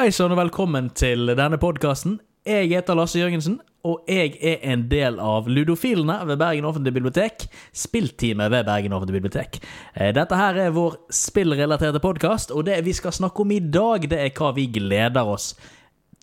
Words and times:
Hei 0.00 0.08
sann 0.16 0.32
og 0.32 0.38
velkommen 0.38 0.86
til 0.96 1.28
denne 1.36 1.58
podkasten. 1.60 2.14
Jeg 2.48 2.70
heter 2.70 2.96
Lasse 2.96 3.18
Jørgensen, 3.20 3.58
og 3.84 4.06
jeg 4.08 4.30
er 4.40 4.62
en 4.72 4.86
del 4.88 5.18
av 5.20 5.44
Ludofilene 5.44 6.14
ved 6.24 6.38
Bergen 6.40 6.64
offentlige 6.64 6.96
bibliotek. 6.96 7.44
Spillteamet 7.76 8.48
ved 8.48 8.64
Bergen 8.64 8.94
offentlige 8.96 9.18
bibliotek. 9.18 9.58
Eh, 9.92 10.08
Dette 10.16 10.38
her 10.40 10.56
er 10.62 10.72
vår 10.72 10.96
spillrelaterte 11.12 12.00
podkast, 12.00 12.48
og 12.48 12.64
det 12.70 12.78
vi 12.86 12.94
skal 12.96 13.12
snakke 13.12 13.44
om 13.44 13.52
i 13.52 13.60
dag, 13.60 14.08
det 14.08 14.22
er 14.24 14.32
hva 14.40 14.54
vi 14.56 14.70
gleder 14.72 15.34
oss 15.34 15.50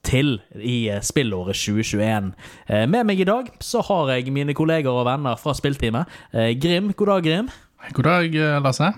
til 0.02 0.39
i 0.57 0.89
eh, 0.89 1.05
spillåret 1.05 1.62
2021. 1.62 2.34
Eh, 2.66 2.88
Med 2.89 3.05
meg 3.12 3.21
i 3.21 3.30
dag 3.30 3.54
så 3.62 3.86
har 3.91 4.16
jeg 4.16 4.34
mine 4.34 4.57
kolleger 4.57 4.89
og 4.89 5.05
venner 5.05 5.38
fra 5.38 5.54
spillteamet. 5.54 6.18
Eh, 6.34 6.55
Grim, 6.57 6.96
god 6.98 7.14
dag, 7.14 7.30
Grim. 7.30 7.54
God 7.94 8.09
dag, 8.09 8.41
Lasse. 8.57 8.89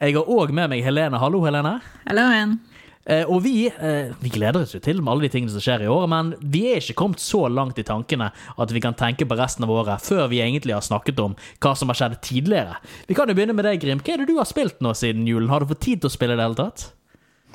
Jeg 0.00 0.16
har 0.16 0.24
òg 0.40 0.56
med 0.56 0.72
meg 0.72 0.88
Helene. 0.88 1.20
Hallo, 1.20 1.44
Helene. 1.44 1.82
Hallo 2.08 2.28
igjen. 2.32 2.60
Eh, 3.10 3.26
og 3.26 3.42
vi, 3.42 3.66
eh, 3.66 4.12
vi 4.22 4.30
gleder 4.30 4.62
oss 4.62 4.76
jo 4.76 4.80
til 4.82 5.00
med 5.02 5.10
alle 5.10 5.26
de 5.26 5.32
tingene 5.32 5.50
som 5.50 5.62
skjer 5.64 5.82
i 5.82 5.90
år, 5.90 6.06
men 6.10 6.30
vi 6.38 6.62
er 6.70 6.78
ikke 6.78 6.98
kommet 7.00 7.22
så 7.22 7.42
langt 7.50 7.80
i 7.80 7.86
tankene 7.86 8.28
at 8.30 8.74
vi 8.74 8.82
kan 8.84 8.94
tenke 8.94 9.26
på 9.26 9.38
resten 9.38 9.66
av 9.66 9.72
året 9.74 10.04
før 10.04 10.28
vi 10.30 10.38
egentlig 10.44 10.76
har 10.76 10.84
snakket 10.86 11.18
om 11.24 11.34
hva 11.58 11.74
som 11.74 11.90
har 11.90 11.98
skjedd 11.98 12.20
tidligere. 12.22 12.78
Vi 13.08 13.16
kan 13.18 13.30
jo 13.30 13.34
begynne 13.34 13.56
med 13.56 13.66
deg, 13.66 13.80
Grim. 13.82 14.02
Hva 14.04 14.14
er 14.14 14.22
det 14.22 14.30
du 14.30 14.36
har 14.38 14.46
spilt 14.46 14.78
nå 14.84 14.94
siden 14.94 15.26
julen? 15.26 15.50
Har 15.50 15.64
du 15.64 15.72
fått 15.72 15.82
tid 15.88 16.04
til 16.04 16.12
å 16.12 16.14
spille 16.14 16.36
i 16.36 16.40
det 16.40 16.46
hele 16.46 16.60
tatt? 16.60 16.86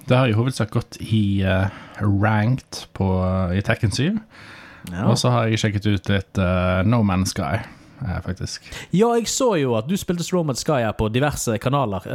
Det 0.05 0.17
har 0.19 0.29
i 0.29 0.35
hovedsak 0.37 0.75
gått 0.75 0.99
i 1.01 1.41
uh, 1.47 1.71
ranked 2.03 2.83
på, 2.93 3.07
i 3.55 3.63
Tekken 3.65 3.95
7. 3.95 4.19
Ja. 4.91 5.07
Og 5.07 5.15
så 5.17 5.31
har 5.33 5.47
jeg 5.49 5.63
sjekket 5.63 5.87
ut 5.87 6.11
litt 6.11 6.41
uh, 6.41 6.83
No 6.85 6.99
Man's 7.07 7.31
Sky, 7.33 7.63
uh, 8.03 8.19
faktisk. 8.21 8.67
ja, 8.91 9.07
jeg 9.15 9.31
så 9.31 9.55
jo 9.57 9.73
at 9.79 9.87
du 9.89 9.95
spilte 9.97 10.27
Strowman 10.27 10.59
Sky 10.59 10.83
her 10.83 10.93
på 10.99 11.09
diverse 11.09 11.57
kanaler. 11.63 12.05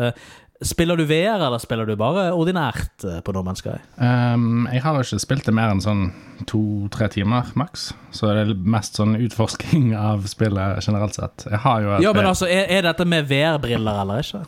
Eh, 0.60 0.66
Spiller 0.66 0.96
du 0.96 1.04
VR, 1.08 1.40
eller 1.46 1.58
spiller 1.58 1.86
du 1.88 1.94
bare 1.96 2.26
ordinært 2.36 3.04
eh, 3.08 3.20
på 3.24 3.32
No 3.32 3.42
Man's 3.46 3.62
Sky? 3.62 3.78
Um, 3.96 4.66
jeg 4.72 4.82
har 4.84 4.98
ikke 5.00 5.20
spilt 5.22 5.46
det 5.48 5.54
mer 5.56 5.72
enn 5.72 5.80
sånn 5.80 6.02
to-tre 6.48 7.08
timer 7.12 7.48
maks, 7.58 7.90
så 8.12 8.28
det 8.30 8.42
er 8.42 8.52
mest 8.76 8.96
sånn 9.00 9.16
utforsking 9.16 9.94
av 10.10 10.26
spillet 10.28 10.84
generelt 10.84 11.16
sett. 11.16 11.46
Jeg 11.50 11.62
har 11.64 11.80
jo 11.84 11.94
et, 11.96 12.04
Ja, 12.04 12.12
men 12.16 12.28
altså, 12.28 12.48
er, 12.48 12.66
er 12.76 12.84
dette 12.90 13.06
med 13.08 13.28
VR-briller 13.30 14.02
eller 14.02 14.20
ikke? 14.24 14.42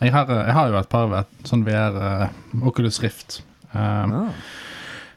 jeg 0.00 0.14
har, 0.14 0.32
jeg 0.40 0.56
har 0.56 0.72
jo 0.72 0.78
et 0.80 0.88
par 0.92 1.12
et 1.20 1.50
sånn 1.52 1.66
VR 1.68 2.00
uh, 2.00 2.64
Oculus 2.68 3.02
Rift. 3.04 3.42
Um, 3.74 4.16
Ah. 4.22 4.32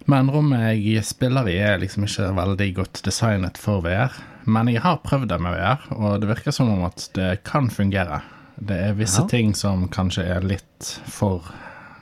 Men 0.09 0.31
rommet 0.34 0.80
jeg 0.81 1.03
spiller 1.06 1.45
i, 1.47 1.56
er 1.62 1.78
liksom 1.80 2.03
ikke 2.08 2.31
veldig 2.36 2.68
godt 2.80 3.02
designet 3.06 3.59
for 3.62 3.84
VR. 3.86 4.12
Men 4.50 4.68
jeg 4.72 4.81
har 4.84 4.97
prøvd 5.06 5.30
det 5.30 5.38
med 5.40 5.53
VR, 5.56 5.84
og 5.94 6.16
det 6.23 6.30
virker 6.31 6.52
som 6.56 6.72
om 6.73 6.81
at 6.88 7.06
det 7.16 7.44
kan 7.47 7.70
fungere. 7.72 8.18
Det 8.62 8.78
er 8.78 8.94
visse 8.94 9.22
Ja. 9.23 9.28
ting 9.28 9.56
som 9.58 9.88
kanskje 9.90 10.23
er 10.36 10.42
litt 10.45 10.92
for 11.09 11.42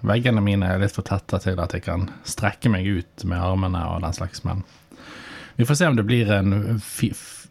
Veggene 0.02 0.40
mine 0.42 0.64
er 0.64 0.80
litt 0.80 0.94
for 0.96 1.04
tette 1.04 1.40
til 1.44 1.60
at 1.60 1.74
jeg 1.76 1.84
kan 1.84 2.06
strekke 2.24 2.70
meg 2.72 2.86
ut 2.88 3.26
med 3.28 3.38
armene 3.44 3.82
og 3.92 4.02
den 4.06 4.14
slags, 4.16 4.46
men 4.48 4.62
vi 5.58 5.66
får 5.68 5.76
se 5.76 5.88
om 5.90 5.96
det 5.98 6.06
blir 6.08 6.30
en 6.32 6.80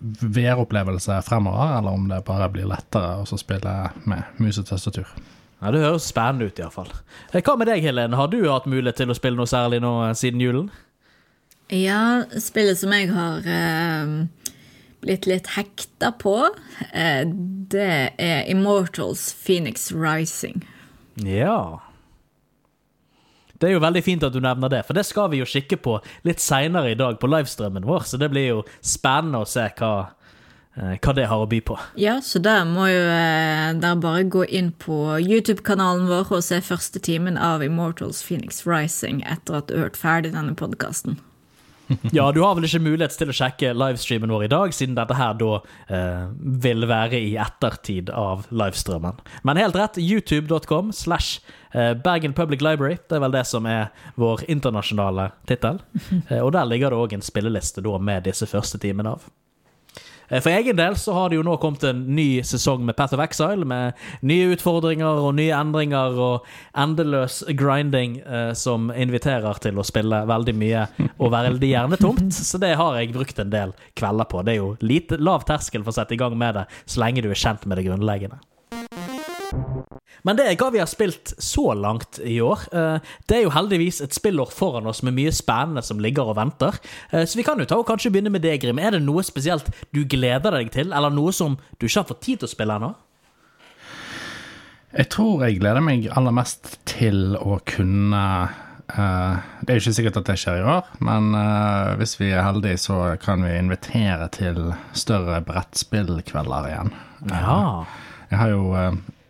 VR-opplevelse 0.01 1.19
fremover, 1.27 1.79
eller 1.79 1.91
om 1.91 2.09
det 2.09 2.23
bare 2.25 2.49
blir 2.53 2.65
lettere 2.71 3.19
å 3.21 3.39
spille 3.39 3.75
med 4.09 4.23
mus 4.41 4.59
og 4.63 4.67
tastatur. 4.71 5.07
Ja, 5.61 5.71
Det 5.75 5.81
høres 5.83 6.07
spennende 6.09 6.47
ut, 6.49 6.59
iallfall. 6.63 6.89
Hva 7.33 7.57
med 7.59 7.67
deg, 7.67 7.83
Helen? 7.83 8.15
Har 8.15 8.29
du 8.31 8.39
hatt 8.49 8.65
mulighet 8.71 8.97
til 9.03 9.11
å 9.11 9.17
spille 9.19 9.37
noe 9.37 9.47
særlig 9.51 9.81
nå 9.83 9.93
eh, 10.09 10.15
siden 10.15 10.41
julen? 10.41 10.71
Ja, 11.69 12.23
spillet 12.41 12.79
som 12.79 12.93
jeg 12.95 13.11
har 13.13 13.43
eh, 13.45 14.07
blitt 15.05 15.27
litt 15.27 15.53
hekta 15.55 16.13
på, 16.19 16.49
eh, 16.93 17.25
det 17.73 18.15
er 18.19 18.51
Immortals 18.51 19.33
Phoenix 19.33 19.93
Rising. 19.93 20.65
Ja. 21.25 21.81
Det 23.59 23.69
er 23.69 23.75
jo 23.75 23.83
veldig 23.83 24.05
fint 24.07 24.23
at 24.23 24.35
du 24.35 24.39
nevner 24.43 24.71
det, 24.71 24.85
for 24.87 24.95
det 24.95 25.07
skal 25.07 25.33
vi 25.33 25.41
jo 25.41 25.49
kikke 25.49 25.81
på 25.83 25.97
litt 26.27 26.43
seinere 26.43 26.93
i 26.93 26.99
dag 26.99 27.19
på 27.19 27.31
livestreamen 27.31 27.87
vår, 27.89 28.07
så 28.07 28.21
det 28.21 28.31
blir 28.31 28.47
jo 28.53 28.61
spennende 28.79 29.43
å 29.43 29.49
se 29.51 29.65
hva, 29.81 30.11
eh, 30.79 30.95
hva 30.95 31.15
det 31.15 31.27
har 31.27 31.43
å 31.43 31.49
by 31.51 31.61
på. 31.67 31.79
Ja, 31.99 32.21
så 32.23 32.39
der 32.43 32.63
må 32.71 32.87
jo 32.87 33.03
eh, 33.03 33.73
dere 33.75 33.99
bare 33.99 34.29
gå 34.31 34.47
inn 34.47 34.71
på 34.79 35.19
YouTube-kanalen 35.19 36.07
vår 36.11 36.31
og 36.39 36.45
se 36.47 36.61
første 36.63 37.03
timen 37.03 37.39
av 37.39 37.67
Immortals 37.67 38.23
Phoenix 38.23 38.63
Rising 38.67 39.25
etter 39.27 39.59
at 39.59 39.67
du 39.67 39.75
har 39.75 39.89
hørt 39.89 39.99
ferdig 39.99 40.37
denne 40.39 40.55
podkasten. 40.55 41.19
Ja, 42.13 42.33
du 42.33 42.41
har 42.43 42.55
vel 42.57 42.67
ikke 42.69 42.83
mulighet 42.85 43.17
til 43.19 43.31
å 43.33 43.37
sjekke 43.37 43.73
livestreamen 43.77 44.33
vår 44.33 44.47
i 44.47 44.51
dag, 44.53 44.75
siden 44.77 44.97
dette 44.99 45.17
her 45.19 45.37
da 45.41 45.53
eh, 45.89 46.27
vil 46.65 46.87
være 46.89 47.21
i 47.21 47.35
ettertid 47.41 48.13
av 48.15 48.47
livestreamen. 48.51 49.21
Men 49.49 49.61
helt 49.61 49.79
rett, 49.79 49.99
youtube.com 50.03 50.93
slash 50.97 51.41
eh, 51.73 51.95
Bergen 52.05 52.37
Public 52.37 52.65
Library. 52.65 53.01
Det 53.09 53.19
er 53.19 53.25
vel 53.25 53.35
det 53.35 53.45
som 53.49 53.69
er 53.69 53.89
vår 54.21 54.47
internasjonale 54.49 55.31
tittel. 55.49 55.83
Eh, 56.29 56.41
og 56.43 56.51
der 56.53 56.67
ligger 56.67 56.93
det 56.93 56.99
òg 56.99 57.13
en 57.15 57.23
spilleliste 57.25 57.83
da 57.85 57.99
med 58.03 58.27
disse 58.27 58.45
første 58.49 58.81
timene 58.83 59.15
av. 59.17 59.29
Eh, 60.29 60.41
For 60.41 60.51
egen 60.53 60.77
del 60.77 60.97
så 61.01 61.15
har 61.17 61.31
det 61.31 61.39
jo 61.39 61.45
nå 61.47 61.57
kommet 61.63 61.85
en 61.89 62.05
ny 62.17 62.43
sesong 62.47 62.85
med 62.87 62.97
Path 62.99 63.17
of 63.17 63.23
Exile, 63.25 63.65
med 63.69 63.97
nye 64.27 64.53
utfordringer 64.55 65.23
og 65.25 65.35
nye 65.39 65.55
endringer 65.57 66.19
og 66.19 66.49
endeløs 66.79 67.41
grinding 67.59 68.19
eh, 68.25 68.53
som 68.59 68.93
inviterer 68.95 69.61
til 69.65 69.79
å 69.81 69.87
spille 69.87 70.25
veldig 70.29 70.57
mye 70.59 70.87
og 71.19 71.33
veldig 71.35 71.73
gjerne 71.73 72.01
tomt. 72.01 72.29
Så 72.35 72.61
det 72.61 72.75
har 72.79 72.99
jeg 73.01 73.15
brukt 73.17 73.39
en 73.43 73.53
del 73.55 73.75
kvelder 73.99 74.29
på. 74.29 74.45
Det 74.45 74.57
er 74.57 74.61
jo 74.63 74.75
lite, 74.85 75.21
lav 75.23 75.47
terskel 75.49 75.85
for 75.85 75.95
å 75.95 75.99
sette 76.01 76.17
i 76.17 76.21
gang 76.21 76.37
med 76.39 76.61
det, 76.61 76.69
så 76.87 77.03
lenge 77.05 77.25
du 77.25 77.31
er 77.33 77.39
kjent 77.39 77.67
med 77.67 77.81
det 77.81 77.89
grunnleggende. 77.89 78.41
Men 80.27 80.39
det 80.39 80.47
er 80.49 80.57
hva 80.59 80.71
vi 80.75 80.81
har 80.83 80.89
spilt 80.91 81.35
så 81.43 81.73
langt 81.79 82.19
i 82.25 82.39
år. 82.45 82.67
Eh, 82.73 82.99
Det 83.29 83.37
er 83.39 83.43
jo 83.45 83.53
heldigvis 83.55 84.01
et 84.05 84.15
spillår 84.17 84.51
foran 84.53 84.87
oss 84.87 85.03
med 85.03 85.15
mye 85.15 85.33
spennende 85.35 85.83
som 85.85 86.01
ligger 86.03 86.31
og 86.33 86.37
venter. 86.37 86.79
Eh, 87.13 87.25
Så 87.25 87.37
vi 87.39 87.45
kan 87.47 87.59
jo 87.59 87.65
ta 87.69 87.77
og 87.79 87.87
kanskje 87.87 88.11
begynne 88.11 88.31
med 88.33 88.43
deg, 88.43 88.61
Grim. 88.61 88.79
Er 88.79 88.91
det 88.97 89.03
noe 89.03 89.23
spesielt 89.23 89.69
du 89.93 90.05
gleder 90.05 90.51
deg 90.51 90.73
til, 90.73 90.93
eller 90.93 91.11
noe 91.11 91.33
som 91.33 91.57
du 91.79 91.87
ikke 91.87 92.01
har 92.03 92.09
fått 92.09 92.23
tid 92.23 92.41
til 92.41 92.49
å 92.49 92.55
spille 92.55 92.75
ennå? 92.79 92.95
Jeg 94.97 95.09
tror 95.13 95.45
jeg 95.45 95.61
gleder 95.61 95.85
meg 95.85 96.09
aller 96.17 96.33
mest 96.33 96.79
til 96.89 97.37
å 97.37 97.61
kunne 97.65 98.49
Uh, 98.89 99.37
Det 99.61 99.69
er 99.69 99.77
jo 99.77 99.83
ikke 99.83 99.97
sikkert 99.99 100.17
at 100.17 100.29
det 100.31 100.39
skjer 100.41 100.63
i 100.63 100.69
år, 100.73 100.87
men 101.05 101.35
uh, 101.37 101.93
hvis 102.01 102.15
vi 102.17 102.31
er 102.33 102.41
heldige, 102.41 102.79
så 102.81 103.19
kan 103.21 103.43
vi 103.45 103.51
invitere 103.59 104.31
til 104.33 104.73
større 104.97 105.43
brettspillkvelder 105.45 106.71
igjen. 106.71 106.95
Ja. 107.29 107.85
Jeg 108.31 108.39
har 108.41 108.49
jo 108.49 108.63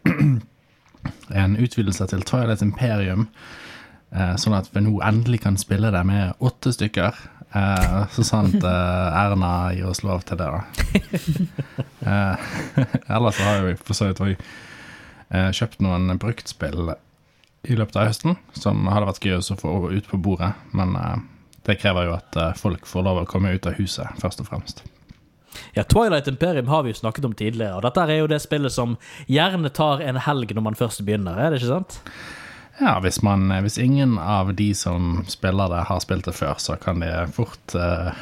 en 1.43 1.57
utvidelse 1.57 2.07
til 2.11 2.23
Twilight 2.27 2.63
Imperium, 2.65 3.29
eh, 4.15 4.35
sånn 4.41 4.57
at 4.59 4.71
vi 4.75 4.83
nå 4.85 4.99
endelig 5.05 5.43
kan 5.45 5.59
spille 5.61 5.93
det 5.95 6.05
med 6.09 6.39
åtte 6.45 6.73
stykker. 6.75 7.19
Eh, 7.57 8.01
så 8.13 8.25
sant 8.27 8.59
eh, 8.61 9.21
Erna 9.23 9.53
gir 9.77 9.89
oss 9.89 10.05
lov 10.05 10.27
til 10.29 10.41
det, 10.41 10.49
da. 10.49 10.65
Eh, 12.09 12.51
ellers 13.15 13.41
har 13.43 13.65
vi 13.67 13.73
for 13.77 13.93
så 13.93 14.07
vidt 14.09 14.21
òg 14.23 14.31
eh, 14.31 15.49
kjøpt 15.53 15.83
noen 15.85 16.15
bruktspill 16.23 16.93
i 17.69 17.77
løpet 17.77 17.99
av 17.99 18.07
høsten, 18.09 18.39
som 18.57 18.87
hadde 18.89 19.11
vært 19.11 19.27
gøy 19.27 19.35
å 19.43 19.57
få 19.59 19.73
ut 19.91 20.07
på 20.09 20.21
bordet. 20.25 20.53
Men 20.79 20.95
eh, 20.97 21.19
det 21.67 21.77
krever 21.83 22.07
jo 22.09 22.15
at 22.17 22.39
folk 22.57 22.87
får 22.89 23.05
lov 23.05 23.21
å 23.21 23.27
komme 23.29 23.51
ut 23.53 23.67
av 23.69 23.77
huset, 23.77 24.15
først 24.23 24.41
og 24.41 24.49
fremst. 24.49 24.87
Ja, 25.77 25.85
Twilight 25.85 26.29
Imperium 26.31 26.69
har 26.69 26.83
vi 26.85 26.95
jo 26.95 27.01
snakket 27.01 27.29
om 27.29 27.37
tidligere, 27.37 27.79
og 27.79 27.87
dette 27.87 28.05
er 28.05 28.21
jo 28.23 28.31
det 28.31 28.41
spillet 28.45 28.75
som 28.75 28.97
gjerne 29.27 29.71
tar 29.75 30.03
en 30.05 30.21
helg 30.29 30.53
når 30.55 30.67
man 30.71 30.79
først 30.79 31.05
begynner, 31.07 31.39
er 31.39 31.53
det 31.53 31.63
ikke 31.63 31.75
sant? 31.77 32.01
Ja, 32.79 32.99
hvis, 33.03 33.23
man, 33.27 33.51
hvis 33.65 33.79
ingen 33.83 34.19
av 34.23 34.53
de 34.55 34.71
som 34.75 35.25
spiller 35.27 35.71
det, 35.73 35.87
har 35.89 36.03
spilt 36.05 36.29
det 36.31 36.37
før, 36.39 36.61
så 36.63 36.77
kan 36.79 37.03
det 37.03 37.11
fort 37.35 37.75
uh, 37.75 38.13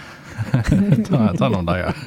ta, 1.09 1.26
ta 1.36 1.50
noen 1.53 1.69
dager. 1.69 1.92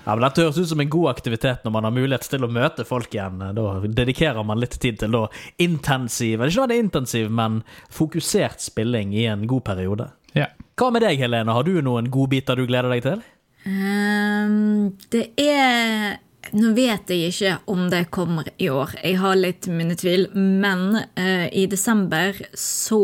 Ja, 0.00 0.14
men 0.16 0.24
Dette 0.24 0.42
høres 0.42 0.56
ut 0.58 0.70
som 0.70 0.80
en 0.80 0.90
god 0.90 1.10
aktivitet 1.10 1.64
når 1.64 1.72
man 1.74 1.86
har 1.86 1.92
mulighet 1.94 2.24
til 2.32 2.42
å 2.42 2.48
møte 2.50 2.86
folk 2.88 3.12
igjen. 3.14 3.42
Da 3.54 3.66
dedikerer 3.84 4.46
man 4.48 4.58
litt 4.58 4.78
tid 4.80 4.96
til 4.98 5.12
da 5.14 5.26
intensiv, 5.60 6.40
ikke 6.40 6.64
bare 6.64 6.78
intensiv, 6.80 7.28
men 7.30 7.60
fokusert 7.92 8.64
spilling 8.64 9.12
i 9.14 9.28
en 9.30 9.44
god 9.50 9.62
periode. 9.68 10.08
Ja. 10.34 10.48
Hva 10.80 10.88
med 10.94 11.04
deg, 11.04 11.20
Helene? 11.20 11.52
Har 11.54 11.68
du 11.68 11.76
noen 11.84 12.08
godbiter 12.10 12.58
du 12.58 12.64
gleder 12.66 12.90
deg 12.90 13.04
til? 13.04 13.22
Ehm, 13.68 14.96
det 15.12 15.30
er 15.40 16.18
Nå 16.56 16.72
vet 16.74 17.10
jeg 17.12 17.30
ikke 17.30 17.50
om 17.70 17.84
det 17.92 18.08
kommer 18.10 18.48
i 18.58 18.66
år. 18.72 18.96
Jeg 19.04 19.20
har 19.20 19.36
litt 19.38 19.68
mine 19.70 19.94
tvil. 19.94 20.24
Men 20.34 20.96
uh, 20.98 21.46
i 21.52 21.66
desember 21.70 22.34
så 22.58 22.98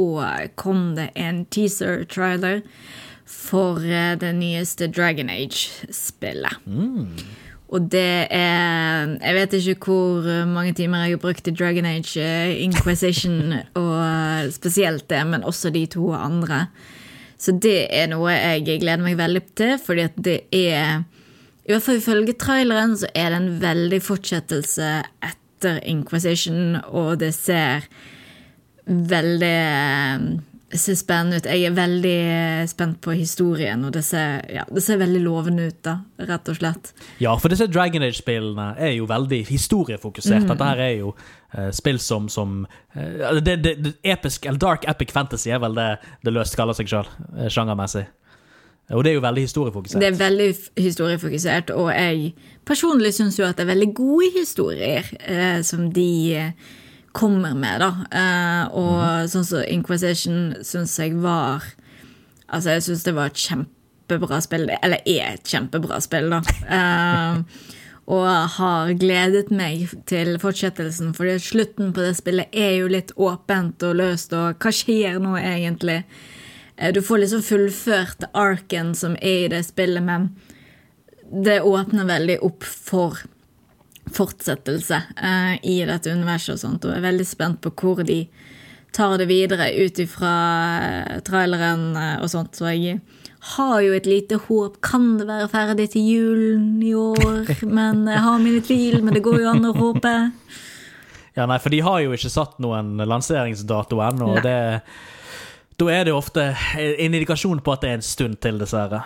kom 0.59 0.97
det 0.97 1.11
en 1.15 1.45
teaser-trailer 1.53 2.65
for 3.29 3.79
uh, 3.85 4.17
det 4.19 4.33
nyeste 4.41 4.89
Dragon 4.91 5.31
Age-spillet. 5.31 6.59
Og 7.69 7.87
det 7.93 8.27
er 8.35 9.15
Jeg 9.21 9.35
vet 9.37 9.55
ikke 9.61 9.93
hvor 9.93 10.27
mange 10.51 10.75
timer 10.75 11.05
jeg 11.05 11.19
har 11.19 11.23
brukt 11.23 11.47
i 11.47 11.55
Dragon 11.55 11.87
Age 11.87 12.17
eh, 12.23 12.65
Inquisition, 12.65 13.53
og 13.75 14.53
spesielt 14.55 15.11
det, 15.11 15.23
men 15.27 15.45
også 15.45 15.71
de 15.71 15.87
to 15.87 16.13
andre. 16.15 16.67
Så 17.39 17.53
det 17.61 17.87
er 17.93 18.09
noe 18.11 18.33
jeg 18.33 18.81
gleder 18.81 19.05
meg 19.05 19.19
veldig 19.21 19.43
til, 19.59 19.77
fordi 19.83 20.07
at 20.09 20.17
det 20.25 20.39
er 20.57 21.05
I 21.67 21.75
hvert 21.75 21.85
fall 21.85 22.01
ifølge 22.01 22.37
traileren 22.41 22.97
så 22.97 23.11
er 23.13 23.33
det 23.33 23.41
en 23.43 23.55
veldig 23.63 24.01
fortsettelse 24.05 24.91
etter 25.27 25.81
Inquisition, 25.89 26.77
og 26.87 27.19
det 27.21 27.33
ser 27.35 27.89
veldig 28.87 29.57
ser 30.75 30.97
spennende 30.99 31.39
ut. 31.39 31.47
Jeg 31.47 31.69
er 31.69 31.75
veldig 31.77 32.69
spent 32.71 32.99
på 33.05 33.15
historien, 33.15 33.85
og 33.87 33.95
det 33.95 34.03
ser, 34.07 34.43
ja, 34.53 34.65
det 34.67 34.83
ser 34.83 34.99
veldig 34.99 35.23
lovende 35.23 35.69
ut, 35.71 35.79
da, 35.87 36.01
rett 36.27 36.51
og 36.51 36.59
slett. 36.59 36.91
Ja, 37.23 37.37
for 37.39 37.53
disse 37.53 37.69
Dragon 37.71 38.03
Age-spillene 38.03 38.73
er 38.75 38.97
jo 38.97 39.07
veldig 39.11 39.45
historiefokusert. 39.47 40.49
Dette 40.49 40.71
her 40.71 40.83
er 40.89 40.95
jo 40.99 41.13
eh, 41.15 41.46
spill 41.73 41.99
som, 42.03 42.29
som 42.33 42.63
eh, 42.95 43.41
det, 43.41 43.57
det, 43.65 43.75
det 43.85 43.95
episk, 44.05 44.47
eller 44.47 44.61
Dark 44.63 44.87
epic 44.89 45.13
fantasy 45.15 45.51
er 45.51 45.63
vel 45.63 45.77
det 45.79 45.91
det 46.27 46.35
løst 46.35 46.57
kaller 46.59 46.77
seg 46.77 46.91
sjøl, 46.91 47.11
sjangermessig. 47.53 48.07
Og 48.95 49.03
det 49.03 49.11
er 49.11 49.17
jo 49.17 49.23
veldig 49.25 49.43
historiefokusert. 49.43 50.01
Det 50.01 50.09
er 50.13 50.19
veldig 50.19 50.49
historiefokusert, 50.79 51.71
og 51.75 51.89
jeg 51.91 52.35
personlig 52.67 53.15
syns 53.17 53.39
jo 53.39 53.47
at 53.47 53.59
det 53.59 53.65
er 53.67 53.73
veldig 53.73 53.93
gode 53.99 54.29
historier 54.37 55.09
eh, 55.27 55.63
som 55.67 55.89
de 55.95 56.11
eh, 56.39 56.75
kommer 57.17 57.57
med, 57.59 57.83
da. 57.83 57.91
Eh, 58.21 58.77
og 58.79 59.33
sånn 59.33 59.49
som 59.49 59.65
Inquisition 59.67 60.55
syns 60.67 60.99
jeg 61.01 61.17
var 61.23 61.65
Altså, 62.47 62.77
jeg 62.77 62.83
syns 62.87 63.01
det 63.03 63.13
var 63.17 63.33
et 63.33 63.41
kjempebra 63.43 64.37
spill. 64.39 64.69
Eller 64.77 65.01
er 65.03 65.33
et 65.33 65.49
kjempebra 65.51 65.99
spill, 66.05 66.31
da. 66.31 66.39
Eh, 66.77 67.41
og 68.07 68.27
har 68.55 68.93
gledet 68.95 69.51
meg 69.51 69.89
til 70.07 70.37
fortsettelsen, 70.39 71.11
fordi 71.17 71.39
slutten 71.43 71.93
på 71.95 72.05
det 72.05 72.15
spillet 72.21 72.55
er 72.55 72.77
jo 72.79 72.91
litt 72.91 73.11
åpent 73.19 73.83
og 73.83 73.97
løst, 73.99 74.35
og 74.37 74.63
hva 74.63 74.73
skjer 74.75 75.19
nå 75.23 75.35
egentlig? 75.41 76.05
Eh, 76.77 76.93
Du 76.95 77.03
får 77.03 77.25
liksom 77.25 77.43
fullført 77.43 78.29
arken 78.33 78.95
som 78.95 79.17
er 79.21 79.47
i 79.47 79.49
det 79.49 79.65
spillet, 79.67 80.03
men 80.03 80.31
det 81.27 81.63
åpner 81.67 82.07
veldig 82.07 82.39
opp 82.47 82.63
for 82.63 83.19
fortsettelse 84.15 85.01
uh, 85.19 85.55
i 85.67 85.81
dette 85.83 86.13
universet 86.15 86.55
og 86.55 86.61
sånt, 86.61 86.85
og 86.85 86.93
jeg 86.93 87.01
er 87.01 87.09
veldig 87.09 87.27
spent 87.27 87.59
på 87.61 87.73
hvor 87.75 88.05
de 88.07 88.21
tar 88.95 89.19
det 89.19 89.27
videre 89.27 89.67
ut 89.75 89.99
ifra 89.99 90.35
eh, 90.81 91.17
traileren 91.27 91.91
og 92.23 92.31
sånt, 92.31 92.55
så 92.57 92.71
jeg 92.71 93.01
har 93.55 93.81
jo 93.85 93.95
et 93.97 94.09
lite 94.09 94.39
håp. 94.47 94.81
Kan 94.85 95.17
det 95.21 95.27
være 95.29 95.49
ferdig 95.53 95.89
til 95.95 96.09
julen 96.11 96.81
i 96.83 96.95
år? 96.99 97.53
Men 97.79 98.07
jeg 98.11 98.25
har 98.27 98.43
mine 98.43 98.63
tvil, 98.65 98.99
men 99.05 99.15
det 99.17 99.23
går 99.25 99.41
jo 99.45 99.53
an 99.53 99.69
å 99.69 99.75
håpe. 99.77 100.15
Ja, 101.37 101.45
nei, 101.45 101.59
for 101.61 101.75
de 101.75 101.83
har 101.85 102.01
jo 102.01 102.17
ikke 102.17 102.33
satt 102.33 102.59
noen 102.65 102.97
lanseringsdato 102.97 104.01
ennå, 104.01 104.37
Da 105.77 105.89
er 105.93 106.07
det 106.07 106.13
jo 106.15 106.17
ofte 106.17 106.47
en 106.81 107.13
indikasjon 107.13 107.61
på 107.61 107.75
at 107.75 107.83
det 107.85 107.91
er 107.91 107.99
en 107.99 108.07
stund 108.07 108.39
til, 108.41 108.57
dessverre. 108.63 109.03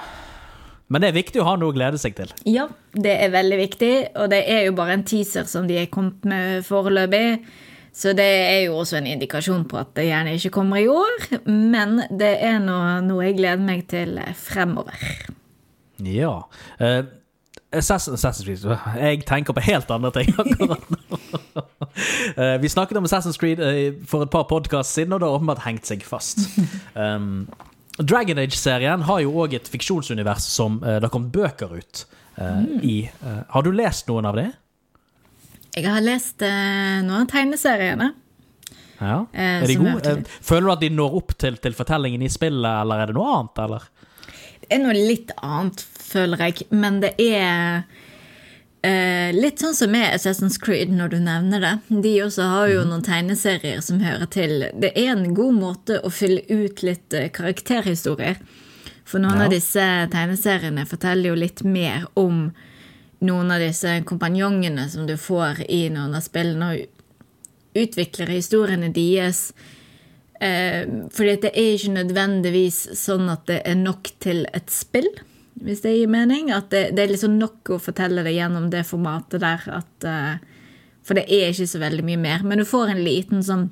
Men 0.91 1.03
det 1.03 1.11
er 1.11 1.19
viktig 1.19 1.41
å 1.43 1.47
ha 1.47 1.57
noe 1.59 1.71
å 1.71 1.75
glede 1.75 1.99
seg 2.03 2.15
til. 2.19 2.31
Ja, 2.51 2.69
det 2.95 3.17
er 3.23 3.33
veldig 3.35 3.59
viktig, 3.59 3.91
og 4.19 4.31
det 4.31 4.45
er 4.51 4.65
jo 4.69 4.77
bare 4.79 4.95
en 4.99 5.05
teaser 5.07 5.47
som 5.51 5.67
de 5.67 5.81
er 5.83 5.91
kommet 5.91 6.27
med 6.27 6.65
foreløpig. 6.67 7.43
Så 7.93 8.13
det 8.17 8.27
er 8.27 8.61
jo 8.69 8.77
også 8.81 9.01
en 9.01 9.09
indikasjon 9.11 9.65
på 9.69 9.81
at 9.81 9.95
det 9.99 10.07
gjerne 10.09 10.35
ikke 10.39 10.53
kommer 10.55 10.79
i 10.81 10.89
år, 10.89 11.25
men 11.51 12.03
det 12.11 12.37
er 12.47 12.61
noe, 12.63 13.01
noe 13.05 13.25
jeg 13.27 13.39
gleder 13.41 13.65
meg 13.65 13.87
til 13.91 14.21
fremover. 14.39 14.95
Ja. 16.01 16.37
Assassin- 17.71 18.15
Assassin's 18.15 18.45
Creed 18.45 18.79
Jeg 18.97 19.25
tenker 19.27 19.55
på 19.55 19.61
helt 19.61 19.91
andre 19.91 20.11
ting 20.15 20.33
akkurat 20.39 20.91
nå. 20.91 21.19
Eh, 22.37 22.57
vi 22.63 22.69
snakket 22.71 22.97
om 22.97 23.05
Assassin's 23.05 23.37
Creed 23.39 23.59
eh, 23.61 23.93
for 24.07 24.23
et 24.23 24.31
par 24.31 24.47
podkast 24.49 24.95
siden, 24.95 25.13
og 25.13 25.21
det 25.21 25.27
har 25.27 25.35
åpenbart 25.35 25.65
hengt 25.65 25.89
seg 25.89 26.05
fast. 26.07 26.39
Um, 26.95 27.49
Dragon 27.99 28.39
Age-serien 28.39 29.03
har 29.09 29.21
jo 29.25 29.35
òg 29.43 29.57
et 29.59 29.69
fiksjonsunivers 29.69 30.47
som 30.47 30.79
eh, 30.85 31.01
det 31.01 31.09
har 31.09 31.13
kommet 31.13 31.33
bøker 31.35 31.75
ut 31.75 32.05
mm. 32.39 32.79
i. 32.87 32.97
Eh, 33.11 33.41
har 33.51 33.67
du 33.67 33.73
lest 33.75 34.09
noen 34.09 34.31
av 34.31 34.39
det? 34.39 34.47
Jeg 35.77 35.87
har 35.87 36.03
lest 36.03 36.43
eh, 36.43 36.99
noen 37.07 37.23
av 37.25 37.29
tegneseriene. 37.31 38.11
Ja. 39.01 39.21
Eh, 39.33 39.63
Er 39.63 39.67
de 39.71 39.77
gode? 39.81 40.11
Eh, 40.19 40.37
Føler 40.45 40.67
du 40.67 40.73
at 40.75 40.81
de 40.85 40.91
når 40.93 41.15
opp 41.23 41.35
til, 41.41 41.57
til 41.63 41.77
fortellingen 41.79 42.23
i 42.27 42.29
spillet, 42.33 42.71
eller 42.83 43.05
er 43.05 43.11
det 43.13 43.17
noe 43.17 43.35
annet? 43.39 43.61
eller? 43.65 43.89
Det 44.61 44.71
er 44.77 44.83
noe 44.85 44.95
litt 44.99 45.31
annet, 45.43 45.81
føler 46.11 46.43
jeg, 46.47 46.67
men 46.75 46.99
det 47.03 47.13
er 47.23 47.83
eh, 48.87 49.31
litt 49.35 49.63
sånn 49.63 49.75
som 49.79 49.91
med 49.95 50.11
Assassin's 50.15 50.59
Creed, 50.63 50.93
når 50.95 51.15
du 51.15 51.19
nevner 51.25 51.65
det. 51.65 51.73
De 52.05 52.13
også 52.27 52.47
har 52.53 52.69
jo 52.75 52.85
noen 52.89 53.03
tegneserier 53.07 53.81
som 53.85 54.03
hører 54.05 54.29
til. 54.31 54.67
Det 54.83 54.93
er 54.95 55.15
en 55.15 55.31
god 55.39 55.55
måte 55.59 56.01
å 56.07 56.11
fylle 56.13 56.43
ut 56.51 56.83
litt 56.87 57.15
eh, 57.17 57.31
karakterhistorier. 57.35 58.43
For 59.11 59.19
noen 59.23 59.41
Ja. 59.41 59.47
av 59.49 59.51
disse 59.55 59.87
tegneseriene 60.13 60.85
forteller 60.87 61.33
jo 61.33 61.39
litt 61.41 61.65
mer 61.67 62.05
om 62.21 62.51
noen 63.27 63.53
av 63.53 63.61
disse 63.63 63.99
kompanjongene 64.09 64.87
som 64.91 65.07
du 65.09 65.17
får 65.21 65.65
i 65.69 65.85
noen 65.93 66.17
av 66.17 66.25
spillene, 66.25 66.71
og 66.73 67.81
utvikler 67.81 68.33
historiene 68.33 68.91
deres. 68.95 69.51
Eh, 70.41 70.87
fordi 71.13 71.37
det 71.45 71.51
er 71.53 71.75
ikke 71.75 71.97
nødvendigvis 71.99 72.79
sånn 72.99 73.29
at 73.33 73.45
det 73.51 73.61
er 73.69 73.77
nok 73.79 74.09
til 74.25 74.47
et 74.57 74.73
spill, 74.73 75.11
hvis 75.61 75.83
det 75.85 75.97
gir 75.99 76.13
mening. 76.13 76.49
At 76.55 76.71
det, 76.73 76.91
det 76.97 77.05
er 77.05 77.13
liksom 77.15 77.37
nok 77.41 77.75
å 77.77 77.83
fortelle 77.83 78.25
det 78.27 78.37
gjennom 78.39 78.71
det 78.73 78.87
formatet 78.89 79.45
der. 79.45 79.67
At, 79.81 80.09
eh, 80.09 80.73
for 81.05 81.19
det 81.19 81.29
er 81.29 81.53
ikke 81.53 81.69
så 81.69 81.83
veldig 81.83 82.07
mye 82.09 82.23
mer. 82.25 82.47
Men 82.47 82.63
du 82.63 82.69
får 82.69 82.95
en 82.95 83.05
liten 83.05 83.45
sånn 83.45 83.69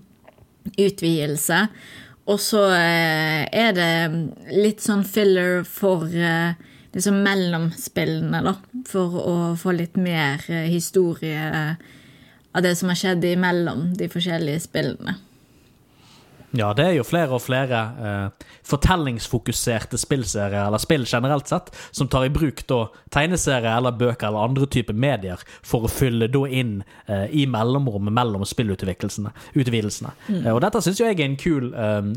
utvidelse. 0.77 1.65
Og 2.29 2.41
så 2.45 2.67
eh, 2.77 3.47
er 3.49 3.73
det 3.73 3.93
litt 4.53 4.85
sånn 4.85 5.07
filler 5.09 5.63
for 5.65 6.05
eh, 6.13 6.59
liksom 6.95 7.23
mellom 7.23 7.71
spillene, 7.77 8.43
da. 8.45 8.55
For 8.89 9.21
å 9.23 9.37
få 9.61 9.77
litt 9.77 9.97
mer 10.01 10.45
eh, 10.49 10.69
historie 10.73 11.49
eh, 11.49 11.97
av 12.57 12.65
det 12.65 12.75
som 12.79 12.91
har 12.93 12.99
skjedd 12.99 13.25
imellom 13.29 13.91
de 13.99 14.11
forskjellige 14.13 14.67
spillene. 14.69 15.19
Ja, 16.57 16.71
det 16.73 16.85
er 16.87 16.95
jo 16.97 17.05
flere 17.05 17.37
og 17.37 17.43
flere 17.45 17.81
eh, 18.01 18.47
fortellingsfokuserte 18.65 19.99
spillserier, 20.01 20.63
eller 20.65 20.81
spill 20.81 21.05
generelt 21.05 21.51
sett, 21.51 21.69
som 21.93 22.09
tar 22.09 22.25
i 22.25 22.33
bruk 22.33 22.63
da 22.71 22.87
tegneserier 23.13 23.75
eller 23.75 23.97
bøker 23.99 24.31
eller 24.31 24.49
andre 24.49 24.69
typer 24.73 24.97
medier 24.97 25.43
for 25.61 25.85
å 25.85 25.93
fylle 25.93 26.31
da 26.33 26.47
inn 26.49 26.79
eh, 27.05 27.27
i 27.37 27.45
mellomrommet 27.51 28.17
mellom 28.17 28.47
spillutvidelsene. 28.49 29.35
Mm. 29.53 30.41
Eh, 30.41 30.51
og 30.55 30.63
dette 30.65 30.81
syns 30.85 31.03
jo 31.03 31.09
jeg 31.09 31.21
er 31.21 31.27
en 31.29 31.41
kul 31.41 31.69
eh, 31.77 32.13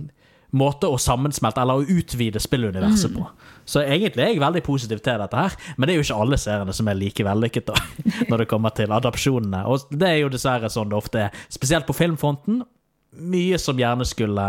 måte 0.58 0.90
å 0.92 1.00
sammensmelte 1.00 1.62
eller 1.64 1.80
å 1.80 1.98
utvide 2.00 2.42
spilluniverset 2.44 3.14
på. 3.16 3.24
Så 3.66 3.84
egentlig 3.86 4.26
er 4.26 4.34
jeg 4.34 4.44
veldig 4.44 4.64
positiv 4.66 5.00
til 5.06 5.22
dette 5.22 5.38
her, 5.38 5.56
men 5.78 5.88
det 5.88 5.94
er 5.94 6.02
jo 6.02 6.06
ikke 6.08 6.20
alle 6.26 6.40
seriene 6.42 6.76
som 6.76 6.90
er 6.92 7.00
like 7.00 7.26
vellykket 7.26 7.70
da, 7.72 7.80
når 8.30 8.44
det 8.44 8.50
kommer 8.52 8.76
til 8.76 8.92
adopsjonene. 8.92 9.64
Og 9.72 9.88
det 9.96 10.10
er 10.10 10.22
jo 10.24 10.32
dessverre 10.34 10.72
sånn 10.72 10.92
det 10.92 11.00
ofte 11.00 11.26
er, 11.28 11.44
spesielt 11.54 11.88
på 11.88 11.96
filmfronten 11.96 12.64
mye 13.12 13.58
som 13.60 13.80
gjerne 13.80 14.08
skulle 14.08 14.46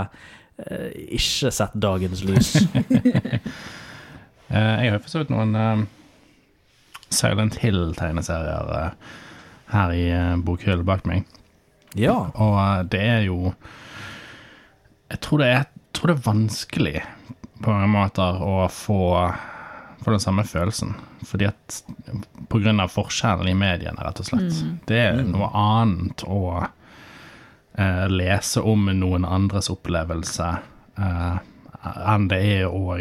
eh, 0.62 0.91
ikke 1.19 1.50
sett 1.55 1.79
dagens 1.79 2.26
lys. 2.26 2.56
Eh, 4.53 4.82
jeg 4.84 4.91
har 4.91 4.98
jo 4.98 5.00
for 5.00 5.08
så 5.08 5.20
vidt 5.22 5.31
noen 5.32 5.55
eh, 5.56 5.84
Silent 7.12 7.56
Hill-tegneserier 7.62 8.72
uh, 8.72 9.15
her 9.72 9.94
i 9.96 10.03
uh, 10.12 10.41
bokhyllen 10.44 10.84
bak 10.88 11.06
meg. 11.08 11.24
ja. 11.96 12.32
Og 12.34 12.56
uh, 12.56 12.82
det 12.84 13.00
er 13.00 13.20
jo 13.29 13.55
Jeg 15.10 15.20
tror 15.20 15.38
det 15.38 15.46
er, 15.46 15.53
jeg 15.53 15.71
tror 16.02 16.10
det 16.10 16.18
er 16.18 16.24
vanskelig 16.26 17.02
på 17.62 17.70
mange 17.70 17.90
måter 17.92 18.40
å 18.42 18.66
få, 18.68 19.02
få 20.02 20.10
den 20.10 20.22
samme 20.22 20.42
følelsen. 20.44 20.96
Fordi 21.22 21.46
at 21.46 21.76
av 22.82 22.90
forskjellen 22.90 23.48
i 23.48 23.54
mediene, 23.54 24.02
rett 24.02 24.18
og 24.18 24.26
slett. 24.26 24.56
Det 24.90 24.98
er 24.98 25.20
noe 25.22 25.48
annet 25.54 26.24
å 26.26 26.42
eh, 26.58 28.08
lese 28.10 28.60
om 28.66 28.90
noen 28.98 29.24
andres 29.24 29.70
opplevelse 29.70 30.48
eh, 30.98 31.38
enn 32.02 32.28
det 32.30 32.40
er 32.50 32.66
å 32.66 32.98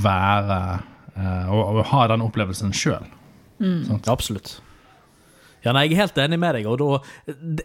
være 0.00 0.58
eh, 1.14 1.52
å, 1.52 1.60
å 1.60 1.86
ha 1.92 2.06
den 2.08 2.24
opplevelsen 2.24 2.72
sjøl. 2.72 3.04
Absolutt. 4.08 4.62
Ja, 5.64 5.74
nei, 5.76 5.86
Jeg 5.90 5.96
er 5.96 6.02
helt 6.04 6.18
enig 6.18 6.38
med 6.40 6.54
deg. 6.54 6.66
og 6.66 6.78
da, 6.78 6.98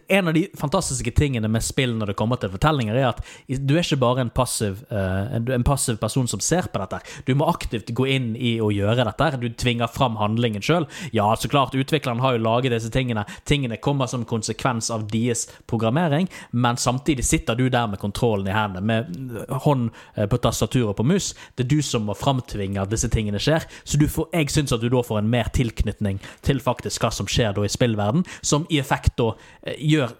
En 0.09 0.27
av 0.27 0.33
de 0.33 0.47
fantastiske 0.57 1.11
tingene 1.15 1.47
med 1.47 1.63
spill 1.63 1.95
når 1.95 2.11
det 2.11 2.15
kommer 2.15 2.39
til 2.39 2.49
fortellinger, 2.49 2.95
er 2.95 3.07
at 3.09 3.21
du 3.47 3.75
er 3.75 3.83
ikke 3.83 3.99
bare 4.01 4.21
en 4.21 4.29
passiv, 4.29 4.83
eh, 4.91 5.35
en, 5.35 5.63
passiv 5.63 5.97
person 5.97 6.27
som 6.27 6.39
ser 6.39 6.67
på 6.71 6.79
dette. 6.79 6.99
Du 7.25 7.33
må 7.35 7.47
aktivt 7.47 7.93
gå 7.93 8.07
inn 8.07 8.35
i 8.35 8.59
å 8.59 8.71
gjøre 8.73 9.05
dette. 9.05 9.39
Du 9.39 9.49
tvinger 9.49 9.87
fram 9.87 10.17
handlingen 10.17 10.61
sjøl. 10.61 10.87
Ja, 11.11 11.33
så 11.35 11.47
klart, 11.47 11.75
utvikleren 11.75 12.19
har 12.19 12.35
jo 12.35 12.43
laget 12.43 12.71
disse 12.71 12.91
tingene. 12.91 13.25
Tingene 13.45 13.77
kommer 13.77 14.07
som 14.07 14.25
konsekvens 14.25 14.91
av 14.91 15.07
deres 15.11 15.47
programmering, 15.67 16.27
men 16.51 16.77
samtidig 16.77 17.25
sitter 17.25 17.55
du 17.55 17.69
der 17.69 17.87
med 17.87 17.99
kontrollen 17.99 18.47
i 18.47 18.55
hendene, 18.55 18.81
med 18.85 19.45
hånd 19.65 19.91
eh, 20.15 20.25
på 20.25 20.37
tastatur 20.37 20.89
og 20.89 20.97
på 20.97 21.07
mus. 21.07 21.33
Det 21.55 21.65
er 21.65 21.75
du 21.77 21.81
som 21.81 22.07
må 22.09 22.15
framtvinge 22.17 22.81
at 22.81 22.91
disse 22.91 23.09
tingene 23.09 23.39
skjer. 23.41 23.65
Så 23.83 23.99
får, 23.99 24.29
jeg 24.33 24.51
syns 24.53 24.73
at 24.75 24.83
du 24.83 24.89
da 24.91 25.03
får 25.05 25.21
en 25.21 25.31
mer 25.31 25.49
tilknytning 25.55 26.19
til 26.45 26.61
faktisk 26.63 27.03
hva 27.03 27.11
som 27.13 27.29
skjer 27.29 27.55
da 27.55 27.65
i 27.65 27.71
spillverden, 27.85 28.25
som 28.41 28.65
i 28.73 28.79
effekt 28.81 29.15
da 29.21 29.31
eh, 29.63 29.77
gjør 29.79 30.13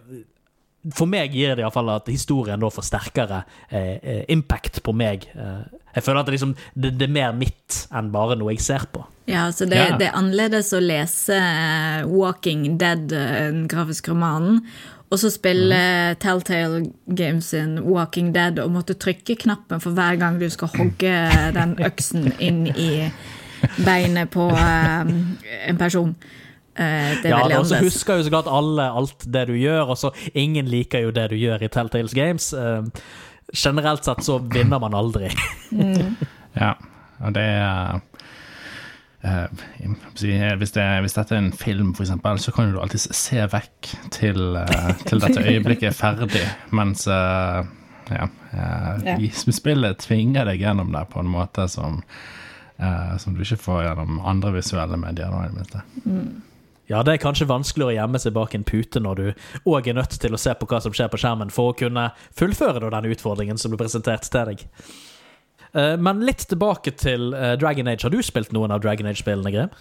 For 0.93 1.09
meg 1.09 1.33
gir 1.33 1.55
det 1.57 1.63
iallfall 1.63 1.87
at 1.95 2.09
historien 2.13 2.61
da 2.61 2.69
får 2.69 2.85
sterkere 2.85 3.39
eh, 3.73 3.95
eh, 4.05 4.19
impact 4.29 4.83
på 4.85 4.93
meg. 4.93 5.23
Eh, 5.33 5.63
jeg 5.95 6.03
føler 6.05 6.19
at 6.21 6.27
det, 6.27 6.35
liksom, 6.35 6.51
det, 6.77 6.91
det 6.99 7.07
er 7.07 7.13
mer 7.15 7.31
mitt 7.33 7.79
enn 7.89 8.11
bare 8.13 8.35
noe 8.37 8.53
jeg 8.53 8.61
ser 8.61 8.85
på. 8.93 9.01
Ja, 9.25 9.47
så 9.49 9.65
det, 9.65 9.79
Ja. 9.79 9.95
det 9.97 10.11
er 10.11 10.19
annerledes 10.19 10.69
å 10.77 10.83
lese 10.83 11.39
eh, 11.41 12.05
Walking 12.05 12.77
Dead, 12.77 13.09
eh, 13.09 13.47
den 13.49 13.65
grafiske 13.71 14.13
romanen, 14.13 14.61
og 15.09 15.17
så 15.23 15.31
spille 15.33 15.79
Telltale 16.21 16.83
Games 17.17 17.49
sin 17.55 17.79
Walking 17.85 18.29
Dead 18.35 18.61
og 18.61 18.69
måtte 18.77 18.93
trykke 18.93 19.39
knappen 19.41 19.81
for 19.81 19.97
hver 19.97 20.17
gang 20.21 20.37
du 20.41 20.45
skal 20.53 20.69
hogge 20.77 21.15
den 21.57 21.75
øksen 21.81 22.29
inn 22.37 22.67
i 22.75 23.07
beinet 23.85 24.29
på 24.33 24.51
um, 24.53 25.13
en 25.65 25.77
person. 25.81 26.13
Uh, 26.75 27.11
det 27.21 27.25
er 27.25 27.29
Ja, 27.29 27.37
veldig 27.43 27.55
annerledes. 27.55 27.83
husker 27.93 28.17
jo 28.19 28.23
så 28.27 28.29
klart 28.33 28.47
alle 28.51 28.89
alt 28.91 29.23
det 29.33 29.45
du 29.47 29.53
gjør, 29.55 29.93
og 29.93 29.97
så 29.97 30.11
ingen 30.33 30.65
liker 30.67 30.99
jo 31.05 31.11
det 31.15 31.29
du 31.31 31.35
gjør 31.39 31.63
i 31.63 31.69
Telltales 31.71 32.13
Games. 32.13 32.49
Eh, 32.53 32.83
generelt 33.55 34.03
sett 34.03 34.23
så 34.25 34.39
vinner 34.51 34.79
man 34.83 34.93
aldri. 34.93 35.29
Ja, 36.55 36.73
og 37.19 37.33
det 37.35 37.41
er 37.43 37.97
eh, 39.23 39.47
hvis, 40.59 40.71
det, 40.71 40.85
hvis 41.03 41.15
dette 41.17 41.35
er 41.35 41.41
en 41.41 41.51
film, 41.51 41.89
eksempel, 41.99 42.39
så 42.39 42.51
kan 42.55 42.71
du 42.71 42.79
alltid 42.79 43.03
se 43.15 43.43
vekk 43.51 43.89
til, 44.15 44.55
eh, 44.61 44.91
til 45.07 45.19
dette 45.23 45.43
øyeblikket 45.51 45.89
er 45.91 45.97
ferdig, 45.97 46.45
mens 46.71 47.07
eh, 47.07 47.65
ja, 48.11 48.27
eh, 48.53 49.03
Ja. 49.15 49.17
spillet 49.51 49.99
tvinger 50.05 50.45
deg 50.47 50.61
gjennom 50.63 50.91
det 50.95 51.03
på 51.11 51.19
en 51.23 51.31
måte 51.31 51.67
som, 51.71 52.01
eh, 52.79 53.17
som 53.19 53.35
du 53.35 53.41
ikke 53.43 53.59
får 53.63 53.83
gjennom 53.89 54.19
andre 54.23 54.53
visuelle 54.59 54.97
medier. 55.01 55.31
Da, 55.31 55.43
i 55.43 55.51
det 55.51 55.59
minste. 55.59 55.83
Ja, 56.89 57.01
det 57.01 57.15
er 57.15 57.21
kanskje 57.23 57.47
vanskeligere 57.49 57.95
å 57.95 57.97
gjemme 57.97 58.19
seg 58.21 58.35
bak 58.35 58.53
en 58.53 58.65
pute 58.67 59.01
når 59.01 59.21
du 59.21 59.25
òg 59.71 59.87
er 59.89 59.97
nødt 59.97 60.19
til 60.21 60.35
å 60.37 60.39
se 60.41 60.53
på 60.53 60.67
hva 60.69 60.81
som 60.83 60.93
skjer 60.93 61.09
på 61.09 61.17
skjermen, 61.21 61.49
for 61.53 61.71
å 61.71 61.77
kunne 61.77 62.11
fullføre 62.37 62.91
den 62.93 63.09
utfordringen 63.15 63.57
som 63.57 63.73
ble 63.73 63.81
presentert 63.81 64.27
til 64.29 64.51
deg. 64.51 64.65
Eh, 65.73 65.95
Men 65.97 66.21
litt 66.27 66.45
tilbake 66.51 66.93
til 66.99 67.33
eh, 67.33 67.55
Dragon 67.57 67.89
Age. 67.89 68.05
Har 68.05 68.13
du 68.13 68.21
spilt 68.23 68.53
noen 68.53 68.71
av 68.75 68.83
Dragon 68.85 69.09
Age-spillene, 69.09 69.51
Grim? 69.55 69.73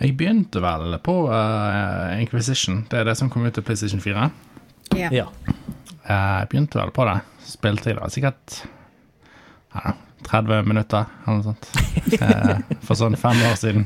Jeg 0.00 0.16
begynte 0.16 0.62
vel 0.64 0.94
på 1.04 1.14
uh, 1.28 2.16
Inquisition, 2.16 2.86
det 2.88 3.02
er 3.02 3.04
det 3.10 3.18
som 3.20 3.28
kom 3.28 3.44
ut 3.44 3.52
til 3.52 3.64
PlayStation 3.66 4.00
4. 4.00 4.30
Ja. 4.96 5.10
Ja. 5.12 5.26
Jeg 6.08 6.48
begynte 6.50 6.80
vel 6.80 6.92
på 6.96 7.04
det. 7.04 7.18
Spilte 7.44 7.92
i 7.92 7.96
det 7.98 8.08
sikkert 8.14 8.62
ja, 9.74 9.92
30 10.26 10.64
minutter, 10.66 11.04
eller 11.26 11.42
noe 11.42 11.52
sånt. 11.52 11.70
Eh, 12.10 12.56
For 12.82 12.96
sånn 12.98 13.14
fem 13.20 13.38
år 13.46 13.58
siden. 13.60 13.84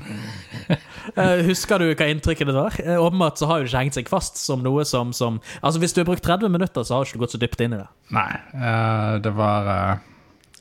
Eh, 1.20 1.42
Husker 1.44 1.78
du 1.78 1.90
hva 1.92 2.06
inntrykket 2.08 2.48
det 2.48 2.54
var? 2.56 2.74
Eh, 2.80 2.96
Åpenbart 2.98 3.36
så 3.38 3.46
har 3.46 3.58
jo 3.60 3.66
det 3.66 3.70
ikke 3.74 3.82
hengt 3.82 3.96
seg 3.98 4.08
fast 4.08 4.38
som 4.40 4.62
noe 4.64 4.86
som, 4.88 5.10
som 5.12 5.36
Altså 5.60 5.78
Hvis 5.82 5.92
du 5.92 6.00
har 6.00 6.06
brukt 6.08 6.24
30 6.24 6.48
minutter, 6.50 6.82
så 6.82 6.96
har 6.96 7.04
du 7.04 7.10
ikke 7.12 7.20
gått 7.26 7.34
så 7.36 7.40
dypt 7.42 7.60
inn 7.60 7.74
i 7.76 7.80
det. 7.82 7.86
Nei, 8.16 8.30
eh, 8.56 9.12
det 9.22 9.32
var 9.36 9.68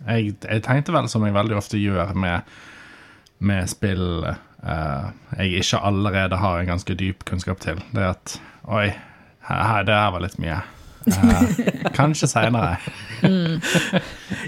jeg, 0.03 0.33
jeg 0.43 0.63
tenkte 0.65 0.91
vel 0.93 1.07
som 1.09 1.23
jeg 1.25 1.33
veldig 1.37 1.55
ofte 1.61 1.79
gjør 1.79 2.11
med, 2.19 2.51
med 3.39 3.69
spill 3.71 4.05
jeg 4.63 5.59
ikke 5.63 5.79
allerede 5.83 6.37
har 6.39 6.59
en 6.61 6.69
ganske 6.73 6.95
dyp 6.99 7.23
kunnskap 7.27 7.59
til. 7.63 7.79
Det 7.95 8.03
at 8.13 8.35
Oi, 8.71 8.85
her- 9.49 9.83
det 9.87 9.95
her 9.97 10.11
var 10.15 10.23
litt 10.23 10.37
mye. 10.39 10.59
Eh, 11.07 11.91
kanskje 11.95 12.27
seinere. 12.31 12.77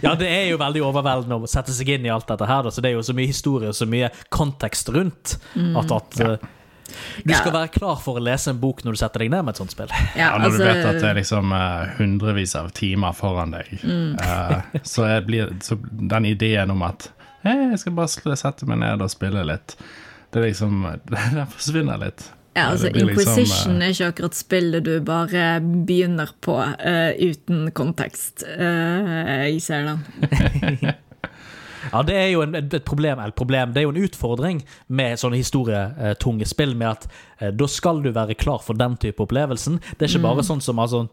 Ja, 0.04 0.16
det 0.20 0.28
er 0.28 0.50
jo 0.50 0.58
veldig 0.60 0.82
overveldende 0.86 1.38
å 1.44 1.50
sette 1.50 1.74
seg 1.76 1.90
inn 1.96 2.06
i 2.08 2.12
alt 2.14 2.28
dette 2.30 2.48
her, 2.50 2.66
da, 2.66 2.72
så 2.74 2.84
det 2.84 2.92
er 2.92 2.98
jo 2.98 3.06
så 3.08 3.16
mye 3.16 3.30
historie 3.32 3.72
og 3.72 3.78
så 3.78 3.88
mye 3.90 4.10
kontekst 4.34 4.92
rundt 4.96 5.38
at, 5.56 5.92
at 5.96 6.20
ja. 6.22 6.36
du 6.38 7.32
Ja. 7.32 7.40
skal 7.40 7.52
være 7.56 7.72
klar 7.74 7.98
for 8.04 8.20
å 8.20 8.24
lese 8.24 8.52
en 8.54 8.60
bok 8.62 8.84
når 8.86 8.94
du 8.94 9.00
setter 9.02 9.24
deg 9.24 9.32
ned 9.34 9.46
med 9.48 9.56
et 9.56 9.62
sånt 9.64 9.74
spill. 9.74 9.90
Ja, 10.14 10.28
Ja, 10.28 10.30
når 10.38 10.52
altså, 10.52 10.60
du 10.62 10.68
vet 10.68 10.86
at 10.86 11.00
det 11.02 11.10
er 11.10 11.18
liksom 11.18 11.52
uh, 11.56 11.96
hundrevis 11.98 12.56
av 12.60 12.70
timer 12.78 13.16
foran 13.18 13.56
deg, 13.56 13.72
eh, 13.82 14.80
så, 14.84 15.08
er, 15.10 15.24
blir, 15.26 15.50
så 15.66 15.80
den 15.82 16.28
ideen 16.30 16.72
om 16.76 16.84
at 16.86 17.10
hey, 17.46 17.72
jeg 17.72 17.80
skal 17.84 17.98
bare 17.98 18.38
sette 18.38 18.68
meg 18.70 18.84
ned 18.84 19.02
og 19.02 19.12
spille 19.14 19.44
litt, 19.48 19.78
det 20.34 20.42
er 20.42 20.48
liksom 20.50 20.86
Den 21.14 21.46
forsvinner 21.52 22.02
litt. 22.02 22.28
Ja, 22.56 22.70
altså 22.72 22.88
Inquisition 22.88 23.16
liksom, 23.16 23.40
Inquisition 23.40 23.82
er 23.82 23.94
ikke 23.94 24.12
akkurat 24.14 24.38
spillet 24.38 24.86
du 24.86 24.94
bare 25.04 25.48
begynner 25.62 26.32
på 26.42 26.56
uh, 26.56 27.12
uten 27.20 27.72
kontekst. 27.76 28.46
Uh, 28.48 29.44
jeg 29.46 29.62
ser 29.66 29.90
den. 29.92 30.94
Ja, 31.92 32.02
det 32.02 32.16
er 32.18 32.30
jo 32.34 32.42
en, 32.42 32.56
et 32.58 32.76
problem, 32.86 33.20
eller 33.22 33.36
problem, 33.38 33.74
det 33.74 33.82
er 33.82 33.86
jo 33.88 33.94
en 33.94 34.04
utfordring 34.06 34.62
med 34.88 35.20
sånne 35.22 35.40
historietunge 35.40 36.48
spill, 36.50 36.74
med 36.78 36.96
at 36.96 37.08
eh, 37.40 37.52
da 37.54 37.68
skal 37.70 38.02
du 38.04 38.12
være 38.16 38.38
klar 38.40 38.64
for 38.66 38.78
den 38.80 38.98
type 39.02 39.22
opplevelsen. 39.24 39.78
Det 39.94 40.08
er 40.08 40.14
ikke 40.16 40.26
bare 40.26 40.46
sånn 40.46 40.64
som 40.66 40.82
altså 40.82 41.06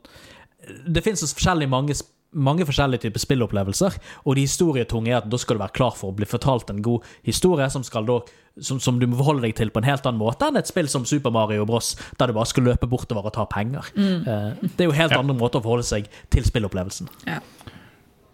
Det 0.63 1.03
finnes 1.03 1.19
så 1.19 1.27
forskjellig 1.35 1.67
mange, 1.69 1.97
mange 2.33 2.65
forskjellige 2.69 3.05
typer 3.07 3.21
spillopplevelser, 3.23 3.97
og 4.25 4.37
de 4.39 4.45
historietunge 4.47 5.11
er 5.13 5.19
at 5.21 5.29
da 5.31 5.39
skal 5.41 5.59
du 5.59 5.63
være 5.65 5.77
klar 5.77 5.97
for 5.97 6.13
å 6.13 6.17
bli 6.17 6.29
fortalt 6.29 6.71
en 6.73 6.83
god 6.85 7.05
historie 7.29 7.67
som, 7.73 7.85
skal 7.85 8.07
da, 8.09 8.19
som, 8.61 8.81
som 8.81 8.99
du 9.01 9.07
må 9.11 9.19
forholde 9.21 9.45
deg 9.45 9.57
til 9.59 9.73
på 9.75 9.83
en 9.83 9.89
helt 9.89 10.07
annen 10.09 10.21
måte 10.23 10.49
enn 10.49 10.57
et 10.61 10.71
spill 10.71 10.89
som 10.89 11.05
Super 11.09 11.35
Mario 11.35 11.67
Bros, 11.69 11.93
der 12.21 12.33
du 12.33 12.37
bare 12.39 12.49
skal 12.49 12.65
løpe 12.71 12.89
bortover 12.89 13.29
og 13.29 13.37
ta 13.37 13.45
penger. 13.53 13.91
Eh, 13.97 14.49
det 14.65 14.87
er 14.87 14.89
jo 14.89 14.97
helt 14.97 15.13
Ja. 15.13 15.21
andre 15.21 15.37
måter 15.37 15.61
å 15.61 15.67
forholde 15.67 15.85
seg 15.89 16.09
til 16.33 16.47
spillopplevelsen. 16.49 17.13
Ja. 17.29 17.41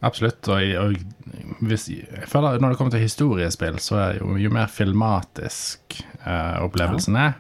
Absolutt. 0.06 0.46
Og, 0.46 0.62
og 0.78 1.58
hvis, 1.66 1.88
jeg 1.90 2.28
føler 2.30 2.60
når 2.62 2.70
det 2.74 2.78
kommer 2.78 2.94
til 2.94 3.02
historiespill, 3.02 3.80
så 3.82 3.98
er 3.98 4.18
jo, 4.20 4.36
jo 4.38 4.50
mer 4.54 4.70
filmatisk 4.70 5.98
eh, 6.22 6.58
opplevelsen 6.62 7.18
er, 7.18 7.34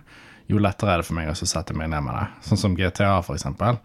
jo 0.50 0.58
lettere 0.58 0.96
er 0.96 1.02
det 1.02 1.06
for 1.06 1.18
meg 1.18 1.30
å 1.30 1.36
sette 1.38 1.76
meg 1.76 1.90
ned 1.92 2.02
med 2.06 2.16
det. 2.18 2.26
Sånn 2.48 2.58
som 2.58 2.74
GTA, 2.74 3.18
for 3.22 3.36
eksempel. 3.38 3.78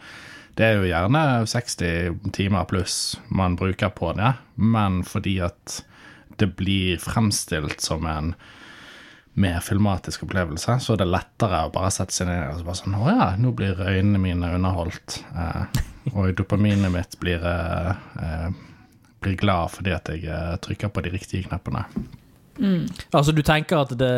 Det 0.54 0.66
er 0.66 0.76
jo 0.78 0.90
gjerne 0.90 1.24
60 1.50 2.32
timer 2.36 2.68
pluss 2.70 2.98
man 3.34 3.56
bruker 3.58 3.90
på 3.90 4.12
det, 4.18 4.36
men 4.56 5.02
fordi 5.08 5.40
at 5.42 5.80
det 6.38 6.52
blir 6.58 7.00
fremstilt 7.02 7.82
som 7.82 8.06
en 8.10 8.34
mer 9.34 9.60
filmatisk 9.66 10.28
opplevelse, 10.28 10.76
så 10.80 10.94
er 10.94 11.02
det 11.02 11.10
lettere 11.10 11.64
å 11.66 11.72
bare 11.74 11.90
sette 11.94 12.14
seg 12.14 12.30
ned 12.30 12.52
og 12.52 12.60
så 12.60 12.68
bare 12.68 12.80
sånn 12.84 12.98
Å 13.00 13.08
ja, 13.10 13.28
nå 13.42 13.54
blir 13.58 13.80
øynene 13.82 14.22
mine 14.22 14.52
underholdt. 14.54 15.24
Eh, 15.34 15.82
og 16.14 16.36
dopaminet 16.38 16.94
mitt 16.94 17.18
blir, 17.22 17.42
eh, 17.42 17.90
eh, 18.22 18.50
blir 19.26 19.38
glad 19.42 19.74
fordi 19.74 19.96
at 19.96 20.12
jeg 20.14 20.28
eh, 20.30 20.56
trykker 20.62 20.94
på 20.94 21.02
de 21.02 21.14
riktige 21.16 21.48
knappene. 21.48 21.86
Altså, 23.10 23.34
du 23.34 23.42
tenker 23.42 23.82
at 23.82 23.98
det 23.98 24.16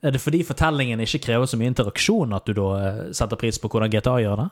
Er 0.00 0.12
det 0.12 0.20
fordi 0.20 0.38
fortellingen 0.44 1.00
ikke 1.00 1.18
krever 1.26 1.44
så 1.48 1.58
mye 1.60 1.68
interaksjon 1.68 2.32
at 2.32 2.46
du 2.48 2.54
da 2.56 2.68
eh, 2.80 3.00
setter 3.12 3.36
pris 3.36 3.58
på 3.60 3.68
hvordan 3.68 3.90
GTA 3.92 4.14
gjør 4.22 4.38
det? 4.40 4.46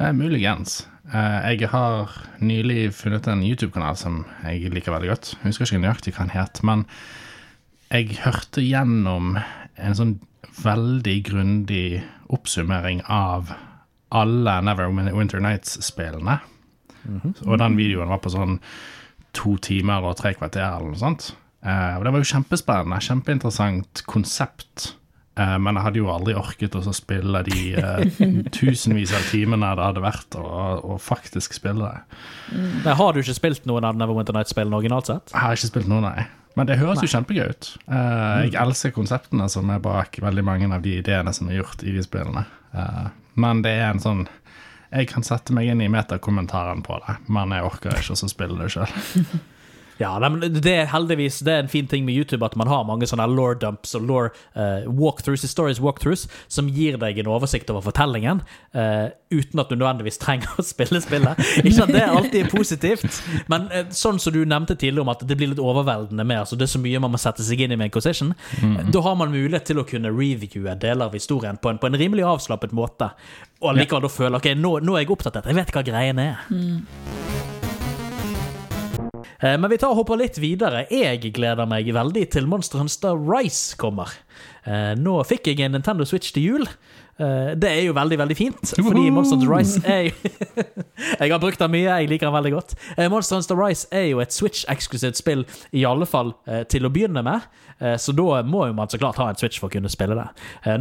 Eh, 0.00 0.12
muligens. 0.16 0.88
Eh, 1.12 1.50
jeg 1.52 1.68
har 1.68 2.14
nylig 2.40 2.94
funnet 2.96 3.26
en 3.28 3.42
YouTube-kanal 3.44 3.98
som 4.00 4.22
jeg 4.46 4.70
liker 4.72 4.94
veldig 4.94 5.10
godt. 5.10 5.32
Jeg 5.34 5.50
husker 5.50 5.66
ikke 5.68 5.82
nøyaktig 5.82 6.14
hva 6.16 6.24
den 6.24 6.32
het, 6.32 6.60
men 6.64 6.84
jeg 7.90 8.16
hørte 8.22 8.64
gjennom 8.64 9.34
en 9.36 9.98
sånn 9.98 10.14
veldig 10.62 11.16
grundig 11.28 12.00
oppsummering 12.32 13.02
av 13.12 13.52
alle 14.10 14.56
Neverwinter 14.64 15.42
Nights-spillene. 15.44 16.38
Og 17.44 17.60
den 17.60 17.76
videoen 17.76 18.08
var 18.08 18.22
på 18.24 18.32
sånn 18.32 18.56
to 19.36 19.56
timer 19.62 20.04
og 20.06 20.16
tre 20.16 20.32
kvarter 20.34 20.64
eller 20.64 20.94
noe 20.94 21.00
sånt. 21.00 21.34
Eh, 21.60 21.98
og 21.98 22.06
det 22.06 22.14
var 22.14 22.24
jo 22.24 22.30
kjempespennende, 22.32 23.04
kjempeinteressant 23.04 24.04
konsept. 24.08 24.94
Eh, 25.40 25.56
men 25.62 25.78
jeg 25.78 25.86
hadde 25.86 26.00
jo 26.00 26.10
aldri 26.12 26.34
orket 26.36 26.76
å 26.76 26.82
spille 26.96 27.42
de 27.46 27.60
uh, 27.78 28.02
tusenvis 28.56 29.14
av 29.16 29.28
timene 29.30 29.72
det 29.78 29.86
hadde 29.86 30.02
vært 30.04 30.36
å, 30.38 30.44
å 30.94 30.98
faktisk 31.00 31.56
spille 31.56 31.86
det. 31.86 32.18
Nei, 32.84 32.96
har 32.98 33.14
du 33.14 33.22
ikke 33.22 33.38
spilt 33.38 33.68
noen 33.70 33.86
av 33.88 33.98
Neverwinter 33.98 34.36
Night-spillene 34.36 34.76
originalt 34.80 35.10
sett? 35.12 35.32
Jeg 35.32 35.40
har 35.44 35.56
ikke 35.56 35.72
spilt 35.72 35.90
noen, 35.90 36.08
nei. 36.10 36.26
Men 36.58 36.66
det 36.66 36.80
høres 36.80 37.00
jo 37.04 37.08
kjempegøy 37.12 37.54
ut. 37.54 37.70
Uh, 37.86 38.42
jeg 38.48 38.58
elsker 38.58 38.92
konseptene 38.92 39.46
som 39.52 39.70
er 39.72 39.80
bak 39.82 40.18
veldig 40.20 40.44
mange 40.44 40.68
av 40.74 40.82
de 40.84 40.98
ideene 40.98 41.32
som 41.36 41.48
er 41.48 41.60
gjort 41.60 41.86
i 41.86 41.94
de 41.94 42.04
spillene. 42.04 42.44
Uh, 42.74 43.06
men 43.40 43.62
det 43.64 43.72
er 43.80 43.88
en 43.88 44.02
sånn 44.02 44.20
Jeg 44.90 45.08
kan 45.10 45.24
sette 45.26 45.54
meg 45.54 45.70
inn 45.70 45.80
i 45.82 45.88
metakommentaren 45.90 46.82
på 46.82 46.98
det, 47.06 47.16
men 47.30 47.54
jeg 47.54 47.66
orker 47.68 47.94
ikke 47.96 48.18
å 48.18 48.30
spille 48.34 48.58
det 48.58 48.72
sjøl. 48.74 48.98
Ja, 50.00 50.14
men 50.24 50.40
det 50.40 50.72
er 50.72 50.88
heldigvis 50.88 51.42
det 51.44 51.52
er 51.52 51.64
en 51.64 51.70
fin 51.70 51.88
ting 51.90 52.06
med 52.06 52.16
YouTube 52.16 52.46
at 52.46 52.56
man 52.56 52.70
har 52.70 52.86
mange 52.88 53.08
sånne 53.08 53.26
law 53.28 53.52
dumps 53.60 53.92
og 53.98 54.06
law 54.08 54.28
uh, 54.56 54.88
walkthroughs, 54.88 55.44
stories 55.50 55.80
walkthroughs, 55.82 56.26
som 56.48 56.70
gir 56.72 56.96
deg 57.00 57.20
en 57.20 57.28
oversikt 57.30 57.70
over 57.72 57.84
fortellingen, 57.84 58.40
uh, 58.76 59.10
uten 59.30 59.60
at 59.60 59.68
du 59.68 59.76
nødvendigvis 59.76 60.20
trenger 60.22 60.56
å 60.56 60.64
spille 60.72 61.02
spillet. 61.04 61.44
Ikke 61.60 61.84
at 61.84 61.92
det 61.92 62.06
alltid 62.06 62.38
er 62.46 62.52
positivt, 62.52 63.20
men 63.52 63.68
uh, 63.74 63.82
sånn 63.92 64.20
som 64.22 64.34
du 64.34 64.40
nevnte 64.44 64.78
tidligere 64.78 65.04
om 65.04 65.12
at 65.12 65.26
det 65.28 65.36
blir 65.36 65.52
litt 65.52 65.62
overveldende 65.62 66.24
med, 66.24 66.46
altså 66.46 66.56
det 66.56 66.68
er 66.68 66.74
så 66.74 66.82
mye 66.82 67.02
man 67.02 67.12
må 67.12 67.20
sette 67.20 67.44
seg 67.44 67.60
inn 67.60 67.76
i 67.76 67.78
med 67.78 67.90
en 67.90 67.92
Inquisition, 67.92 68.32
mm. 68.62 68.78
da 68.94 69.04
har 69.04 69.16
man 69.18 69.32
mulighet 69.34 69.68
til 69.68 69.82
å 69.82 69.86
kunne 69.88 70.12
reviewe 70.14 70.76
deler 70.80 71.10
av 71.10 71.16
historien 71.18 71.58
på 71.60 71.72
en, 71.72 71.80
på 71.82 71.90
en 71.90 71.98
rimelig 71.98 72.24
avslappet 72.30 72.72
måte, 72.76 73.10
og 73.60 73.76
likevel 73.76 74.06
da 74.06 74.12
føle 74.12 74.40
ok, 74.40 74.52
nå, 74.56 74.78
nå 74.86 74.96
er 74.96 75.04
jeg 75.04 75.12
opptatt 75.12 75.36
av 75.36 75.42
dette, 75.42 75.52
jeg 75.52 75.60
vet 75.60 75.76
hva 75.76 75.86
greiene 75.90 76.28
er. 76.30 76.44
Eh, 76.54 77.39
Men 79.40 79.70
vi 79.72 79.78
tar 79.80 79.94
og 79.94 80.02
hopper 80.02 80.18
litt 80.20 80.36
videre. 80.42 80.82
Jeg 80.92 81.30
gleder 81.32 81.64
meg 81.68 81.86
veldig 81.96 82.26
til 82.34 82.48
Monster 82.50 82.82
Hunter 82.82 83.16
Rise 83.16 83.78
kommer. 83.80 84.12
Eh, 84.68 84.92
Nå 85.00 85.14
fikk 85.24 85.48
jeg 85.48 85.62
en 85.64 85.72
Nintendo 85.78 86.04
Switch 86.04 86.34
til 86.36 86.44
jul. 86.44 86.66
Eh, 87.20 87.52
Det 87.60 87.68
er 87.70 87.82
jo 87.84 87.92
veldig, 87.96 88.18
veldig 88.22 88.36
fint, 88.38 88.60
fordi! 88.80 89.06
Monster 89.12 89.36
Hunter 89.36 89.52
Rise 89.52 89.80
er 89.84 90.06
jo 90.08 90.14
Jeg 91.20 91.32
har 91.32 91.40
brukt 91.40 91.60
den 91.60 91.72
mye, 91.72 91.86
jeg 91.88 92.08
liker 92.10 92.28
den 92.28 92.34
veldig 92.36 92.52
godt. 92.54 92.74
Eh, 92.96 93.08
Monster 93.12 93.36
Hunter 93.40 93.58
Rise 93.60 93.88
er 93.92 94.06
jo 94.10 94.20
et 94.24 94.32
Switch-eksklusivt 94.36 95.20
spill, 95.20 95.44
i 95.76 95.84
alle 95.88 96.08
fall 96.08 96.32
eh, 96.48 96.62
til 96.70 96.88
å 96.88 96.92
begynne 96.92 97.24
med. 97.26 97.48
Så 97.96 98.12
da 98.12 98.42
må 98.44 98.66
jo 98.68 98.74
man 98.76 98.90
så 98.92 98.98
klart 99.00 99.16
ha 99.16 99.30
en 99.32 99.38
Switch 99.40 99.56
for 99.56 99.70
å 99.70 99.72
kunne 99.72 99.88
spille 99.88 100.12
det. 100.12 100.26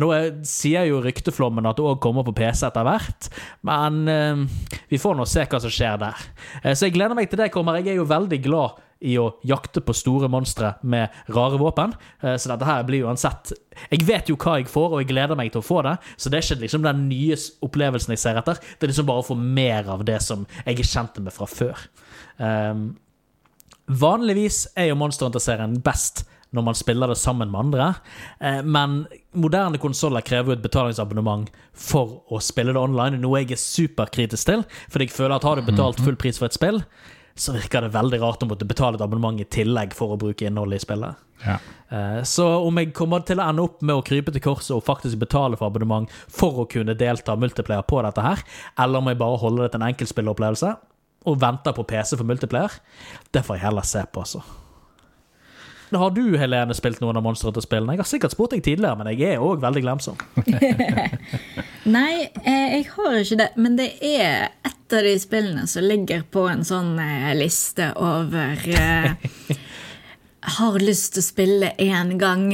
Nå 0.01 0.09
er, 0.11 0.25
sier 0.43 0.83
jo 0.89 0.97
rykteflommen 0.99 1.63
at 1.69 1.77
det 1.79 1.85
òg 1.87 2.01
kommer 2.03 2.25
på 2.27 2.33
PC 2.35 2.65
etter 2.67 2.83
hvert, 2.83 3.29
men 3.63 4.01
vi 4.91 4.99
får 4.99 5.15
nå 5.15 5.23
se 5.31 5.45
hva 5.47 5.61
som 5.63 5.71
skjer 5.71 5.95
der. 6.01 6.25
Så 6.75 6.89
jeg 6.89 6.97
gleder 6.97 7.15
meg 7.15 7.31
til 7.31 7.39
det 7.39 7.53
kommer. 7.55 7.79
Jeg 7.79 7.93
er 7.93 8.01
jo 8.01 8.09
veldig 8.09 8.41
glad 8.43 8.83
i 9.01 9.15
å 9.19 9.29
jakte 9.47 9.81
på 9.85 9.95
store 9.95 10.27
monstre 10.31 10.73
med 10.83 11.09
rare 11.31 11.59
våpen. 11.59 11.93
Eh, 12.21 12.35
Så 12.35 12.51
dette 12.51 12.67
her 12.67 12.83
blir 12.83 13.05
uansett 13.07 13.53
Jeg 13.91 14.03
vet 14.03 14.27
jo 14.27 14.35
hva 14.35 14.57
jeg 14.59 14.67
får, 14.67 14.91
og 14.91 14.99
jeg 14.99 15.07
gleder 15.13 15.37
meg 15.39 15.53
til 15.53 15.61
å 15.61 15.65
få 15.65 15.81
det. 15.83 15.97
Så 16.17 16.29
det 16.29 16.39
er 16.39 16.43
ikke 16.43 16.61
liksom 16.65 16.83
den 16.83 17.05
nye 17.07 17.37
opplevelsen 17.63 18.11
jeg 18.11 18.19
ser 18.19 18.35
etter. 18.41 18.59
Det 18.59 18.83
er 18.83 18.91
liksom 18.91 19.07
bare 19.07 19.23
å 19.23 19.29
få 19.29 19.37
mer 19.39 19.87
av 19.87 20.03
det 20.03 20.17
som 20.21 20.45
jeg 20.65 20.79
er 20.79 20.89
kjent 20.89 21.21
med 21.23 21.31
fra 21.31 21.47
før. 21.47 21.85
Um, 22.39 22.97
vanligvis 23.87 24.65
er 24.75 24.91
jo 24.91 24.97
Monster 24.99 25.29
Hunter-serien 25.29 25.79
best 25.81 26.25
når 26.51 26.65
man 26.65 26.77
spiller 26.77 27.11
det 27.11 27.17
sammen 27.21 27.51
med 27.51 27.59
andre, 27.59 27.87
eh, 28.41 28.63
men 28.65 29.03
moderne 29.37 29.77
konsoller 29.77 30.25
krever 30.25 30.49
jo 30.49 30.55
et 30.57 30.63
betalingsabonnement 30.63 31.49
for 31.77 32.23
å 32.33 32.39
spille 32.41 32.73
det 32.73 32.81
online, 32.81 33.19
noe 33.21 33.43
jeg 33.43 33.53
er 33.53 33.61
superkritisk 33.61 34.49
til, 34.49 34.63
fordi 34.89 35.05
jeg 35.05 35.13
føler 35.13 35.35
at 35.35 35.45
har 35.45 35.59
du 35.59 35.67
betalt 35.67 36.01
full 36.01 36.17
pris 36.17 36.41
for 36.41 36.49
et 36.49 36.57
spill, 36.57 36.81
så 37.39 37.53
virker 37.55 37.85
det 37.85 37.93
veldig 37.95 38.19
rart 38.21 38.43
å 38.43 38.49
måtte 38.49 38.67
betale 38.67 38.99
et 38.99 39.03
abonnement 39.05 39.39
i 39.39 39.47
tillegg 39.47 39.93
for 39.95 40.13
å 40.13 40.19
bruke 40.19 40.47
innholdet 40.47 40.81
i 40.81 40.85
spillet. 40.85 41.25
Ja. 41.45 41.55
Eh, 41.89 42.21
Så 42.27 42.45
om 42.67 42.77
jeg 42.81 42.91
kommer 42.93 43.23
til 43.25 43.39
å 43.39 43.47
ende 43.47 43.63
opp 43.63 43.81
med 43.81 43.95
å 43.95 44.03
krype 44.05 44.33
til 44.35 44.43
korset 44.43 44.75
og 44.75 44.83
faktisk 44.83 45.21
betale 45.21 45.55
for 45.57 45.71
abonnement 45.71 46.11
for 46.27 46.65
å 46.65 46.67
kunne 46.69 46.97
delta 46.99 47.37
multiplayer 47.39 47.85
på 47.87 48.01
dette 48.03 48.25
her, 48.25 48.43
eller 48.77 48.99
om 48.99 49.07
jeg 49.07 49.21
bare 49.21 49.39
holder 49.39 49.63
det 49.63 49.71
til 49.73 49.81
en 49.81 49.89
enkeltspilleropplevelse 49.93 50.73
og 51.29 51.39
venter 51.39 51.75
på 51.75 51.83
PC 51.87 52.17
for 52.17 52.27
multiplayer, 52.27 52.75
det 53.31 53.45
får 53.45 53.57
jeg 53.57 53.65
heller 53.69 53.87
se 53.87 54.03
på, 54.11 54.23
altså. 54.23 54.43
Har 55.97 56.11
du, 56.13 56.37
Helene, 56.37 56.75
spilt 56.77 56.99
noen 57.01 57.17
av 57.17 57.23
Monster 57.25 57.49
Hunter-spillene? 57.49 57.95
Jeg 57.95 58.03
har 58.03 58.09
sikkert 58.09 58.35
spurt 58.35 58.53
deg 58.53 58.61
tidligere, 58.65 58.97
men 58.99 59.09
jeg 59.13 59.33
er 59.33 59.43
òg 59.43 59.63
veldig 59.63 59.81
glemsom. 59.81 60.19
Nei, 61.95 62.29
eh, 62.43 62.75
jeg 62.75 62.85
har 62.93 63.17
ikke 63.17 63.39
det. 63.39 63.49
Men 63.57 63.79
det 63.79 63.89
er 64.05 64.51
et 64.67 64.95
av 64.95 65.05
de 65.05 65.15
spillene 65.21 65.65
som 65.69 65.85
ligger 65.85 66.25
på 66.29 66.45
en 66.51 66.61
sånn 66.67 66.93
eh, 67.01 67.31
liste 67.37 67.89
over 67.97 68.61
eh, 68.69 69.57
Har 70.59 70.79
lyst 70.81 71.15
til 71.15 71.23
å 71.23 71.29
spille 71.29 71.73
én 71.81 72.15
gang. 72.21 72.51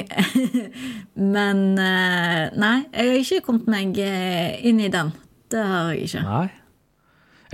Men 1.36 1.65
nei, 1.75 2.77
jeg 2.92 3.12
har 3.12 3.20
ikke 3.22 3.46
kommet 3.46 3.70
meg 3.72 4.00
inn 4.00 4.82
i 4.84 4.92
den. 4.92 5.13
Det 5.51 5.63
har 5.63 5.92
jeg 5.94 6.08
ikke. 6.10 6.24
Nei. 6.25 6.48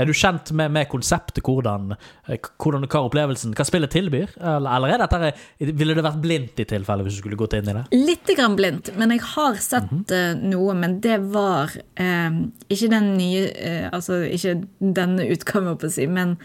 Er 0.02 0.10
du 0.10 0.16
kjent 0.18 0.50
med, 0.58 0.72
med 0.74 0.88
konseptet, 0.90 1.44
hvordan, 1.46 1.92
eh, 2.26 2.40
hvordan 2.62 2.88
hva 2.90 3.04
opplevelsen, 3.06 3.54
hva 3.58 3.66
spillet 3.68 3.94
tilbyr? 3.94 4.32
Eller, 4.40 4.70
eller 4.74 4.96
er 4.96 5.04
dette, 5.04 5.32
ville 5.78 5.94
det 5.98 6.06
vært 6.06 6.22
blindt 6.24 6.62
i 6.64 6.66
tilfelle 6.72 7.06
hvis 7.06 7.20
du 7.20 7.22
skulle 7.22 7.38
gått 7.38 7.54
inn 7.60 7.70
i 7.70 7.76
det? 7.78 7.84
Litt 7.94 8.32
grann 8.38 8.58
blindt, 8.58 8.90
men 8.98 9.14
jeg 9.14 9.22
har 9.36 9.60
sett 9.62 10.16
eh, 10.16 10.34
noe. 10.42 10.74
Men 10.82 10.98
det 11.04 11.20
var 11.36 11.76
eh, 12.02 12.42
ikke 12.72 12.90
den 12.96 13.14
nye 13.20 13.46
eh, 13.52 13.88
Altså 13.92 14.22
ikke 14.26 14.56
denne 14.80 15.28
utgaven, 15.30 15.76
på 15.78 15.90
å 15.90 15.94
si, 15.94 16.08
men 16.10 16.36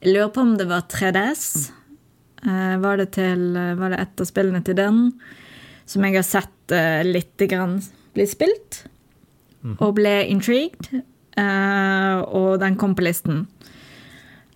jeg 0.00 0.14
lurer 0.16 0.34
på 0.34 0.42
om 0.42 0.54
det 0.58 0.66
var 0.72 0.86
3DS. 0.90 1.46
Eh, 2.44 2.76
var, 2.82 2.98
det 3.00 3.12
til, 3.16 3.46
var 3.78 3.94
det 3.94 4.02
et 4.02 4.24
av 4.24 4.28
spillene 4.28 4.64
til 4.66 4.78
den 4.78 5.04
som 5.86 6.04
jeg 6.04 6.16
har 6.18 6.26
sett 6.26 6.74
eh, 6.74 7.02
lite 7.06 7.46
grann 7.50 7.78
bli 8.16 8.26
spilt? 8.28 8.82
Og 9.78 9.94
ble 9.96 10.18
intrigued. 10.28 10.90
Eh, 11.40 12.18
og 12.24 12.60
den 12.62 12.78
kom 12.80 12.96
på 12.96 13.06
listen. 13.06 13.44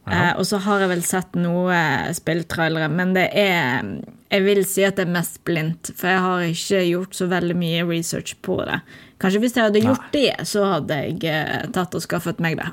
Eh, 0.09 0.33
og 0.39 0.47
så 0.49 0.61
har 0.65 0.83
jeg 0.83 0.93
vel 0.93 1.03
sett 1.05 1.37
noe 1.37 1.79
spilltrailere, 2.17 2.89
men 2.89 3.13
det 3.17 3.29
er 3.37 3.85
Jeg 4.29 4.45
vil 4.45 4.61
si 4.69 4.83
at 4.85 4.99
det 4.99 5.07
er 5.07 5.15
mest 5.15 5.39
blindt, 5.49 5.89
for 5.97 6.11
jeg 6.11 6.21
har 6.21 6.43
ikke 6.45 6.81
gjort 6.85 7.17
så 7.17 7.29
veldig 7.31 7.55
mye 7.57 7.85
research 7.89 8.35
på 8.45 8.59
det. 8.69 8.83
Kanskje 9.23 9.41
hvis 9.41 9.57
jeg 9.57 9.65
hadde 9.65 9.81
gjort 9.87 10.11
det, 10.13 10.35
så 10.45 10.67
hadde 10.75 10.99
jeg 11.01 11.25
eh, 11.25 11.65
tatt 11.73 11.97
og 11.97 12.05
skaffet 12.05 12.43
meg 12.45 12.59
det. 12.61 12.69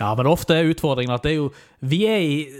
Ja, 0.00 0.12
men 0.16 0.28
ofte 0.28 0.56
er 0.56 0.68
utfordringen 0.68 1.14
at 1.14 1.24
det 1.24 1.32
er 1.34 1.38
jo 1.38 1.48
Vi, 1.80 2.00
i, 2.04 2.52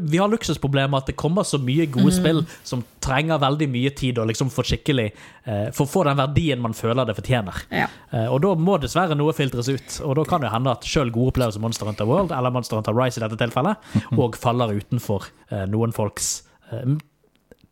vi 0.00 0.18
har 0.18 0.28
luksusproblemet 0.32 1.02
at 1.02 1.10
det 1.10 1.16
kommer 1.20 1.44
så 1.44 1.58
mye 1.60 1.84
gode 1.92 2.14
spill 2.16 2.40
som 2.64 2.80
trenger 3.04 3.42
veldig 3.42 3.68
mye 3.68 3.92
tid 3.92 4.18
og 4.22 4.30
liksom 4.30 4.48
få 4.52 4.64
skikkelig 4.64 5.10
eh, 5.10 5.66
For 5.76 5.84
å 5.84 5.90
få 5.90 6.04
den 6.08 6.16
verdien 6.16 6.62
man 6.64 6.76
føler 6.76 7.04
det 7.04 7.16
fortjener. 7.18 7.60
Ja. 7.68 7.90
Eh, 8.10 8.24
og 8.32 8.40
da 8.44 8.54
må 8.56 8.78
dessverre 8.80 9.18
noe 9.18 9.36
filtres 9.36 9.68
ut. 9.68 9.98
Og 10.06 10.16
da 10.16 10.24
kan 10.28 10.44
det 10.44 10.52
hende 10.54 10.72
at 10.72 10.88
sjøl 10.88 11.12
gode 11.12 11.34
opplevelser 11.34 11.60
Monster 11.64 11.90
Hunter 11.90 12.08
World, 12.08 12.32
eller 12.32 12.54
Monster 12.54 12.80
Hunter 12.80 12.96
Rise 12.96 13.20
i 13.20 13.26
dette 13.26 13.40
tilfellet, 13.40 13.90
og 14.16 14.40
faller 14.40 14.72
utenfor 14.80 15.28
eh, 15.50 15.66
noen 15.68 15.92
folks 15.92 16.38
eh, 16.72 16.96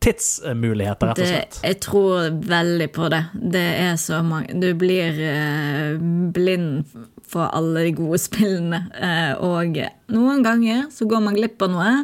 tidsmuligheter, 0.03 1.13
rett 1.13 1.19
og 1.19 1.25
Det, 1.25 1.63
jeg 1.63 1.79
tror 1.85 2.31
veldig 2.49 2.89
på 2.95 3.09
det. 3.13 3.23
Det 3.55 3.67
er 3.85 3.97
så 4.01 4.23
mange 4.27 4.57
Du 4.61 4.73
blir 4.79 5.19
eh, 5.25 5.97
blind 6.35 6.85
for 7.33 7.49
alle 7.57 7.87
de 7.87 7.95
gode 7.97 8.21
spillene. 8.21 8.85
Eh, 8.93 9.33
og 9.41 9.81
noen 10.13 10.45
ganger 10.45 10.87
så 10.93 11.09
går 11.09 11.25
man 11.25 11.39
glipp 11.39 11.65
av 11.65 11.75
noe. 11.75 11.97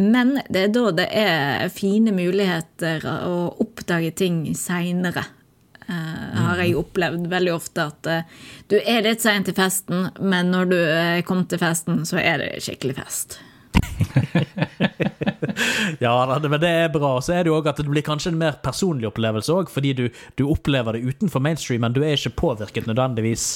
Men 0.00 0.36
det 0.48 0.62
er 0.62 0.72
da 0.72 0.86
det 0.94 1.08
er 1.18 1.68
fine 1.74 2.14
muligheter 2.14 3.04
å 3.26 3.50
oppdage 3.60 4.14
ting 4.22 4.44
seinere. 4.56 5.26
har 5.90 6.60
jeg 6.62 6.76
opplevd 6.78 7.26
veldig 7.26 7.52
ofte 7.52 7.82
at 7.90 8.06
uh, 8.06 8.42
du 8.70 8.76
er 8.78 9.02
litt 9.02 9.24
sein 9.24 9.42
til 9.42 9.56
festen, 9.58 10.06
men 10.22 10.52
når 10.54 10.70
du 10.70 10.76
er 10.78 11.24
kommet 11.26 11.50
til 11.50 11.58
festen, 11.58 12.04
så 12.06 12.20
er 12.22 12.38
det 12.38 12.50
skikkelig 12.62 12.94
fest. 13.00 13.40
Ja, 16.00 16.38
men 16.42 16.60
det 16.60 16.68
er 16.68 16.88
bra. 16.92 17.10
Så 17.20 17.34
er 17.34 17.44
det 17.44 17.50
jo 17.50 17.56
også 17.58 17.72
at 17.72 17.80
det 17.82 17.90
blir 17.90 18.04
kanskje 18.04 18.32
en 18.32 18.38
mer 18.40 18.56
personlig 18.64 19.08
opplevelse 19.10 19.52
òg, 19.52 19.72
fordi 19.72 19.92
du, 19.96 20.04
du 20.38 20.46
opplever 20.48 20.96
det 20.96 21.02
utenfor 21.04 21.42
mainstream, 21.44 21.82
men 21.84 21.96
du 21.96 22.00
er 22.04 22.16
ikke 22.16 22.32
påvirket 22.40 22.88
nødvendigvis 22.88 23.48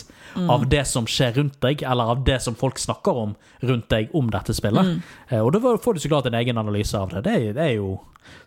av 0.51 0.67
det 0.71 0.83
som 0.91 1.09
skjer 1.09 1.39
rundt 1.39 1.57
deg, 1.65 1.85
eller 1.87 2.17
av 2.17 2.25
det 2.27 2.41
som 2.45 2.57
folk 2.59 2.81
snakker 2.83 3.23
om 3.25 3.35
rundt 3.65 3.89
deg 3.93 4.13
om 4.17 4.29
dette 4.35 4.57
spillet. 4.57 4.97
Mm. 4.97 5.41
Og 5.41 5.55
da 5.55 5.77
får 5.81 5.97
du 5.97 6.05
så 6.05 6.13
klart 6.13 6.29
en 6.29 6.41
egen 6.41 6.61
analyse 6.61 6.99
av 6.99 7.15
det. 7.15 7.25
Det 7.29 7.39
er, 7.39 7.49
det 7.57 7.71
er 7.71 7.79
jo 7.79 7.97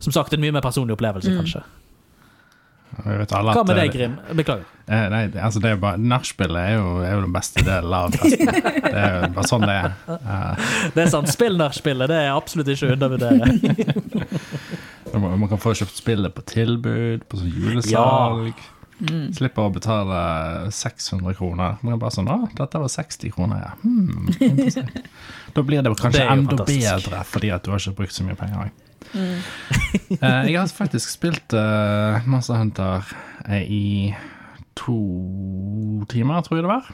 som 0.03 0.13
sagt 0.13 0.33
en 0.33 0.43
mye 0.43 0.53
mer 0.53 0.65
personlig 0.65 0.97
opplevelse, 0.97 1.33
kanskje. 1.33 1.63
Vet 1.63 1.63
alle 1.63 1.86
Hva 3.03 3.63
med 3.67 3.75
deg, 3.77 3.91
Grim? 3.93 4.15
Beklager. 4.37 4.65
Eh, 4.87 5.09
nei, 5.11 5.27
det- 5.27 5.41
altså 5.43 5.59
det 5.61 5.71
er 5.71 5.75
bare 5.81 5.97
Nachspielet 5.99 6.57
er, 6.57 6.77
er 7.03 7.13
jo 7.17 7.21
den 7.25 7.33
beste 7.35 7.63
delen 7.63 7.93
av 7.93 8.11
festen. 8.15 8.47
Det 8.47 8.93
er 8.93 9.17
jo 9.21 9.29
bare 9.35 9.47
sånn 9.51 9.65
det 9.67 9.75
er. 9.75 9.91
Eh, 10.15 10.71
Det 10.95 11.03
er 11.03 11.09
sant. 11.11 11.27
Spill 11.33 11.57
nachspielet, 11.59 12.07
det 12.07 12.21
er 12.23 12.31
absolutt 12.31 12.67
ikke 12.71 12.87
å 12.87 12.95
undervurdere. 12.95 13.51
man, 15.37 15.47
kan 15.51 15.59
få 15.61 15.73
kjøpt 15.77 15.99
spillet 15.99 16.33
på 16.35 16.45
tilbud, 16.47 17.27
på 17.29 17.37
sånn 17.41 17.53
julesalg. 17.53 18.65
Slipper 19.37 19.67
å 19.67 19.73
betale 19.75 20.71
600 20.73 21.35
kroner. 21.37 21.75
Man 21.85 21.93
er 21.93 21.99
bare 22.01 22.15
sånn 22.15 22.31
Å, 22.33 22.39
dette 22.57 22.79
var 22.81 22.89
60 22.89 23.29
kroner, 23.35 23.61
ja. 23.61 23.75
Hmm. 23.83 24.25
Da 25.53 25.61
blir 25.65 25.81
det 25.85 25.91
kanskje 25.97 26.21
Det 26.23 26.25
enda 26.29 26.55
fantastisk. 26.55 27.05
bedre, 27.05 27.21
fordi 27.29 27.51
at 27.53 27.63
du 27.65 27.71
har 27.71 27.79
ikke 27.81 27.95
brukt 27.99 28.13
så 28.15 28.25
mye 28.25 28.37
penger. 28.37 28.71
Eh, 30.07 30.45
jeg 30.47 30.55
har 30.55 30.69
faktisk 30.71 31.11
spilt 31.11 31.53
uh, 31.53 32.23
Monster 32.29 32.57
Hunter 32.57 33.05
eh, 33.45 33.65
i 33.67 34.15
to 34.77 34.95
timer, 36.09 36.41
tror 36.45 36.57
jeg 36.57 36.65
det 36.65 36.71
var. 36.71 36.87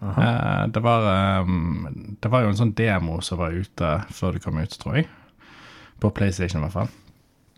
Uh, 0.00 0.66
det 0.72 0.82
var 0.84 1.06
um, 1.42 1.88
Det 2.20 2.30
var 2.32 2.44
jo 2.44 2.50
en 2.52 2.58
sånn 2.58 2.74
demo 2.76 3.18
som 3.24 3.40
var 3.40 3.56
ute 3.56 3.90
før 4.12 4.36
det 4.36 4.42
kom 4.44 4.60
ut, 4.60 4.76
tror 4.82 5.00
jeg. 5.00 5.08
På 6.02 6.12
PlayStation, 6.14 6.60
i 6.60 6.68
hvert 6.68 6.76
fall. 6.76 6.92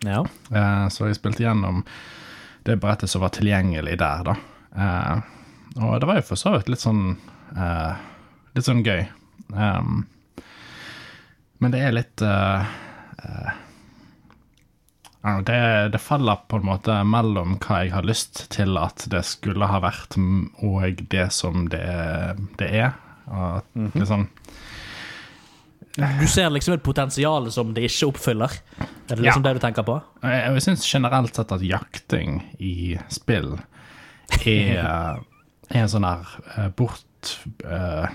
Ja. 0.06 0.22
Uh, 0.54 0.86
så 0.92 1.10
jeg 1.10 1.18
spilte 1.18 1.44
gjennom 1.44 1.82
det 2.66 2.78
brettet 2.80 3.10
som 3.10 3.24
var 3.26 3.34
tilgjengelig 3.34 3.98
der, 4.00 4.24
da. 4.30 4.38
Uh, 4.72 5.42
og 5.80 6.00
det 6.00 6.08
var 6.08 6.18
jo 6.20 6.26
for 6.26 6.40
så 6.40 6.54
vidt 6.56 6.70
litt 6.72 6.82
sånn 6.82 7.14
eh, 7.56 8.08
Litt 8.52 8.66
sånn 8.66 8.82
gøy. 8.84 9.06
Um, 9.56 10.02
men 11.62 11.72
det 11.72 11.80
er 11.80 11.94
litt 11.94 12.20
eh, 12.20 12.72
eh, 13.24 13.52
I 13.54 13.56
don't 13.56 13.56
know, 13.56 15.11
det, 15.22 15.88
det 15.94 16.00
faller 16.02 16.40
på 16.50 16.58
en 16.58 16.66
måte 16.66 16.96
mellom 17.06 17.54
hva 17.62 17.84
jeg 17.84 17.92
har 17.94 18.06
lyst 18.06 18.44
til 18.50 18.74
at 18.80 19.04
det 19.12 19.22
skulle 19.28 19.68
ha 19.70 19.78
vært, 19.82 20.16
og 20.66 21.02
det 21.12 21.28
som 21.34 21.68
det, 21.70 21.82
det 22.58 22.70
er. 22.70 22.96
At 23.26 23.64
mm 23.74 23.86
-hmm. 23.86 24.00
liksom, 24.00 24.28
Du 26.20 26.26
ser 26.26 26.50
liksom 26.50 26.74
et 26.74 26.82
potensial 26.82 27.52
som 27.52 27.74
det 27.74 27.82
ikke 27.82 28.06
oppfyller. 28.06 28.50
Er 29.08 29.16
det 29.16 29.22
liksom 29.22 29.44
Ja. 29.44 29.48
det 29.48 29.54
du 29.54 29.66
tenker 29.66 29.82
på? 29.82 30.02
Jeg, 30.22 30.52
jeg 30.54 30.62
syns 30.62 30.94
generelt 30.94 31.36
sett 31.36 31.52
at 31.52 31.62
jakting 31.62 32.42
i 32.58 32.98
spill 33.08 33.58
er, 34.46 35.20
er 35.70 35.82
en 35.82 35.88
sånn 35.88 36.04
her 36.04 36.26
eh, 36.56 36.68
bort, 36.68 37.38
uh, 37.64 38.08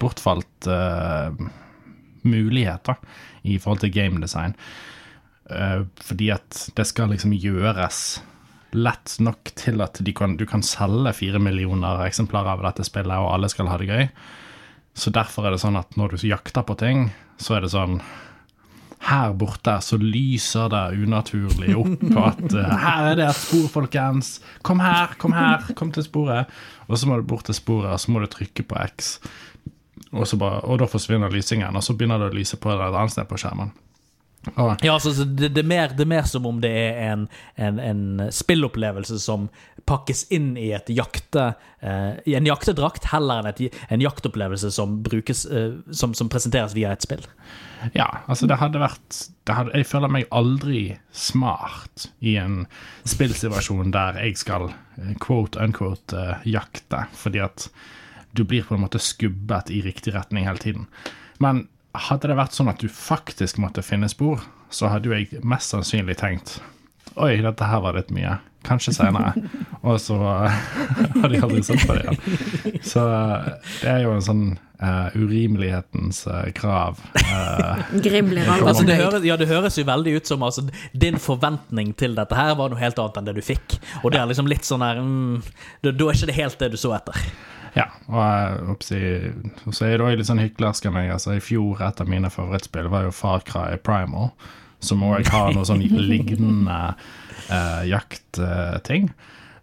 bortfalt 0.00 0.66
uh, 0.66 1.30
mulighet 2.22 2.84
da, 2.84 2.94
i 3.44 3.58
forhold 3.58 3.80
til 3.80 3.92
gamedesign. 3.92 4.54
Eh, 5.52 5.84
fordi 6.02 6.30
at 6.34 6.66
det 6.76 6.86
skal 6.88 7.12
liksom 7.12 7.34
gjøres 7.36 8.22
lett 8.72 9.18
nok 9.20 9.52
til 9.58 9.82
at 9.84 10.00
kan, 10.16 10.38
du 10.40 10.46
kan 10.48 10.64
selge 10.64 11.12
fire 11.18 11.40
millioner 11.42 12.06
eksemplarer 12.06 12.56
av 12.56 12.64
dette 12.64 12.86
spillet, 12.88 13.18
og 13.20 13.34
alle 13.34 13.50
skal 13.52 13.68
ha 13.68 13.78
det 13.80 13.90
gøy. 13.90 14.06
Så 14.96 15.12
derfor 15.12 15.46
er 15.46 15.54
det 15.54 15.62
sånn 15.62 15.78
at 15.80 15.96
når 15.96 16.16
du 16.16 16.28
jakter 16.28 16.64
på 16.68 16.76
ting, 16.80 17.10
så 17.40 17.56
er 17.56 17.64
det 17.64 17.72
sånn 17.72 18.00
her 19.02 19.32
borte 19.34 19.74
så 19.82 19.96
lyser 19.98 20.68
det 20.70 21.02
unaturlig 21.02 21.72
opp 21.74 22.04
at 22.22 22.44
uh, 22.54 22.74
her 22.84 23.08
er 23.10 23.16
det 23.18 23.24
et 23.32 23.38
spor, 23.40 23.64
folkens. 23.80 24.36
Kom 24.62 24.82
her, 24.82 25.16
kom 25.18 25.34
her, 25.34 25.64
kom 25.78 25.90
til 25.94 26.06
sporet. 26.06 26.52
Og 26.86 27.00
så 27.00 27.08
må 27.10 27.18
du 27.18 27.26
bort 27.26 27.48
til 27.48 27.58
sporet, 27.58 27.90
og 27.90 27.98
så 27.98 28.14
må 28.14 28.22
du 28.22 28.28
trykke 28.30 28.62
på 28.62 28.78
X. 28.94 29.16
Og, 30.12 30.26
bare, 30.38 30.60
og 30.68 30.78
da 30.82 30.86
forsvinner 30.90 31.32
lysingen, 31.34 31.74
og 31.74 31.82
så 31.82 31.96
begynner 31.98 32.22
det 32.22 32.30
å 32.30 32.36
lyse 32.36 32.58
på 32.60 32.70
et 32.70 32.84
annet 32.84 33.14
sted 33.14 33.26
på 33.26 33.40
skjermen. 33.42 33.72
Oh. 34.56 34.74
Ja, 34.82 34.94
altså, 34.94 35.24
det, 35.24 35.52
det, 35.54 35.60
er 35.62 35.68
mer, 35.68 35.92
det, 35.94 36.02
er 36.02 36.10
mer, 36.10 36.24
som 36.26 36.46
om 36.46 36.56
det 36.62 36.70
er 36.70 36.96
en, 37.12 37.28
en, 37.54 37.78
en 37.78 38.32
spillopplevelse 38.34 39.20
som 39.22 39.46
pakkes 39.86 40.24
inn 40.34 40.56
i 40.58 40.72
jakte, 40.94 41.44
eh, 41.80 42.34
en 42.34 42.46
jaktedrakt, 42.46 43.06
heller 43.12 43.42
enn 43.42 43.50
et, 43.52 43.78
en 43.88 44.02
jaktopplevelse 44.02 44.72
som, 44.74 44.98
brukes, 45.02 45.44
eh, 45.46 45.78
som, 45.94 46.14
som, 46.14 46.30
presenteres 46.32 46.74
via 46.74 46.92
et 46.94 47.06
spill. 47.06 47.22
Ja, 47.94 48.08
altså 48.30 48.46
det 48.50 48.60
hadde 48.60 48.82
vært 48.82 49.22
det 49.42 49.56
hadde, 49.58 49.72
Jeg 49.74 49.88
føler 49.90 50.12
meg 50.14 50.28
aldri 50.30 50.82
smart 51.10 52.06
i 52.22 52.36
en 52.38 52.62
spillsituasjon 53.08 53.90
der 53.94 54.20
jeg 54.22 54.38
skal 54.42 54.70
eh, 54.70 55.14
quote 55.22 55.58
unquote 55.62 56.18
uh, 56.18 56.42
jakte, 56.46 57.06
fordi 57.18 57.42
at 57.42 57.68
du 58.32 58.46
blir 58.48 58.66
på 58.66 58.74
en 58.74 58.84
måte 58.86 59.02
skubbet 59.02 59.70
i 59.70 59.82
riktig 59.84 60.14
retning 60.14 60.46
hele 60.48 60.62
tiden. 60.62 60.86
Men 61.42 61.66
hadde 61.94 62.30
det 62.30 62.38
vært 62.38 62.56
sånn 62.56 62.70
at 62.72 62.80
du 62.82 62.88
faktisk 62.92 63.60
måtte 63.62 63.84
finne 63.84 64.08
spor, 64.10 64.42
så 64.72 64.88
hadde 64.92 65.10
jo 65.10 65.16
jeg 65.16 65.42
mest 65.44 65.74
sannsynlig 65.74 66.16
tenkt 66.20 66.60
Oi, 67.20 67.42
dette 67.44 67.66
her 67.68 67.82
var 67.84 67.92
litt 67.92 68.08
mye. 68.14 68.38
Kanskje 68.64 68.94
seinere. 68.96 69.34
Og 69.88 69.98
så 70.00 70.16
hadde 71.20 71.34
jeg 71.34 71.42
aldri 71.44 71.62
sett 71.66 71.82
på 71.84 71.96
det 71.98 72.06
igjen. 72.06 72.78
Så 72.86 73.02
det 73.82 73.90
er 73.90 73.98
jo 74.06 74.14
en 74.14 74.24
sånn 74.24 74.44
uh, 74.54 75.12
urimelighetens 75.18 76.22
uh, 76.30 76.46
krav. 76.56 77.02
Uh, 77.18 77.82
altså, 77.92 78.86
det, 78.88 78.96
høres, 78.96 79.26
ja, 79.28 79.36
det 79.36 79.50
høres 79.50 79.76
jo 79.76 79.84
veldig 79.88 80.16
ut 80.16 80.32
som 80.32 80.46
altså, 80.46 80.64
din 80.96 81.20
forventning 81.20 81.92
til 81.98 82.16
dette 82.16 82.38
her 82.38 82.54
var 82.56 82.72
noe 82.72 82.80
helt 82.80 83.02
annet 83.02 83.20
enn 83.20 83.28
det 83.28 83.36
du 83.36 83.44
fikk. 83.44 83.76
Og 84.02 84.14
det 84.14 84.22
er 84.22 84.30
liksom 84.30 84.48
litt 84.50 84.68
sånn 84.68 84.86
her 84.86 85.02
mm, 85.02 85.42
Da 85.84 85.92
er 85.92 86.14
ikke 86.16 86.32
det 86.32 86.38
helt 86.40 86.62
det 86.62 86.72
du 86.72 86.80
så 86.80 86.94
etter. 86.96 87.18
Ja, 87.72 87.86
og 88.12 88.82
så 88.84 89.86
er 89.86 89.96
det 89.96 90.04
òg 90.04 90.18
litt 90.18 90.28
sånn 90.28 90.42
hyklersk 90.42 90.90
av 90.90 90.96
meg. 90.96 91.12
Altså, 91.14 91.36
I 91.38 91.44
fjor, 91.44 91.80
et 91.80 92.02
av 92.04 92.10
mine 92.10 92.28
favorittspill 92.32 92.90
var 92.92 93.06
jo 93.06 93.14
Far 93.16 93.44
Cry 93.48 93.78
Primal, 93.80 94.32
som 94.84 95.04
òg 95.06 95.28
har 95.34 95.54
noe 95.56 95.68
sånn 95.68 95.84
lignende 95.84 96.80
eh, 97.48 97.84
jaktting. 97.88 99.08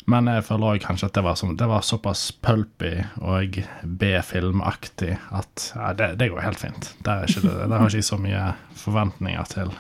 Men 0.10 0.26
jeg 0.32 0.46
føler 0.48 0.74
òg 0.74 0.82
kanskje 0.82 1.12
at 1.12 1.18
det 1.20 1.24
var, 1.28 1.38
som, 1.38 1.54
det 1.58 1.68
var 1.70 1.86
såpass 1.86 2.32
pulpy 2.42 2.96
og 3.22 3.60
B-filmaktig 3.84 5.12
at 5.38 5.68
ja, 5.76 5.92
det, 5.94 6.16
det, 6.18 6.32
går 6.34 6.48
helt 6.48 6.62
fint. 6.64 6.94
Der, 7.06 7.22
er 7.22 7.30
ikke 7.30 7.46
det, 7.46 7.58
der 7.62 7.76
har 7.76 7.86
jeg 7.86 8.02
ikke 8.02 8.10
så 8.16 8.22
mye 8.24 8.46
forventninger 8.80 9.52
til. 9.54 9.76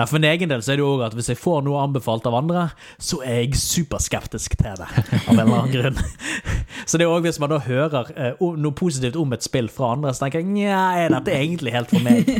Nei, 0.00 0.06
For 0.08 0.16
min 0.16 0.30
egen 0.30 0.48
del 0.48 0.62
så 0.64 0.72
er 0.72 0.78
det 0.80 0.84
jo 0.84 0.94
òg 0.94 1.02
at 1.10 1.14
hvis 1.16 1.28
jeg 1.28 1.36
får 1.36 1.64
noe 1.66 1.82
anbefalt 1.82 2.24
av 2.24 2.38
andre, 2.38 2.62
så 2.96 3.18
er 3.20 3.42
jeg 3.42 3.58
superskeptisk 3.60 4.54
til 4.56 4.78
det. 4.80 4.88
Av 4.88 5.34
en 5.34 5.42
eller 5.42 5.58
annen 5.58 5.74
grunn. 5.74 6.00
Så 6.88 6.96
det 6.96 7.04
er 7.04 7.12
òg 7.12 7.26
hvis 7.26 7.38
man 7.42 7.50
da 7.52 7.58
hører 7.60 8.08
eh, 8.16 8.40
noe 8.40 8.74
positivt 8.74 9.18
om 9.20 9.34
et 9.36 9.44
spill 9.44 9.68
fra 9.70 9.92
andre, 9.92 10.14
så 10.16 10.24
tenker 10.24 10.40
jeg 10.40 10.48
nja, 10.48 10.78
er 10.96 11.12
dette 11.12 11.34
egentlig 11.36 11.74
helt 11.76 11.92
for 11.92 12.06
meg? 12.06 12.30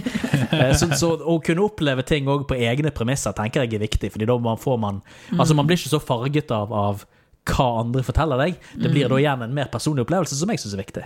Eh, 0.50 0.72
så, 0.74 0.88
så, 0.98 1.12
å 1.14 1.36
kunne 1.44 1.62
oppleve 1.62 2.02
ting 2.06 2.26
òg 2.30 2.42
på 2.50 2.56
egne 2.58 2.90
premisser 2.94 3.34
tenker 3.36 3.62
jeg 3.62 3.76
er 3.76 3.82
viktig, 3.84 4.08
Fordi 4.10 4.26
da 4.26 4.54
får 4.58 4.78
man 4.82 4.98
Altså, 5.36 5.54
man 5.54 5.68
blir 5.68 5.78
ikke 5.78 5.92
så 5.92 6.00
farget 6.02 6.50
av, 6.54 6.72
av 6.74 7.04
hva 7.46 7.66
andre 7.84 8.02
forteller 8.02 8.40
deg. 8.40 8.56
Det 8.74 8.90
blir 8.90 9.10
da 9.12 9.20
igjen 9.20 9.44
en 9.46 9.54
mer 9.54 9.70
personlig 9.70 10.02
opplevelse, 10.08 10.34
som 10.40 10.50
jeg 10.50 10.62
syns 10.62 10.74
er 10.74 10.82
viktig. 10.82 11.04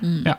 Mm. 0.00 0.22
Ja. 0.30 0.38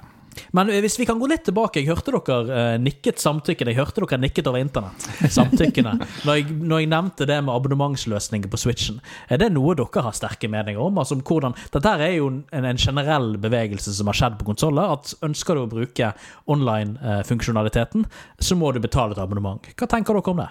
Men 0.55 0.71
hvis 0.83 0.97
vi 0.99 1.05
kan 1.07 1.19
gå 1.19 1.27
litt 1.29 1.43
tilbake 1.47 1.81
Jeg 1.81 1.89
hørte 1.89 2.13
dere 2.13 2.57
uh, 2.75 2.77
nikket 2.81 3.21
samtykkene. 3.21 3.73
Jeg 3.73 3.79
hørte 3.79 4.03
dere 4.03 4.19
nikket 4.21 4.49
over 4.49 4.61
internett. 4.61 5.07
Samtykkene. 5.31 5.95
Når 6.25 6.39
jeg, 6.39 6.55
når 6.69 6.81
jeg 6.81 6.89
nevnte 6.91 7.25
det 7.29 7.37
med 7.45 7.53
abonnementsløsninger 7.53 8.51
på 8.51 8.59
Switchen. 8.59 8.99
Er 9.31 9.39
det 9.41 9.51
noe 9.53 9.75
dere 9.77 10.03
har 10.03 10.15
sterke 10.15 10.49
meninger 10.51 10.81
om? 10.81 10.99
Altså, 11.01 11.15
hvordan, 11.15 11.55
dette 11.73 11.93
er 11.95 12.15
jo 12.17 12.29
en, 12.31 12.41
en 12.55 12.79
generell 12.79 13.31
bevegelse 13.41 13.93
som 13.95 14.09
har 14.11 14.17
skjedd 14.19 14.39
på 14.39 14.49
konsoller. 14.49 14.95
At 14.97 15.13
ønsker 15.25 15.55
du 15.55 15.63
å 15.63 15.69
bruke 15.71 16.11
online-funksjonaliteten, 16.51 18.07
så 18.39 18.57
må 18.59 18.73
du 18.75 18.81
betale 18.83 19.15
et 19.15 19.23
abonnement. 19.23 19.71
Hva 19.75 19.89
tenker 19.89 20.17
dere 20.17 20.33
om 20.33 20.43
det? 20.43 20.49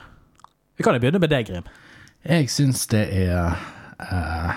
Vi 0.79 0.87
kan 0.87 0.97
jo 0.97 1.03
begynne 1.03 1.23
med 1.23 1.33
deg, 1.33 1.49
Grim. 1.51 1.69
Jeg 2.29 2.49
syns 2.53 2.87
det 2.91 3.05
er 3.15 3.55
uh, 4.03 4.57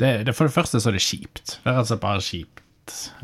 det, 0.00 0.26
det, 0.26 0.34
For 0.36 0.48
det 0.48 0.54
første 0.54 0.80
så 0.80 0.90
er 0.90 0.98
det 0.98 1.04
kjipt. 1.04 1.58
Det 1.62 1.70
er 1.70 1.80
altså 1.84 1.98
bare 2.00 2.24
kjipt 2.24 2.61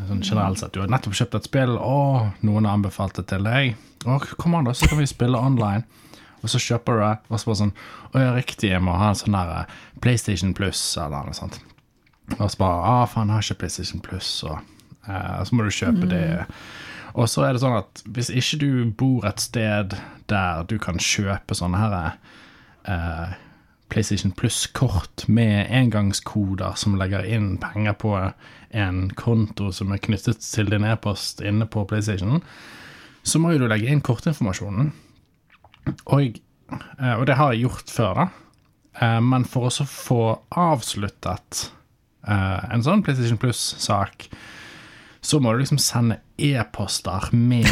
sånn 0.08 0.24
generelt 0.24 0.60
sett. 0.60 0.72
Du 0.74 0.82
har 0.82 0.90
nettopp 0.92 1.16
kjøpt 1.18 1.38
et 1.38 1.48
spill, 1.48 1.76
og 1.76 2.44
noen 2.46 2.68
har 2.68 2.78
anbefalt 2.78 3.18
det 3.18 3.28
til 3.32 3.46
deg. 3.46 3.76
Og 4.06 4.26
kom 4.40 4.56
an, 4.58 4.68
da, 4.68 4.74
så 4.76 4.90
kan 4.90 5.00
vi 5.00 5.08
spille 5.10 5.40
online. 5.40 5.86
Og 6.42 6.52
så 6.52 6.60
kjøper 6.62 6.94
du 6.94 7.02
det, 7.02 7.14
og 7.28 7.40
så 7.40 7.48
bare 7.48 7.58
sånn 7.58 7.72
Å 8.14 8.20
ja, 8.22 8.34
riktig, 8.36 8.68
jeg 8.70 8.82
må 8.84 8.94
ha 8.94 9.08
en 9.10 9.18
sånn 9.18 9.34
der 9.34 9.48
eh, 9.56 9.78
PlayStation 10.04 10.52
Plus, 10.54 10.80
eller 11.00 11.26
noe 11.26 11.36
sånt. 11.36 11.58
Og 12.36 12.44
så 12.44 12.60
bare 12.60 12.76
Å, 12.76 12.92
ah, 12.92 13.08
faen, 13.10 13.32
jeg 13.32 13.40
har 13.40 13.46
ikke 13.48 13.62
PlayStation 13.64 14.04
Plus, 14.04 14.28
og 14.46 14.60
eh, 15.08 15.40
så 15.48 15.58
må 15.58 15.66
du 15.66 15.74
kjøpe 15.74 16.06
mm. 16.06 16.12
det. 16.12 16.22
Og 17.18 17.26
så 17.32 17.42
er 17.42 17.56
det 17.56 17.64
sånn 17.64 17.78
at 17.80 18.04
hvis 18.14 18.30
ikke 18.30 18.60
du 18.62 18.70
bor 19.00 19.26
et 19.26 19.42
sted 19.42 19.96
der 20.30 20.64
du 20.70 20.76
kan 20.82 21.00
kjøpe 21.02 21.56
sånne 21.58 21.80
her 21.82 21.96
eh, 22.86 23.36
PlayStation 23.88 24.32
Plus-kort 24.36 25.26
med 25.28 25.68
engangskoder 25.72 26.76
som 26.76 26.96
legger 27.00 27.26
inn 27.26 27.56
penger 27.62 27.96
på 27.98 28.14
en 28.76 29.06
konto 29.16 29.70
som 29.72 29.92
er 29.92 30.02
knyttet 30.04 30.42
til 30.44 30.68
din 30.72 30.84
e-post 30.84 31.40
inne 31.40 31.68
på 31.70 31.86
PlayStation, 31.88 32.42
så 33.22 33.40
må 33.40 33.54
jo 33.54 33.62
du 33.62 33.68
legge 33.70 33.88
inn 33.90 34.04
kortinformasjonen. 34.04 34.92
Og, 36.12 36.38
eh, 36.72 37.14
og 37.14 37.24
det 37.28 37.38
har 37.40 37.54
jeg 37.54 37.64
gjort 37.64 37.92
før, 37.92 38.22
da. 38.22 38.28
Eh, 39.00 39.20
men 39.24 39.46
for 39.48 39.68
å 39.68 39.88
få 39.88 40.22
avsluttet 40.58 41.68
eh, 42.28 42.72
en 42.74 42.84
sånn 42.84 43.04
PlayStation 43.06 43.40
Plus-sak, 43.40 44.28
så 45.28 45.40
må 45.44 45.52
du 45.52 45.58
liksom 45.60 45.76
sende 45.82 46.16
e-poster 46.40 47.26
med 47.36 47.66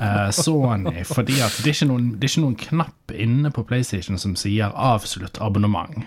uh, 0.00 0.30
Sony, 0.44 1.02
fordi 1.04 1.42
at 1.44 1.58
det 1.60 1.74
er, 1.74 1.88
noen, 1.90 2.14
det 2.16 2.24
er 2.24 2.32
ikke 2.32 2.44
noen 2.46 2.60
knapp 2.62 3.12
inne 3.12 3.50
på 3.52 3.66
PlayStation 3.68 4.16
som 4.16 4.32
sier 4.38 4.72
'avslutt 4.72 5.36
abonnement'. 5.44 6.06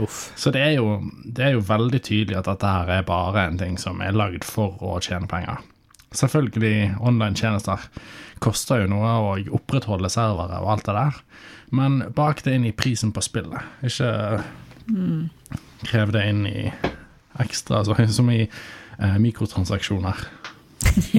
Uff. 0.00 0.32
Så 0.36 0.50
det 0.50 0.62
er, 0.64 0.70
jo, 0.78 0.96
det 1.24 1.44
er, 1.44 1.50
jo, 1.58 1.66
veldig 1.68 2.00
tydelig 2.02 2.38
at 2.38 2.48
dette 2.48 2.70
her 2.72 2.88
er 2.90 3.04
bare 3.06 3.44
en 3.44 3.60
ting 3.60 3.76
som 3.78 4.00
er 4.00 4.16
lagd 4.16 4.46
for 4.48 4.80
å 4.80 4.96
tjene 5.04 5.28
penger. 5.28 5.60
Selvfølgelig, 6.16 6.94
online-tjenester 7.04 7.84
koster 8.42 8.80
jo 8.80 8.94
noe 8.94 9.12
å 9.20 9.34
opprettholde 9.58 10.08
servere 10.08 10.62
og 10.64 10.72
alt 10.72 10.88
det 10.88 10.96
der, 10.96 11.20
men 11.76 12.00
bak 12.16 12.40
det 12.46 12.56
inn 12.56 12.64
i 12.64 12.72
prisen 12.72 13.12
på 13.12 13.20
spillet. 13.22 13.60
Ikke 13.84 14.40
mm. 14.88 15.28
krev 15.84 16.16
det 16.16 16.24
inn 16.32 16.46
i 16.48 16.64
ekstra, 17.44 17.84
så, 17.84 17.98
som 18.08 18.32
i 18.32 18.46
mikrotransaksjoner. 19.22 20.26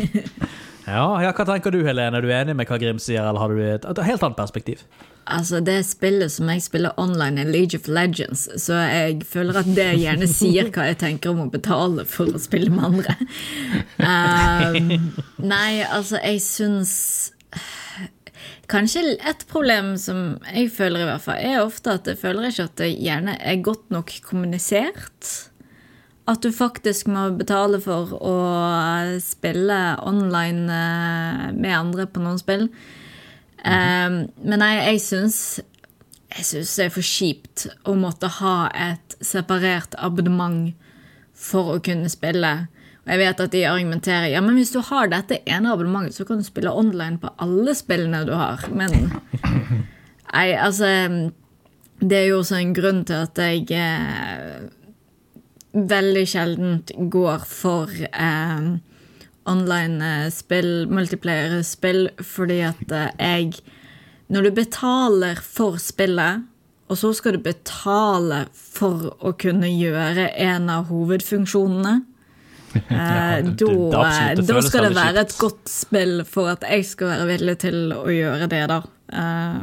ja, 0.86 1.08
ja, 1.24 1.34
hva 1.34 1.48
tenker 1.48 1.74
du, 1.74 1.82
Helene? 1.86 2.20
Er 2.20 2.26
du 2.26 2.32
enig 2.34 2.56
med 2.58 2.70
hva 2.70 2.80
Grim 2.82 3.02
sier, 3.02 3.26
eller 3.26 3.42
har 3.42 3.52
du 3.52 3.62
et, 3.64 3.86
et 3.90 4.06
helt 4.08 4.26
annet 4.26 4.40
perspektiv? 4.40 4.86
Altså, 5.26 5.60
det 5.66 5.80
spillet 5.88 6.30
som 6.30 6.50
jeg 6.54 6.62
spiller 6.62 6.94
online, 7.02 7.42
er 7.42 7.50
League 7.50 7.80
of 7.80 7.88
Legends, 7.90 8.46
så 8.62 8.78
jeg 8.86 9.24
føler 9.26 9.58
at 9.58 9.70
det 9.74 9.88
gjerne 9.98 10.28
sier 10.30 10.70
hva 10.70 10.86
jeg 10.92 11.00
tenker 11.02 11.34
om 11.34 11.48
å 11.48 11.54
betale 11.54 12.06
for 12.06 12.30
å 12.30 12.42
spille 12.42 12.70
med 12.70 12.86
andre. 12.92 13.16
Um, 13.98 15.10
nei, 15.54 15.82
altså, 15.82 16.22
jeg 16.22 16.44
syns 16.46 16.94
Kanskje 18.70 19.14
et 19.30 19.44
problem 19.46 19.92
som 20.02 20.40
jeg 20.50 20.72
føler, 20.74 21.04
i 21.04 21.10
hvert 21.10 21.22
fall, 21.22 21.38
er 21.38 21.62
ofte 21.62 21.94
at 22.00 22.08
jeg 22.10 22.18
føler 22.18 22.50
ikke 22.50 22.66
at 22.66 22.80
det 22.82 22.88
gjerne 22.98 23.36
er 23.38 23.62
godt 23.66 23.94
nok 23.94 24.10
kommunisert. 24.26 25.30
At 26.26 26.42
du 26.42 26.50
faktisk 26.56 27.10
må 27.12 27.28
betale 27.38 27.78
for 27.84 28.16
å 28.18 28.36
spille 29.22 29.80
online 30.02 30.66
eh, 30.74 31.48
med 31.54 31.76
andre 31.78 32.08
på 32.10 32.24
noen 32.24 32.42
spill. 32.42 32.70
Um, 33.66 34.18
men 34.46 34.62
nei, 34.62 34.76
jeg 34.78 35.02
syns 35.02 35.38
jeg 36.36 36.46
syns 36.46 36.74
det 36.76 36.86
er 36.86 36.94
for 36.94 37.08
kjipt 37.08 37.64
å 37.88 37.94
måtte 37.98 38.28
ha 38.42 38.68
et 38.76 39.16
separert 39.24 39.96
abonnement 40.04 40.74
for 41.36 41.76
å 41.76 41.84
kunne 41.84 42.12
spille. 42.12 42.52
Og 43.06 43.14
jeg 43.14 43.22
vet 43.22 43.44
at 43.44 43.54
de 43.54 43.62
argumenterer 43.70 44.32
ja, 44.34 44.42
men 44.44 44.58
hvis 44.58 44.74
du 44.74 44.82
har 44.84 45.12
dette 45.12 45.40
ene 45.46 45.72
abonnementet, 45.72 46.18
så 46.18 46.26
kan 46.28 46.42
du 46.42 46.48
spille 46.48 46.74
online 46.74 47.22
på 47.22 47.32
alle 47.42 47.76
spillene 47.78 48.24
du 48.28 48.34
har. 48.36 48.66
Men 48.74 49.14
nei, 50.34 50.48
altså 50.58 50.90
Det 52.02 52.18
er 52.18 52.26
jo 52.28 52.42
også 52.42 52.58
en 52.60 52.74
grunn 52.76 53.06
til 53.08 53.22
at 53.24 53.40
jeg 53.40 53.70
eh, 53.72 54.66
veldig 55.76 56.26
sjeldent 56.32 56.92
går 57.12 57.44
for 57.46 57.92
eh, 58.08 58.68
online-spill, 59.46 60.86
multiplayer-spill, 60.90 62.08
fordi 62.26 62.62
at 62.72 62.92
eh, 62.92 63.10
jeg 63.20 63.60
Når 64.34 64.42
du 64.48 64.52
betaler 64.58 65.38
for 65.46 65.76
spillet, 65.78 66.46
og 66.90 66.98
så 66.98 67.12
skal 67.14 67.36
du 67.36 67.44
betale 67.46 68.48
for 68.54 69.12
å 69.22 69.36
kunne 69.38 69.68
gjøre 69.70 70.32
en 70.42 70.66
av 70.74 70.88
hovedfunksjonene, 70.90 71.92
eh, 72.76 73.44
det- 73.46 73.60
da, 73.92 74.02
det- 74.34 74.42
det 74.42 74.48
da 74.48 74.54
da, 74.56 74.62
skal 74.66 74.88
det 74.88 74.96
være 74.98 75.22
et 75.28 75.36
godt 75.38 75.70
spill 75.70 76.24
for 76.26 76.50
at 76.56 76.66
jeg 76.66 76.86
skal 76.90 77.08
være 77.14 77.28
villig 77.36 77.58
til 77.68 77.94
å 77.94 78.08
gjøre 78.10 78.50
det, 78.50 78.64
da. 78.74 78.80
Eh, 79.14 79.62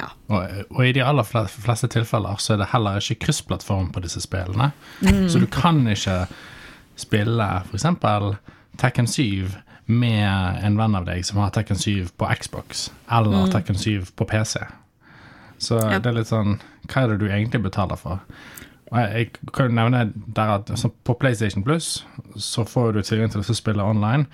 ja. 0.00 0.08
Og, 0.28 0.64
og 0.70 0.80
i 0.86 0.92
de 0.92 1.02
aller 1.04 1.22
fle- 1.24 1.46
fleste 1.48 1.88
tilfeller 1.92 2.36
så 2.42 2.54
er 2.54 2.62
det 2.64 2.70
heller 2.72 2.98
ikke 3.00 3.26
kryssplattform 3.26 3.90
på 3.94 4.02
disse 4.04 4.20
spillene. 4.20 4.72
Så 5.30 5.38
du 5.40 5.46
kan 5.46 5.82
ikke 5.88 6.26
spille 6.96 7.46
f.eks. 7.70 7.86
Tekken 8.76 9.06
7 9.08 9.48
med 9.86 10.64
en 10.66 10.76
venn 10.76 10.96
av 10.98 11.06
deg 11.06 11.22
som 11.24 11.38
har 11.40 11.52
Tekken 11.54 11.78
7 11.78 12.08
på 12.18 12.28
Xbox, 12.40 12.88
eller 13.12 13.46
Tekken 13.52 13.78
7 13.78 14.10
på 14.18 14.26
PC. 14.28 14.60
Så 15.58 15.78
Ja. 15.80 15.98
det 15.98 16.06
er 16.10 16.18
litt 16.18 16.28
sånn 16.28 16.58
Hva 16.90 17.02
er 17.02 17.08
det 17.14 17.18
du 17.22 17.26
egentlig 17.30 17.62
betaler 17.64 17.96
for? 17.96 18.20
Jeg 18.92 19.30
kan 19.52 19.66
jo 19.70 19.74
nevne 19.74 20.12
der 20.36 20.50
at 20.60 20.68
altså, 20.70 20.90
på 21.04 21.14
PlayStation 21.18 21.64
Plus 21.64 22.04
så 22.36 22.62
får 22.68 22.92
du 22.94 23.00
tilgang 23.02 23.30
til 23.32 23.40
å 23.40 23.54
spille 23.56 23.82
online. 23.82 24.26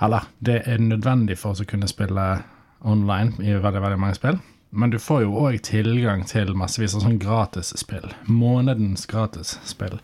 Eller, 0.00 0.24
det 0.40 0.62
er 0.66 0.78
nødvendig 0.78 1.36
for 1.36 1.50
oss 1.50 1.60
å 1.60 1.66
kunne 1.68 1.88
spille 1.90 2.42
online 2.86 3.34
i 3.42 3.52
veldig, 3.58 3.82
veldig 3.82 3.98
mange 3.98 4.14
spill. 4.16 4.38
Men 4.70 4.90
du 4.90 4.98
får 4.98 5.22
jo 5.24 5.36
òg 5.46 5.62
tilgang 5.64 6.24
til 6.28 6.52
massevis 6.56 6.94
av 6.96 7.04
sånn 7.04 7.20
gratisspill. 7.22 8.10
Månedens 8.28 9.06
gratisspill. 9.08 9.98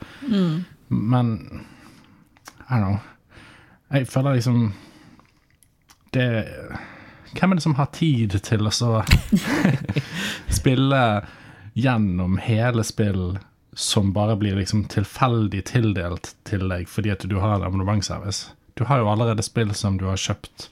Men 0.88 1.34
I 2.70 2.78
don't 2.78 2.86
know. 2.86 2.98
Jeg 3.92 4.08
føler 4.08 4.34
liksom 4.34 4.72
Det 6.12 6.26
Hvem 7.34 7.52
er 7.52 7.58
det 7.58 7.62
som 7.62 7.74
har 7.74 7.90
tid 7.92 8.36
til 8.46 8.66
å 8.66 8.70
så 8.72 9.02
spille 10.58 11.00
gjennom 11.74 12.36
hele 12.38 12.84
spill 12.86 13.38
som 13.74 14.12
bare 14.14 14.36
blir 14.38 14.54
liksom 14.54 14.84
tilfeldig 14.86 15.64
tildelt 15.66 16.30
til 16.46 16.68
deg 16.70 16.86
fordi 16.86 17.10
at 17.10 17.26
du 17.26 17.40
har 17.42 17.56
en 17.56 17.66
abonnementsservice? 17.66 18.52
Du 18.78 18.84
har 18.86 19.02
jo 19.02 19.10
allerede 19.10 19.42
spill 19.42 19.74
som 19.74 19.98
du 19.98 20.06
har 20.06 20.20
kjøpt 20.20 20.68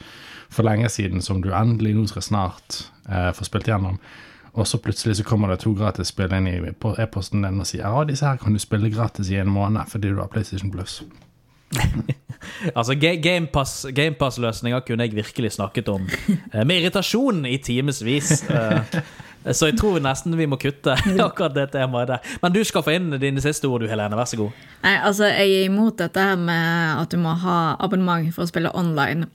for 0.53 0.63
lenge 0.63 0.87
siden, 0.93 1.23
som 1.23 1.43
du 1.43 1.51
endelig 1.51 1.97
nå 1.97 2.07
skal 2.07 2.29
snart 2.29 2.85
eh, 3.09 3.31
får 3.35 3.49
spilt 3.51 3.69
gjennom. 3.69 3.99
Og 4.53 4.67
så 4.69 4.77
plutselig 4.85 5.17
så 5.17 5.25
kommer 5.25 5.49
det 5.49 5.63
to 5.63 5.73
gratis 5.73 6.11
spill 6.13 6.33
inn 6.37 6.47
i 6.51 6.59
på 6.77 6.93
e-posten 7.01 7.41
din 7.47 7.61
og 7.63 7.67
sier 7.67 7.87
ja, 7.87 8.03
disse 8.05 8.27
her 8.29 8.37
kan 8.37 8.53
du 8.53 8.61
spille 8.61 8.91
gratis 8.93 9.31
i 9.33 9.39
en 9.41 9.49
måned 9.49 9.89
fordi 9.89 10.11
du 10.13 10.21
har 10.21 10.29
PlayStation 10.33 10.71
Plus. 10.75 11.03
Altså, 12.75 12.93
Ga- 12.99 13.21
Gamepass- 13.23 13.87
Gamepass-løsninger 13.95 14.81
kunne 14.87 15.05
jeg 15.07 15.15
virkelig 15.15 15.53
snakket 15.55 15.89
om 15.89 16.09
eh, 16.53 16.65
med 16.67 16.81
irritasjon 16.83 17.45
i 17.47 17.57
timevis. 17.63 18.43
Eh, 18.51 18.99
så 19.55 19.69
jeg 19.71 19.77
tror 19.79 20.01
nesten 20.03 20.35
vi 20.39 20.47
må 20.51 20.59
kutte 20.61 20.97
akkurat 21.27 21.55
det 21.55 21.69
temaet 21.73 22.11
der. 22.11 22.33
Men 22.43 22.53
du 22.55 22.61
skal 22.67 22.83
få 22.87 22.97
inn 22.97 23.13
dine 23.23 23.41
siste 23.43 23.71
ord, 23.71 23.83
du, 23.85 23.89
Helene. 23.91 24.19
Vær 24.19 24.27
så 24.31 24.41
god. 24.43 24.59
Nei, 24.83 24.97
altså, 25.07 25.31
jeg 25.31 25.55
er 25.63 25.69
imot 25.71 25.99
dette 26.03 26.27
her 26.29 26.37
med 26.39 26.99
at 27.05 27.15
du 27.15 27.19
må 27.23 27.35
ha 27.45 27.57
abonnement 27.83 28.29
for 28.35 28.45
å 28.45 28.51
spille 28.51 28.75
online. 28.79 29.31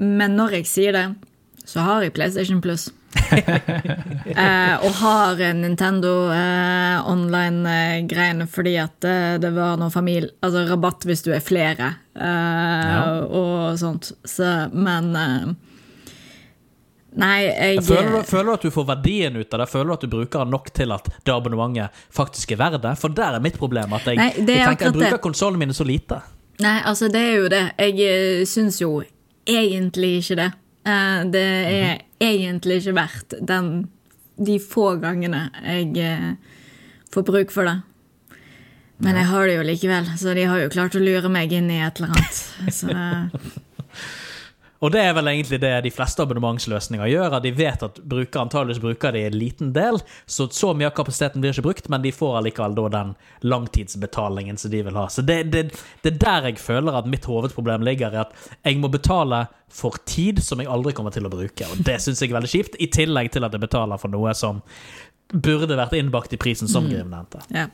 Men 0.00 0.36
når 0.36 0.58
jeg 0.60 0.68
sier 0.70 0.96
det, 0.96 1.06
så 1.70 1.84
har 1.86 2.02
jeg 2.02 2.14
PlayStation 2.16 2.58
Plus. 2.62 2.88
eh, 3.30 4.74
og 4.74 4.92
har 4.98 5.40
Nintendo 5.54 6.12
eh, 6.34 7.10
online-greiene 7.10 8.46
fordi 8.50 8.72
at 8.82 9.06
eh, 9.06 9.34
det 9.42 9.52
var 9.54 9.78
noe 9.78 9.90
familie... 9.94 10.32
Altså 10.42 10.64
rabatt 10.66 11.06
hvis 11.06 11.22
du 11.26 11.30
er 11.34 11.44
flere, 11.44 11.92
eh, 12.18 13.20
og 13.22 13.78
sånt. 13.78 14.10
Så, 14.26 14.48
men 14.74 15.12
eh, 15.14 15.52
Nei, 17.18 17.38
jeg 17.46 17.82
Føler 17.82 18.12
du, 18.14 18.18
føler 18.26 18.46
du 18.46 18.54
at 18.54 18.64
du 18.66 18.74
får 18.74 18.84
verdien 18.86 19.38
ut 19.38 19.54
av 19.54 19.62
det? 19.62 19.68
Føler 19.70 19.88
du 19.88 19.94
at 19.96 20.04
du 20.04 20.10
bruker 20.12 20.44
den 20.44 20.52
nok 20.54 20.68
til 20.74 20.94
at 20.94 21.08
det 21.10 21.34
abonnementet 21.34 22.02
faktisk 22.14 22.54
er 22.54 22.60
verdt 22.60 22.84
det? 22.84 22.92
For 23.00 23.14
der 23.14 23.38
er 23.38 23.42
mitt 23.42 23.58
problem. 23.58 23.96
At 23.98 24.06
jeg, 24.06 24.18
Nei, 24.20 24.28
jeg 24.38 24.66
tenker 24.68 24.90
jeg 24.90 24.96
bruker 24.98 25.22
konsollene 25.22 25.64
mine 25.64 25.74
så 25.74 25.86
lite. 25.86 26.20
Nei, 26.62 26.78
altså 26.86 27.08
det 27.10 27.22
er 27.24 27.34
jo 27.40 27.48
det. 27.50 27.64
Jeg 27.80 28.10
eh, 28.10 28.44
syns 28.46 28.78
jo 28.82 28.92
egentlig 29.48 30.20
ikke 30.20 30.38
det. 30.38 30.50
Eh, 30.90 31.24
Det 31.34 31.44
er 31.44 32.02
egentlig 32.20 32.80
ikke 32.80 32.96
verdt 32.98 33.34
den, 33.48 33.70
de 34.40 34.58
få 34.62 34.94
gangene 35.02 35.46
jeg 35.64 35.96
eh, 36.00 36.30
får 37.12 37.26
bruk 37.28 37.50
for 37.54 37.68
det. 37.68 37.78
Men 39.00 39.16
jeg 39.16 39.30
har 39.30 39.46
det 39.48 39.54
jo 39.56 39.64
likevel, 39.64 40.08
så 40.20 40.34
de 40.36 40.42
har 40.44 40.58
jo 40.60 40.72
klart 40.72 40.96
å 40.98 41.00
lure 41.00 41.30
meg 41.32 41.52
inn 41.56 41.70
i 41.72 41.78
et 41.80 42.00
eller 42.00 42.12
annet. 42.12 42.40
Så 42.76 42.90
det, 42.90 43.04
Og 44.80 44.92
det 44.94 45.00
er 45.04 45.12
vel 45.12 45.28
egentlig 45.28 45.58
det 45.60 45.72
de 45.84 45.92
fleste 45.92 46.24
abonnementsløsninger 46.24 47.10
gjør. 47.12 47.36
at 47.36 47.44
De 47.44 47.52
vet 47.52 47.82
at 47.84 47.98
bruker 48.00 48.40
antageligvis 48.40 48.80
bruker 48.80 49.12
det 49.12 49.20
i 49.20 49.28
en 49.28 49.36
liten 49.36 49.72
del, 49.76 50.00
så 50.24 50.48
så 50.48 50.72
mye 50.72 50.88
av 50.88 50.94
kapasiteten 50.96 51.42
blir 51.42 51.52
ikke 51.52 51.66
brukt, 51.66 51.90
men 51.92 52.02
de 52.04 52.12
får 52.16 52.38
allikevel 52.38 52.76
da 52.78 52.86
den 52.94 53.12
langtidsbetalingen 53.44 54.56
som 54.60 54.72
de 54.72 54.82
vil 54.86 54.96
ha. 54.96 55.06
Så 55.12 55.22
det, 55.26 55.42
det, 55.52 55.66
det 56.00 56.14
er 56.14 56.22
der 56.24 56.48
jeg 56.48 56.62
føler 56.64 56.96
at 56.96 57.10
mitt 57.10 57.28
hovedproblem 57.28 57.84
ligger, 57.84 58.16
i 58.16 58.22
at 58.24 58.32
jeg 58.64 58.80
må 58.80 58.88
betale 58.88 59.44
for 59.70 60.00
tid 60.08 60.40
som 60.42 60.62
jeg 60.62 60.72
aldri 60.72 60.96
kommer 60.96 61.12
til 61.14 61.28
å 61.28 61.32
bruke. 61.32 61.68
Og 61.68 61.84
det 61.84 62.00
syns 62.00 62.24
jeg 62.24 62.32
er 62.32 62.40
veldig 62.40 62.54
kjipt, 62.54 62.80
i 62.80 62.88
tillegg 62.90 63.30
til 63.36 63.44
at 63.44 63.54
jeg 63.54 63.62
betaler 63.62 64.00
for 64.00 64.12
noe 64.12 64.32
som 64.34 64.64
burde 65.30 65.76
vært 65.76 65.94
innbakt 66.00 66.32
i 66.34 66.40
prisen, 66.40 66.68
som 66.72 66.88
Grim 66.88 67.12
nevnte. 67.12 67.44
ja. 67.54 67.68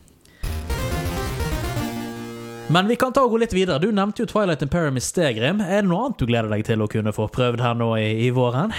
Men 2.69 2.89
vi 2.89 2.97
kan 2.99 3.13
ta 3.15 3.23
og 3.23 3.31
gå 3.31 3.39
litt 3.39 3.53
videre. 3.55 3.79
Du 3.79 3.93
nevnte 3.95 4.25
jo 4.25 4.27
Twilight 4.27 4.63
Imperium 4.65 4.97
i 4.99 5.03
sted, 5.05 5.37
Grim. 5.37 5.61
Er 5.63 5.85
det 5.85 5.87
noe 5.87 6.09
annet 6.09 6.19
du 6.19 6.27
gleder 6.27 6.51
deg 6.51 6.65
til 6.67 6.81
å 6.83 6.89
kunne 6.91 7.13
få 7.15 7.29
prøvd 7.31 7.63
her 7.63 7.77
nå 7.79 7.93
i, 7.95 8.09
i 8.27 8.31
våren? 8.35 8.75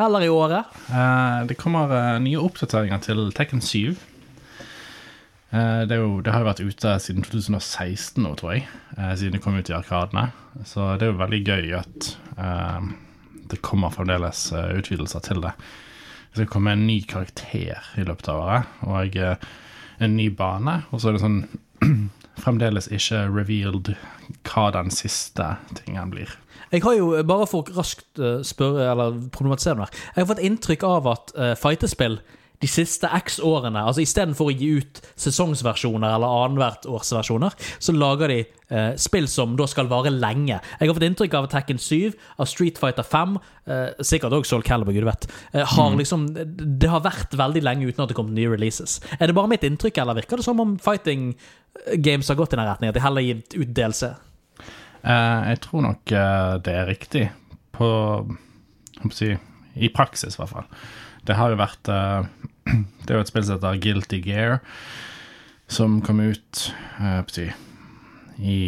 Eller 0.00 0.24
i 0.24 0.30
året? 0.32 0.70
Uh, 0.88 1.44
det 1.50 1.58
kommer 1.60 1.92
uh, 1.92 2.16
nye 2.24 2.40
oppdateringer 2.40 3.02
til 3.04 3.20
Tekken 3.36 3.60
7. 3.60 3.98
Eh, 5.48 5.82
det, 5.88 5.96
jo, 6.00 6.18
det 6.24 6.32
har 6.32 6.42
jo 6.42 6.48
vært 6.48 6.64
ute 6.64 6.96
siden 7.04 7.24
2016 7.24 8.24
nå, 8.24 8.32
tror 8.36 8.56
jeg. 8.56 8.66
siden 8.96 9.36
det 9.36 9.44
kom 9.44 9.60
ut 9.60 9.68
i 9.68 9.76
Arkadene. 9.76 10.30
Så 10.64 10.88
det 10.96 11.06
er 11.06 11.12
jo 11.12 11.20
veldig 11.20 11.44
gøy 11.44 11.76
at 11.82 12.10
uh, 12.40 12.90
det 13.52 13.60
kommer 13.64 13.92
fremdeles 13.92 14.46
utvidelser 14.56 15.24
til 15.28 15.44
det. 15.44 15.52
Det 16.32 16.42
skal 16.42 16.52
komme 16.56 16.76
en 16.76 16.88
ny 16.88 17.02
karakter 17.08 17.92
i 18.00 18.08
løpet 18.08 18.32
av 18.32 18.44
året, 18.44 18.76
og 18.88 19.20
en 20.04 20.16
ny 20.16 20.30
bane. 20.32 20.82
Og 20.92 21.00
så 21.00 21.10
er 21.10 21.16
det 21.16 21.24
sånn 21.24 21.42
fremdeles 22.42 22.90
ikke 22.92 23.24
revealed 23.30 23.92
hva 24.48 24.68
den 24.74 24.92
siste 24.94 25.54
tingen 25.80 26.12
blir. 26.12 26.32
Jeg 26.72 26.84
har 26.84 26.98
jo, 26.98 27.12
bare 27.24 27.46
for 27.48 27.68
raskt 27.76 28.20
eh, 28.20 28.40
spørre, 28.44 28.90
eller 28.90 29.20
problematisere 29.32 29.78
noe 29.78 29.88
her 29.88 30.02
Jeg 30.10 30.20
har 30.20 30.28
fått 30.32 30.44
inntrykk 30.44 30.84
av 30.84 31.06
at 31.08 31.32
uh, 31.38 31.52
fighterspill 31.56 32.18
de 32.58 32.68
siste 32.70 33.06
x 33.06 33.38
årene, 33.44 33.80
altså 33.86 34.02
istedenfor 34.02 34.50
å 34.50 34.54
gi 34.54 34.70
ut 34.80 35.00
sesongsversjoner 35.20 36.16
eller 36.16 36.44
annethvert 36.46 36.88
årsversjoner, 36.90 37.54
så 37.78 37.94
lager 37.94 38.32
de 38.32 38.38
eh, 38.42 38.90
spill 38.98 39.28
som 39.30 39.54
da 39.58 39.68
skal 39.70 39.90
vare 39.90 40.10
lenge. 40.14 40.58
Jeg 40.58 40.90
har 40.90 40.96
fått 40.96 41.06
inntrykk 41.06 41.36
av 41.38 41.48
Tekken 41.52 41.78
7, 41.82 42.16
av 42.42 42.50
Street 42.50 42.80
Fighter 42.80 43.06
5, 43.06 43.38
eh, 43.70 43.86
sikkert 44.10 44.34
også 44.40 44.56
Soul 44.56 44.66
Calibur, 44.66 44.96
gud 44.96 45.06
vet, 45.06 45.28
eh, 45.52 45.64
har 45.76 45.96
liksom 45.98 46.28
Det 46.34 46.90
har 46.90 47.04
vært 47.04 47.36
veldig 47.38 47.62
lenge 47.62 47.86
uten 47.86 48.02
at 48.02 48.10
det 48.10 48.18
kom 48.18 48.34
nye 48.34 48.50
releases. 48.50 48.98
Er 49.20 49.30
det 49.30 49.38
bare 49.38 49.50
mitt 49.54 49.66
inntrykk, 49.66 50.02
eller 50.02 50.18
virker 50.18 50.40
det 50.42 50.48
som 50.48 50.60
om 50.60 50.76
fighting 50.82 51.34
games 52.02 52.28
har 52.28 52.38
gått 52.38 52.54
i 52.54 52.58
den 52.58 52.66
retningen, 52.66 52.90
at 52.90 52.98
de 52.98 53.06
heller 53.06 53.22
gir 53.22 53.42
ut 53.54 53.74
DLC? 53.74 54.14
Uh, 55.06 55.46
jeg 55.52 55.60
tror 55.62 55.84
nok 55.84 56.10
uh, 56.10 56.58
det 56.58 56.74
er 56.74 56.88
riktig. 56.90 57.28
På 57.72 57.88
skal 58.98 59.12
jeg 59.12 59.18
si, 59.18 59.36
I 59.86 59.90
praksis, 59.94 60.34
i 60.34 60.42
hvert 60.42 60.50
fall. 60.50 60.66
Det 61.28 61.36
har 61.36 61.52
jo 61.52 61.60
vært 61.60 61.90
eh, 61.92 62.28
Det 63.04 63.12
er 63.12 63.18
jo 63.18 63.24
et 63.24 63.30
spill 63.30 63.46
som 63.46 63.58
heter 63.58 63.80
Guilty 63.84 64.20
Gear, 64.24 64.58
som 65.68 66.00
kom 66.04 66.20
ut 66.20 66.68
eh, 67.00 67.22
si, 67.32 67.46
i 68.40 68.60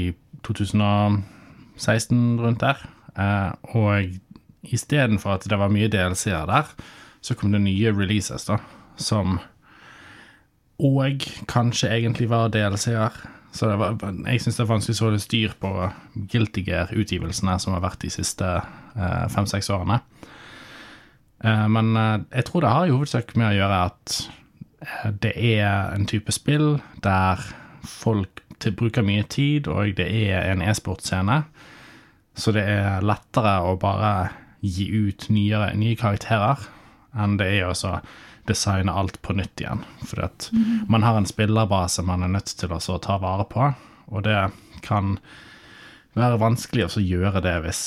2016, 0.46 2.40
rundt 2.40 2.64
der. 2.64 2.80
Eh, 3.16 3.52
og 3.76 4.70
istedenfor 4.70 5.38
at 5.38 5.48
det 5.48 5.58
var 5.60 5.72
mye 5.72 5.88
DLC-er 5.92 6.48
der, 6.48 6.68
så 7.20 7.36
kom 7.36 7.52
det 7.52 7.62
nye 7.64 7.92
releases, 7.92 8.46
da, 8.48 8.56
som 9.00 9.38
og 10.80 11.26
kanskje 11.48 11.90
egentlig 11.92 12.30
var 12.30 12.48
DLC-er. 12.48 13.12
Så 13.52 13.66
var, 13.76 13.98
jeg 14.00 14.40
syns 14.40 14.56
det 14.56 14.62
er 14.64 14.70
vanskelig 14.70 15.00
å 15.00 15.08
holde 15.08 15.20
styr 15.20 15.56
på 15.60 15.70
Guilty 16.30 16.62
Gear-utgivelsene 16.68 17.56
som 17.60 17.74
har 17.74 17.82
vært 17.84 18.04
de 18.04 18.12
siste 18.14 18.46
eh, 18.46 19.26
fem-seks 19.34 19.68
årene. 19.74 19.98
Eh, 21.44 21.66
men 21.68 21.96
eh, 21.96 22.20
jeg 22.36 22.48
tror 22.48 22.64
det 22.64 22.74
har 22.74 22.86
i 22.86 22.94
hovedsak 22.94 23.34
med 23.38 23.50
å 23.52 23.56
gjøre 23.56 23.80
at 23.88 24.16
eh, 24.84 25.10
det 25.24 25.32
er 25.36 25.94
en 25.94 26.06
type 26.10 26.32
spill 26.34 26.78
der 27.04 27.42
folk 27.88 28.42
bruker 28.76 29.04
mye 29.06 29.24
tid, 29.24 29.70
og 29.72 29.94
det 29.96 30.04
er 30.04 30.50
en 30.50 30.60
e-sportscene. 30.60 31.42
Så 32.36 32.52
det 32.52 32.66
er 32.68 33.04
lettere 33.04 33.54
å 33.64 33.78
bare 33.80 34.30
gi 34.60 34.84
ut 34.92 35.30
nyere, 35.32 35.72
nye 35.80 35.96
karakterer 35.96 36.66
enn 37.16 37.38
det 37.40 37.48
er 37.56 37.70
å 37.70 37.94
designe 38.48 38.92
alt 38.92 39.16
på 39.24 39.32
nytt 39.38 39.62
igjen. 39.62 39.80
Fordi 40.04 40.26
at 40.26 40.50
man 40.92 41.06
har 41.06 41.16
en 41.16 41.28
spillerbase 41.28 42.04
man 42.04 42.26
er 42.26 42.34
nødt 42.36 42.52
til 42.60 42.76
å 42.76 42.98
ta 43.00 43.16
vare 43.22 43.48
på, 43.48 43.70
og 44.12 44.26
det 44.28 44.36
kan 44.84 45.16
være 46.18 46.40
vanskelig 46.42 46.90
å 46.90 47.04
gjøre 47.04 47.40
det 47.44 47.56
hvis, 47.64 47.82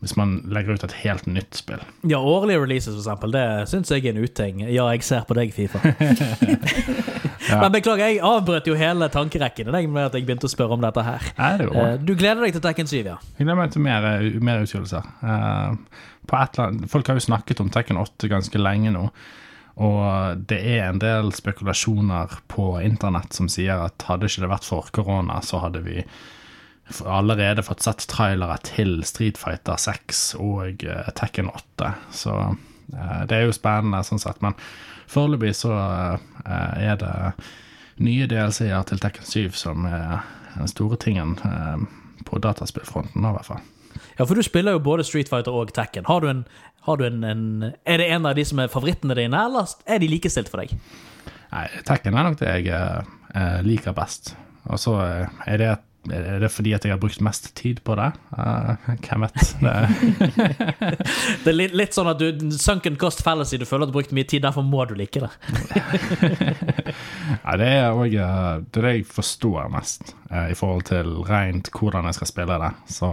hvis 0.00 0.14
man 0.16 0.38
legger 0.48 0.78
ut 0.78 0.84
et 0.86 0.94
helt 1.02 1.26
nytt 1.28 1.58
spill. 1.58 1.80
Ja, 2.08 2.18
årlige 2.24 2.62
releases, 2.62 2.94
for 2.94 3.02
eksempel. 3.02 3.34
Det 3.36 3.44
syns 3.68 3.90
jeg 3.92 4.06
er 4.06 4.14
en 4.14 4.22
uting. 4.24 4.62
Ja, 4.72 4.86
jeg 4.94 5.04
ser 5.04 5.26
på 5.28 5.36
deg, 5.36 5.52
Fifa. 5.52 5.80
Men 7.60 7.72
beklager, 7.74 8.06
jeg 8.06 8.20
avbrøt 8.24 8.68
jo 8.70 8.76
hele 8.78 9.08
tankerekken 9.12 9.68
med 9.72 10.06
at 10.06 10.16
jeg 10.16 10.24
begynte 10.24 10.48
å 10.48 10.52
spørre 10.52 10.76
om 10.76 10.84
dette 10.84 11.04
her. 11.04 11.28
Nei. 11.38 11.50
Eh, 11.66 11.98
Du 12.00 12.14
gleder 12.14 12.44
deg 12.46 12.56
til 12.56 12.64
Tekken 12.64 12.88
7, 12.90 12.96
ja? 13.02 13.18
Jeg 13.36 13.44
gleder 13.48 13.60
meg 13.60 13.74
til 13.74 13.84
mer, 13.84 14.08
mer 14.44 14.64
utgivelser. 14.64 15.04
Eh, 15.20 16.00
annet, 16.30 16.88
folk 16.92 17.10
har 17.10 17.18
jo 17.20 17.26
snakket 17.26 17.60
om 17.64 17.70
Tekken 17.74 18.00
8 18.00 18.30
ganske 18.30 18.60
lenge 18.62 18.92
nå. 18.94 19.08
Og 19.80 20.40
det 20.50 20.58
er 20.76 20.88
en 20.90 20.98
del 21.00 21.30
spekulasjoner 21.32 22.40
på 22.52 22.72
internett 22.84 23.32
som 23.36 23.48
sier 23.52 23.80
at 23.86 24.04
hadde 24.08 24.28
ikke 24.28 24.44
det 24.44 24.50
vært 24.52 24.66
for 24.68 24.90
korona, 24.92 25.40
så 25.44 25.62
hadde 25.62 25.80
vi 25.86 26.02
allerede 27.06 27.62
fått 27.62 27.82
sett 27.82 28.06
trailere 28.10 28.56
til 28.66 29.00
Street 29.06 29.38
Fighter 29.38 29.78
6 29.78 30.22
og 30.40 30.84
eh, 30.84 31.10
Tekken 31.16 31.50
8. 31.50 31.92
Så 32.14 32.34
eh, 32.40 33.22
det 33.30 33.36
er 33.36 33.46
jo 33.46 33.56
spennende 33.56 34.02
sånn 34.06 34.22
sett. 34.22 34.40
Men 34.44 34.56
foreløpig 35.10 35.54
så 35.58 35.74
eh, 35.74 36.86
er 36.90 37.00
det 37.00 37.14
nye 38.00 38.28
DLC-er 38.30 38.86
til 38.88 39.02
Tekken 39.02 39.28
7 39.28 39.58
som 39.60 39.86
er 39.88 40.22
den 40.56 40.70
store 40.70 40.96
tingen 40.98 41.36
på 42.26 42.38
dataspillfronten, 42.42 43.20
nå, 43.22 43.30
i 43.30 43.36
hvert 43.36 43.46
fall. 43.46 43.60
Ja, 44.18 44.24
for 44.24 44.34
du 44.34 44.42
spiller 44.42 44.74
jo 44.74 44.82
både 44.82 45.04
Street 45.06 45.30
Fighter 45.30 45.54
og 45.54 45.70
Tekken. 45.76 46.08
Har 46.08 46.24
du 46.24 46.30
en, 46.30 46.40
har 46.88 46.98
du 46.98 47.04
en, 47.06 47.22
en 47.24 47.44
Er 47.84 48.00
det 48.00 48.08
en 48.10 48.26
av 48.26 48.34
de 48.34 48.44
som 48.48 48.58
er 48.58 48.72
favorittene 48.72 49.14
dine, 49.18 49.44
eller 49.46 49.70
er 49.86 50.02
de 50.02 50.08
likestilt 50.10 50.50
for 50.50 50.64
deg? 50.64 50.74
Nei, 51.52 51.66
Tekken 51.86 52.16
er 52.16 52.26
nok 52.26 52.40
det 52.40 52.56
jeg 52.64 53.62
liker 53.66 53.94
best. 53.94 54.34
Og 54.70 54.80
så 54.80 54.96
er 55.46 55.60
det, 55.60 55.70
er 56.08 56.40
det 56.40 56.48
fordi 56.48 56.72
at 56.72 56.84
jeg 56.84 56.94
har 56.94 57.00
brukt 57.00 57.20
mest 57.20 57.50
tid 57.58 57.82
på 57.84 57.94
det. 57.98 58.08
Eh, 58.32 58.88
hvem 59.04 59.26
vet? 59.26 59.40
Det, 59.60 59.74
Det 61.44 61.52
er 61.52 61.56
litt, 61.56 61.74
litt 61.76 61.96
sånn 61.96 62.08
at 62.08 62.22
du 62.22 62.52
Sunken 62.56 62.96
cost 63.00 63.20
fallacy, 63.24 63.58
du 63.60 63.66
føler 63.68 63.84
at 63.84 63.90
du 63.90 63.92
har 63.92 63.98
brukt 64.00 64.14
mye 64.16 64.28
tid, 64.28 64.42
derfor 64.46 64.64
må 64.64 64.86
du 64.88 64.94
like 64.96 65.20
det. 65.20 65.30
ja, 67.44 67.56
det 67.60 67.68
er 67.68 67.92
òg 67.92 68.16
det, 68.16 68.24
er 68.24 68.86
det 68.86 68.94
jeg 68.96 69.08
forstår 69.12 69.68
mest 69.72 70.14
uh, 70.32 70.48
i 70.48 70.56
forhold 70.56 70.88
til 70.88 71.20
rent 71.28 71.68
hvordan 71.76 72.08
jeg 72.08 72.20
skal 72.20 72.32
spille 72.32 72.60
det. 72.64 72.72
Så 72.88 73.12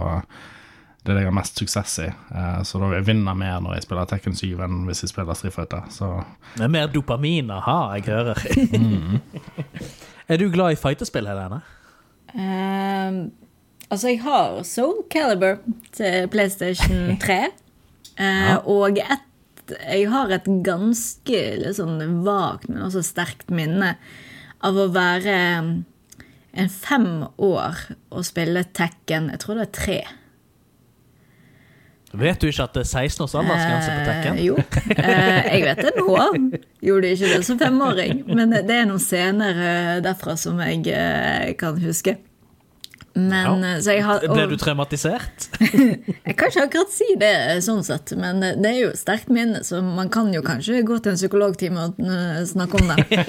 det 1.04 1.12
er 1.12 1.18
det 1.18 1.22
jeg 1.26 1.30
har 1.30 1.38
mest 1.38 1.60
suksess 1.60 2.00
i. 2.06 2.10
Uh, 2.32 2.60
så 2.64 2.80
da 2.80 2.92
jeg 2.96 3.08
vinner 3.12 3.36
mer 3.36 3.60
når 3.64 3.78
jeg 3.78 3.88
spiller 3.88 4.08
Tekken 4.08 4.36
7 4.36 4.64
enn 4.64 4.84
hvis 4.88 5.04
jeg 5.04 5.12
spiller 5.12 5.36
Street 5.36 5.54
Fighter. 5.54 5.84
Så 5.92 6.14
Det 6.56 6.64
er 6.64 6.72
mer 6.72 6.88
dopamin, 6.88 7.52
aha, 7.52 7.98
jeg 7.98 8.08
hører. 8.08 8.46
er 10.32 10.40
du 10.40 10.48
glad 10.48 10.72
i 10.72 10.80
fightespill, 10.80 11.28
Helene? 11.28 11.60
Ehm, 12.34 13.30
altså, 13.88 14.08
jeg 14.12 14.20
har 14.24 14.62
Soul 14.68 15.04
Calibur 15.12 15.58
til 15.96 16.28
PlayStation 16.32 17.14
3. 17.24 17.38
eh, 18.18 18.56
Og 18.68 18.98
et, 18.98 19.74
jeg 19.78 20.08
har 20.10 20.32
et 20.32 20.48
ganske 20.64 21.42
liksom, 21.64 21.98
vagt, 22.24 22.68
men 22.68 22.82
også 22.88 23.02
sterkt 23.04 23.50
minne 23.52 23.94
av 24.64 24.76
å 24.80 24.88
være 24.90 25.34
en 26.58 26.70
fem 26.72 27.24
år 27.38 27.76
og 28.10 28.24
spille 28.26 28.64
Tekken. 28.74 29.28
Jeg 29.30 29.42
tror 29.44 29.60
det 29.60 29.66
er 29.68 29.76
tre. 29.76 29.98
Vet 32.12 32.40
du 32.40 32.48
ikke 32.48 32.64
at 32.64 32.76
det 32.76 32.84
er 32.86 32.88
16 32.88 33.24
års 33.24 33.34
aldersgrense 33.36 33.90
på 33.92 34.04
Tekken? 34.06 34.38
Eh, 34.38 34.44
jo, 34.46 34.54
eh, 34.96 35.48
jeg 35.52 35.64
vet 35.66 35.82
det 35.84 35.92
nå. 35.98 36.14
Gjorde 36.88 37.10
ikke 37.12 37.32
det 37.34 37.42
som 37.44 37.58
femåring. 37.60 38.22
Men 38.32 38.54
det 38.54 38.78
er 38.78 38.88
noen 38.88 39.02
scener 39.02 39.60
eh, 39.60 39.92
derfra 40.04 40.38
som 40.40 40.60
jeg 40.64 40.86
eh, 40.88 41.52
kan 41.60 41.76
huske. 41.82 42.16
Men 43.18 43.62
Ja. 43.64 43.76
eh, 43.78 44.04
har 44.04 44.20
Ble 44.22 44.46
du 44.46 44.56
traumatisert? 44.56 45.48
Jeg 46.28 46.36
kan 46.38 46.50
ikke 46.52 46.64
akkurat 46.68 46.92
si 46.94 47.08
det 47.18 47.32
eh, 47.50 47.60
sånn 47.64 47.82
sett, 47.86 48.12
men 48.18 48.42
eh, 48.46 48.54
det 48.58 48.70
er 48.70 48.78
jo 48.84 48.90
sterkt 48.98 49.30
minne, 49.34 49.64
så 49.66 49.80
man 49.82 50.10
kan 50.12 50.30
jo 50.34 50.42
kanskje 50.46 50.84
gå 50.86 50.98
til 51.02 51.12
en 51.14 51.18
psykologtime 51.18 51.88
og 51.88 51.98
snakke 52.48 52.78
om 52.78 52.92
det. 52.92 53.24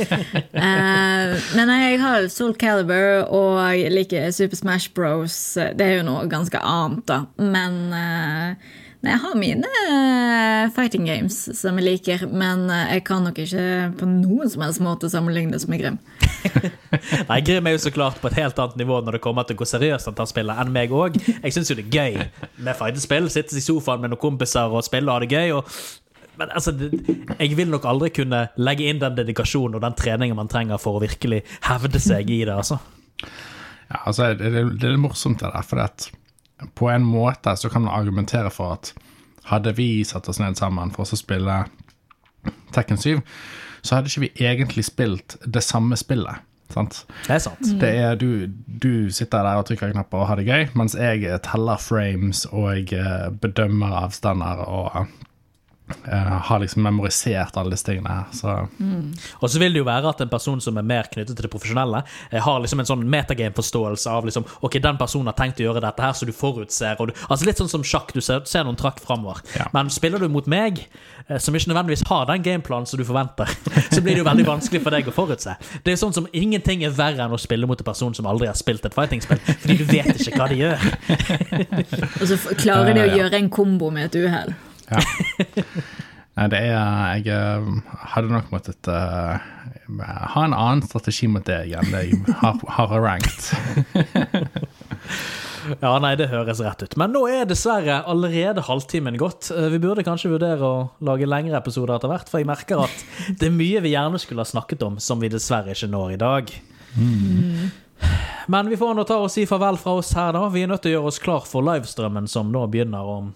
uh, 0.53 1.33
men 1.57 1.73
jeg 1.73 1.99
har 2.03 2.27
Soul 2.33 2.53
Calibur 2.59 3.25
og 3.33 3.57
jeg 3.79 3.93
liker 3.93 4.29
Super 4.35 4.59
Smash 4.59 4.93
Bros. 4.93 5.39
Det 5.57 5.85
er 5.85 5.97
jo 5.99 6.05
noe 6.07 6.27
ganske 6.29 6.61
annet, 6.61 7.03
da. 7.09 7.23
Men 7.41 7.81
eh, 7.95 8.77
nei, 8.99 9.13
jeg 9.13 9.21
har 9.23 9.37
mine 9.39 9.69
eh, 9.85 10.65
fighting 10.75 11.05
games 11.07 11.37
som 11.55 11.77
jeg 11.79 11.85
liker, 11.85 12.25
men 12.27 12.65
eh, 12.73 12.95
jeg 12.97 13.05
kan 13.07 13.23
nok 13.23 13.39
ikke 13.41 13.63
på 13.99 14.09
noen 14.09 14.51
som 14.51 14.65
helst 14.65 14.83
måte 14.83 15.11
sammenlignes 15.11 15.67
med 15.71 15.83
Grim. 15.83 15.99
Nei, 17.29 17.39
Grim 17.45 17.67
er 17.67 17.75
jo 17.75 17.81
så 17.85 17.93
klart 17.95 18.19
på 18.21 18.29
et 18.29 18.37
helt 18.39 18.59
annet 18.59 18.79
nivå 18.81 18.99
når 19.03 19.17
det 19.17 19.23
kommer 19.23 19.47
til 19.47 19.59
hvor 19.59 19.69
seriøst 19.69 20.09
han 20.09 20.17
tar 20.17 20.29
spillet, 20.29 20.59
enn 20.59 20.73
meg 20.75 20.93
òg. 20.95 21.17
Jeg 21.31 21.55
syns 21.55 21.71
jo 21.71 21.79
det 21.79 21.87
er 21.87 21.95
gøy 21.95 22.19
med 22.65 22.75
fighterspill. 22.79 23.31
Sitte 23.31 23.57
i 23.57 23.63
sofaen 23.63 24.03
med 24.03 24.13
noen 24.13 24.21
kompiser 24.21 24.71
og 24.71 24.85
spille 24.87 25.11
og 25.11 25.19
ha 25.19 25.25
det 25.25 25.31
gøy. 25.31 25.55
Og, 25.57 26.29
men 26.39 26.53
altså, 26.55 26.75
jeg 26.75 27.55
vil 27.59 27.71
nok 27.71 27.87
aldri 27.89 28.11
kunne 28.21 28.45
legge 28.59 28.87
inn 28.89 29.01
den 29.01 29.17
dedikasjonen 29.19 29.79
og 29.79 29.85
den 29.85 29.97
treningen 29.99 30.39
man 30.39 30.51
trenger 30.51 30.81
for 30.81 30.99
å 30.99 31.03
virkelig 31.03 31.43
hevde 31.67 32.03
seg 32.03 32.31
i 32.31 32.43
det. 32.43 32.55
altså. 32.55 32.79
ja, 33.89 34.03
altså, 34.05 34.33
det, 34.35 34.53
det, 34.55 34.65
det 34.75 34.87
er 34.87 34.95
litt 34.95 35.07
morsomt 35.07 35.43
det 35.43 35.51
der, 35.55 35.67
for 35.67 35.87
at 35.87 36.11
på 36.75 36.89
en 36.91 37.05
måte 37.05 37.55
så 37.57 37.69
kan 37.71 37.85
man 37.85 37.95
argumentere 37.95 38.51
for 38.53 38.77
at 38.77 38.93
hadde 39.49 39.73
vi 39.77 40.03
satt 40.05 40.29
oss 40.29 40.39
ned 40.41 40.57
sammen 40.59 40.91
for 40.93 41.07
å 41.07 41.19
spille 41.19 41.63
Tekken 42.75 42.99
7, 42.99 43.19
så 43.81 43.97
hadde 43.97 44.11
ikke 44.11 44.27
vi 44.27 44.45
egentlig 44.45 44.85
spilt 44.87 45.35
det 45.43 45.63
samme 45.65 45.97
spillet. 45.99 46.45
Sant? 46.69 46.99
Det 47.25 47.33
er 47.33 47.41
sant. 47.41 47.71
Det 47.81 47.89
er 47.97 48.19
du, 48.19 48.45
du 48.45 49.09
sitter 49.13 49.41
der 49.45 49.57
og 49.57 49.65
trykker 49.65 49.89
knapper 49.95 50.21
og 50.21 50.29
har 50.29 50.39
det 50.39 50.45
gøy, 50.45 50.67
mens 50.77 50.93
jeg 50.97 51.25
teller 51.45 51.81
frames 51.81 52.43
og 52.51 52.93
eh, 52.93 53.25
bedømmer 53.41 53.95
avstander 54.03 54.61
og 54.67 55.09
har 56.49 56.59
liksom 56.61 56.83
memorisert 56.83 57.57
alle 57.57 57.73
disse 57.73 57.85
tingene 57.87 58.09
her. 58.09 58.25
Så 58.35 58.67
Og 59.39 59.49
så 59.49 59.59
vil 59.59 59.73
det 59.73 59.81
jo 59.81 59.87
være 59.87 60.09
at 60.09 60.21
en 60.21 60.31
person 60.31 60.61
som 60.61 60.77
er 60.77 60.85
mer 60.85 61.09
knyttet 61.11 61.35
til 61.35 61.45
det 61.45 61.51
profesjonelle, 61.51 62.03
eh, 62.31 62.41
har 62.41 62.59
liksom 62.59 62.79
en 62.79 62.89
sånn 62.89 63.05
metagame-forståelse 63.09 64.09
av 64.11 64.25
liksom 64.27 64.45
Ok, 64.61 64.79
den 64.81 64.97
personen 64.97 65.31
har 65.31 65.37
tenkt 65.37 65.59
å 65.59 65.67
gjøre 65.67 65.83
dette 65.83 66.03
her, 66.03 66.13
så 66.13 66.25
du 66.25 66.33
forutser 66.35 66.99
og 66.99 67.09
du, 67.09 67.13
Altså 67.29 67.45
Litt 67.45 67.59
sånn 67.61 67.71
som 67.71 67.83
sjakk, 67.83 68.13
du 68.13 68.21
ser, 68.21 68.43
ser 68.45 68.65
noen 68.67 68.77
trakk 68.79 68.99
framover. 69.03 69.41
Ja. 69.57 69.69
Men 69.73 69.89
spiller 69.93 70.19
du 70.19 70.29
mot 70.29 70.45
meg, 70.49 70.85
eh, 71.27 71.37
som 71.37 71.55
ikke 71.55 71.71
nødvendigvis 71.71 72.05
har 72.09 72.27
den 72.29 72.43
gameplanen 72.45 72.87
som 72.87 72.99
du 72.99 73.05
forventer, 73.07 73.49
så 73.93 74.01
blir 74.01 74.15
det 74.15 74.23
jo 74.23 74.29
veldig 74.29 74.47
vanskelig 74.47 74.83
for 74.85 74.95
deg 74.95 75.09
å 75.09 75.15
forutse. 75.15 75.55
Det 75.83 75.93
er 75.93 76.01
sånn 76.01 76.15
som 76.15 76.27
Ingenting 76.33 76.83
er 76.85 76.93
verre 76.95 77.25
enn 77.25 77.35
å 77.35 77.41
spille 77.41 77.67
mot 77.67 77.79
en 77.79 77.87
person 77.87 78.13
som 78.15 78.27
aldri 78.29 78.47
har 78.47 78.57
spilt 78.57 78.85
et 78.85 78.95
fighting-spill, 78.95 79.41
fordi 79.49 79.77
du 79.81 79.85
vet 79.89 80.13
ikke 80.15 80.37
hva 80.39 80.49
de 80.51 80.61
gjør. 80.61 80.87
Og 82.21 82.25
så 82.29 82.37
klarer 82.59 82.95
de 82.95 83.03
å 83.03 83.13
gjøre 83.17 83.39
en 83.39 83.49
kombo 83.51 83.89
med 83.93 84.09
et 84.09 84.19
uhell. 84.23 84.53
Ja. 84.89 84.99
Nei, 86.39 86.45
det 86.53 86.59
er 86.69 87.17
Jeg 87.19 87.33
eh, 87.35 87.95
hadde 88.13 88.31
nok 88.31 88.51
måttet 88.53 88.87
uh, 88.87 89.41
ha 89.99 90.43
en 90.45 90.53
annen 90.55 90.83
strategi 90.85 91.27
mot 91.27 91.43
det 91.43 91.57
enn 91.75 91.91
det 91.91 92.03
jeg 92.07 92.19
har, 92.43 92.61
har 92.77 92.95
ranked. 92.95 93.49
Ja, 95.83 95.91
nei, 96.01 96.13
det 96.17 96.29
høres 96.31 96.61
rett 96.63 96.81
ut. 96.81 96.95
Men 96.97 97.11
nå 97.13 97.25
er 97.29 97.43
dessverre 97.45 97.99
allerede 98.09 98.63
halvtimen 98.65 99.17
gått. 99.19 99.51
Eh, 99.53 99.67
Vi 99.73 99.77
burde 99.83 100.05
kanskje 100.07 100.31
vurdere 100.31 100.65
å 100.65 100.87
lage 101.05 101.27
lengre 101.29 101.59
episoder 101.59 101.97
etter 101.97 102.09
hvert, 102.09 102.31
for 102.31 102.41
jeg 102.41 102.47
merker 102.49 102.85
at 102.85 103.03
det 103.37 103.49
er 103.49 103.53
mye 103.53 103.81
vi 103.83 103.91
gjerne 103.91 104.21
skulle 104.23 104.41
ha 104.41 104.49
snakket 104.49 104.85
om, 104.87 104.95
som 105.03 105.19
vi 105.21 105.29
dessverre 105.29 105.75
ikke 105.75 105.91
når 105.91 106.15
i 106.15 106.19
dag. 106.23 106.53
Men 108.49 108.71
vi 108.71 108.79
får 108.79 108.95
nå 108.97 109.05
ta 109.05 109.19
og 109.21 109.29
si 109.29 109.43
farvel 109.45 109.77
fra 109.77 109.97
oss 109.99 110.13
her, 110.17 110.31
da. 110.33 110.47
Vi 110.49 110.63
er 110.63 110.71
nødt 110.71 110.81
til 110.87 110.95
å 110.95 110.97
gjøre 110.97 111.11
oss 111.11 111.21
klar 111.21 111.45
for 111.45 111.67
livestrømmen 111.67 112.31
som 112.31 112.49
nå 112.55 112.63
begynner 112.71 113.13
om 113.19 113.33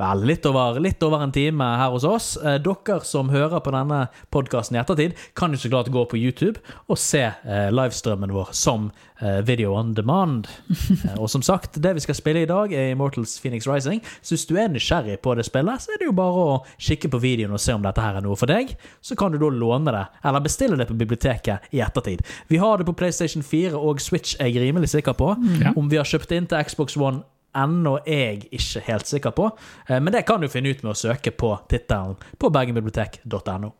Vel, 0.00 0.24
litt 0.26 0.46
over, 0.48 0.80
litt 0.82 1.02
over 1.04 1.22
en 1.22 1.32
time 1.32 1.66
her 1.78 1.92
hos 1.92 2.04
oss. 2.08 2.34
Eh, 2.40 2.58
dere 2.62 3.00
som 3.06 3.30
hører 3.32 3.62
på 3.62 3.72
denne 3.74 4.06
podkasten 4.34 4.76
i 4.76 4.80
ettertid, 4.80 5.16
kan 5.38 5.52
jo 5.52 5.60
så 5.60 5.70
klart 5.70 5.92
gå 5.92 6.04
på 6.08 6.18
YouTube 6.18 6.62
og 6.88 6.98
se 7.00 7.22
eh, 7.28 7.68
livestrømmen 7.70 8.32
vår 8.34 8.50
som 8.56 8.90
eh, 9.20 9.40
video 9.46 9.76
on 9.78 9.94
demand. 9.94 10.48
Eh, 11.02 11.16
og 11.18 11.30
som 11.30 11.42
sagt, 11.42 11.78
det 11.82 11.94
vi 11.96 12.02
skal 12.04 12.14
spille 12.14 12.42
i 12.44 12.48
dag, 12.48 12.72
er 12.76 12.92
Immortals 12.92 13.34
Phoenix 13.40 13.66
Rising. 13.66 14.02
Så 14.20 14.34
hvis 14.34 14.44
du 14.46 14.52
er 14.60 14.68
nysgjerrig 14.70 15.16
på 15.24 15.34
det 15.38 15.46
spillet, 15.48 15.82
så 15.82 15.94
er 15.94 16.02
det 16.02 16.06
jo 16.06 16.14
bare 16.14 16.42
å 16.42 16.58
kikke 16.76 17.10
på 17.10 17.20
videoen 17.22 17.54
og 17.56 17.62
se 17.62 17.74
om 17.74 17.82
dette 17.82 18.02
her 18.02 18.18
er 18.18 18.24
noe 18.24 18.38
for 18.38 18.50
deg. 18.50 18.74
Så 19.02 19.16
kan 19.18 19.32
du 19.32 19.40
da 19.40 19.48
låne 19.50 19.94
det, 19.94 20.04
eller 20.28 20.44
bestille 20.44 20.78
det 20.78 20.86
på 20.90 20.98
biblioteket 20.98 21.72
i 21.74 21.82
ettertid. 21.82 22.22
Vi 22.52 22.60
har 22.62 22.78
det 22.78 22.86
på 22.90 22.96
PlayStation 22.98 23.42
4 23.46 23.78
og 23.78 24.02
Switch, 24.04 24.36
er 24.38 24.52
jeg 24.52 24.66
rimelig 24.66 24.92
sikker 24.92 25.16
på. 25.18 25.32
Ja. 25.62 25.74
Om 25.78 25.90
vi 25.90 25.98
har 25.98 26.08
kjøpt 26.08 26.34
inn 26.36 26.50
til 26.50 26.68
Xbox 26.68 26.98
One 27.00 27.24
ennå 27.54 27.98
jeg 28.06 28.46
ikke 28.50 28.80
helt 28.88 29.06
sikker 29.06 29.30
på, 29.36 29.50
Eh, 29.88 30.00
men 30.00 30.12
det 30.12 30.24
kan 30.26 30.40
du 30.40 30.48
finne 30.48 30.70
ut 30.72 30.82
med 30.82 30.92
å 30.92 30.96
søke 30.98 31.30
på 31.30 31.54
tittelen 31.68 32.16
på 32.38 32.50
bergenbibliotek.no. 32.50 33.72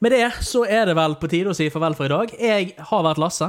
Med 0.00 0.12
det 0.12 0.26
så 0.46 0.62
er 0.68 0.86
det 0.86 0.94
vel 0.96 1.14
på 1.20 1.28
tide 1.28 1.50
å 1.50 1.56
si 1.56 1.66
farvel 1.72 1.94
for 1.98 2.06
i 2.06 2.12
dag. 2.12 2.30
Jeg 2.38 2.74
har 2.90 3.02
vært 3.04 3.18
Lasse, 3.18 3.48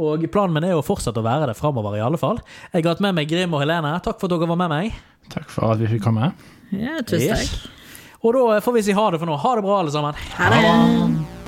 og 0.00 0.24
planen 0.32 0.54
min 0.56 0.64
er 0.64 0.74
å 0.78 0.82
fortsette 0.86 1.20
å 1.20 1.26
være 1.26 1.50
det 1.50 1.56
framover, 1.58 1.98
i 1.98 2.00
alle 2.04 2.16
fall. 2.18 2.40
Jeg 2.72 2.82
har 2.84 2.94
hatt 2.94 3.02
med 3.04 3.14
meg 3.18 3.28
Grim 3.28 3.52
og 3.54 3.60
Helene. 3.60 3.92
Takk 4.02 4.18
for 4.18 4.26
at 4.30 4.34
dere 4.38 4.48
var 4.48 4.56
med 4.62 4.72
meg. 4.72 4.96
Takk 5.32 5.50
for 5.52 5.74
at 5.74 5.78
vi 5.82 5.90
fikk 5.92 6.02
komme. 6.06 6.32
Ja, 6.72 7.02
tusen 7.04 7.28
Yes. 7.28 7.50
takk. 7.50 7.78
Og 8.24 8.32
da 8.34 8.60
får 8.62 8.72
vi 8.78 8.82
si 8.86 8.92
ha 8.96 9.10
det 9.10 9.18
for 9.20 9.26
nå. 9.26 9.36
Ha 9.36 9.54
det 9.58 9.62
bra, 9.66 9.80
alle 9.82 9.90
sammen. 9.90 10.14
Ha 10.38 10.50
det. 10.54 11.41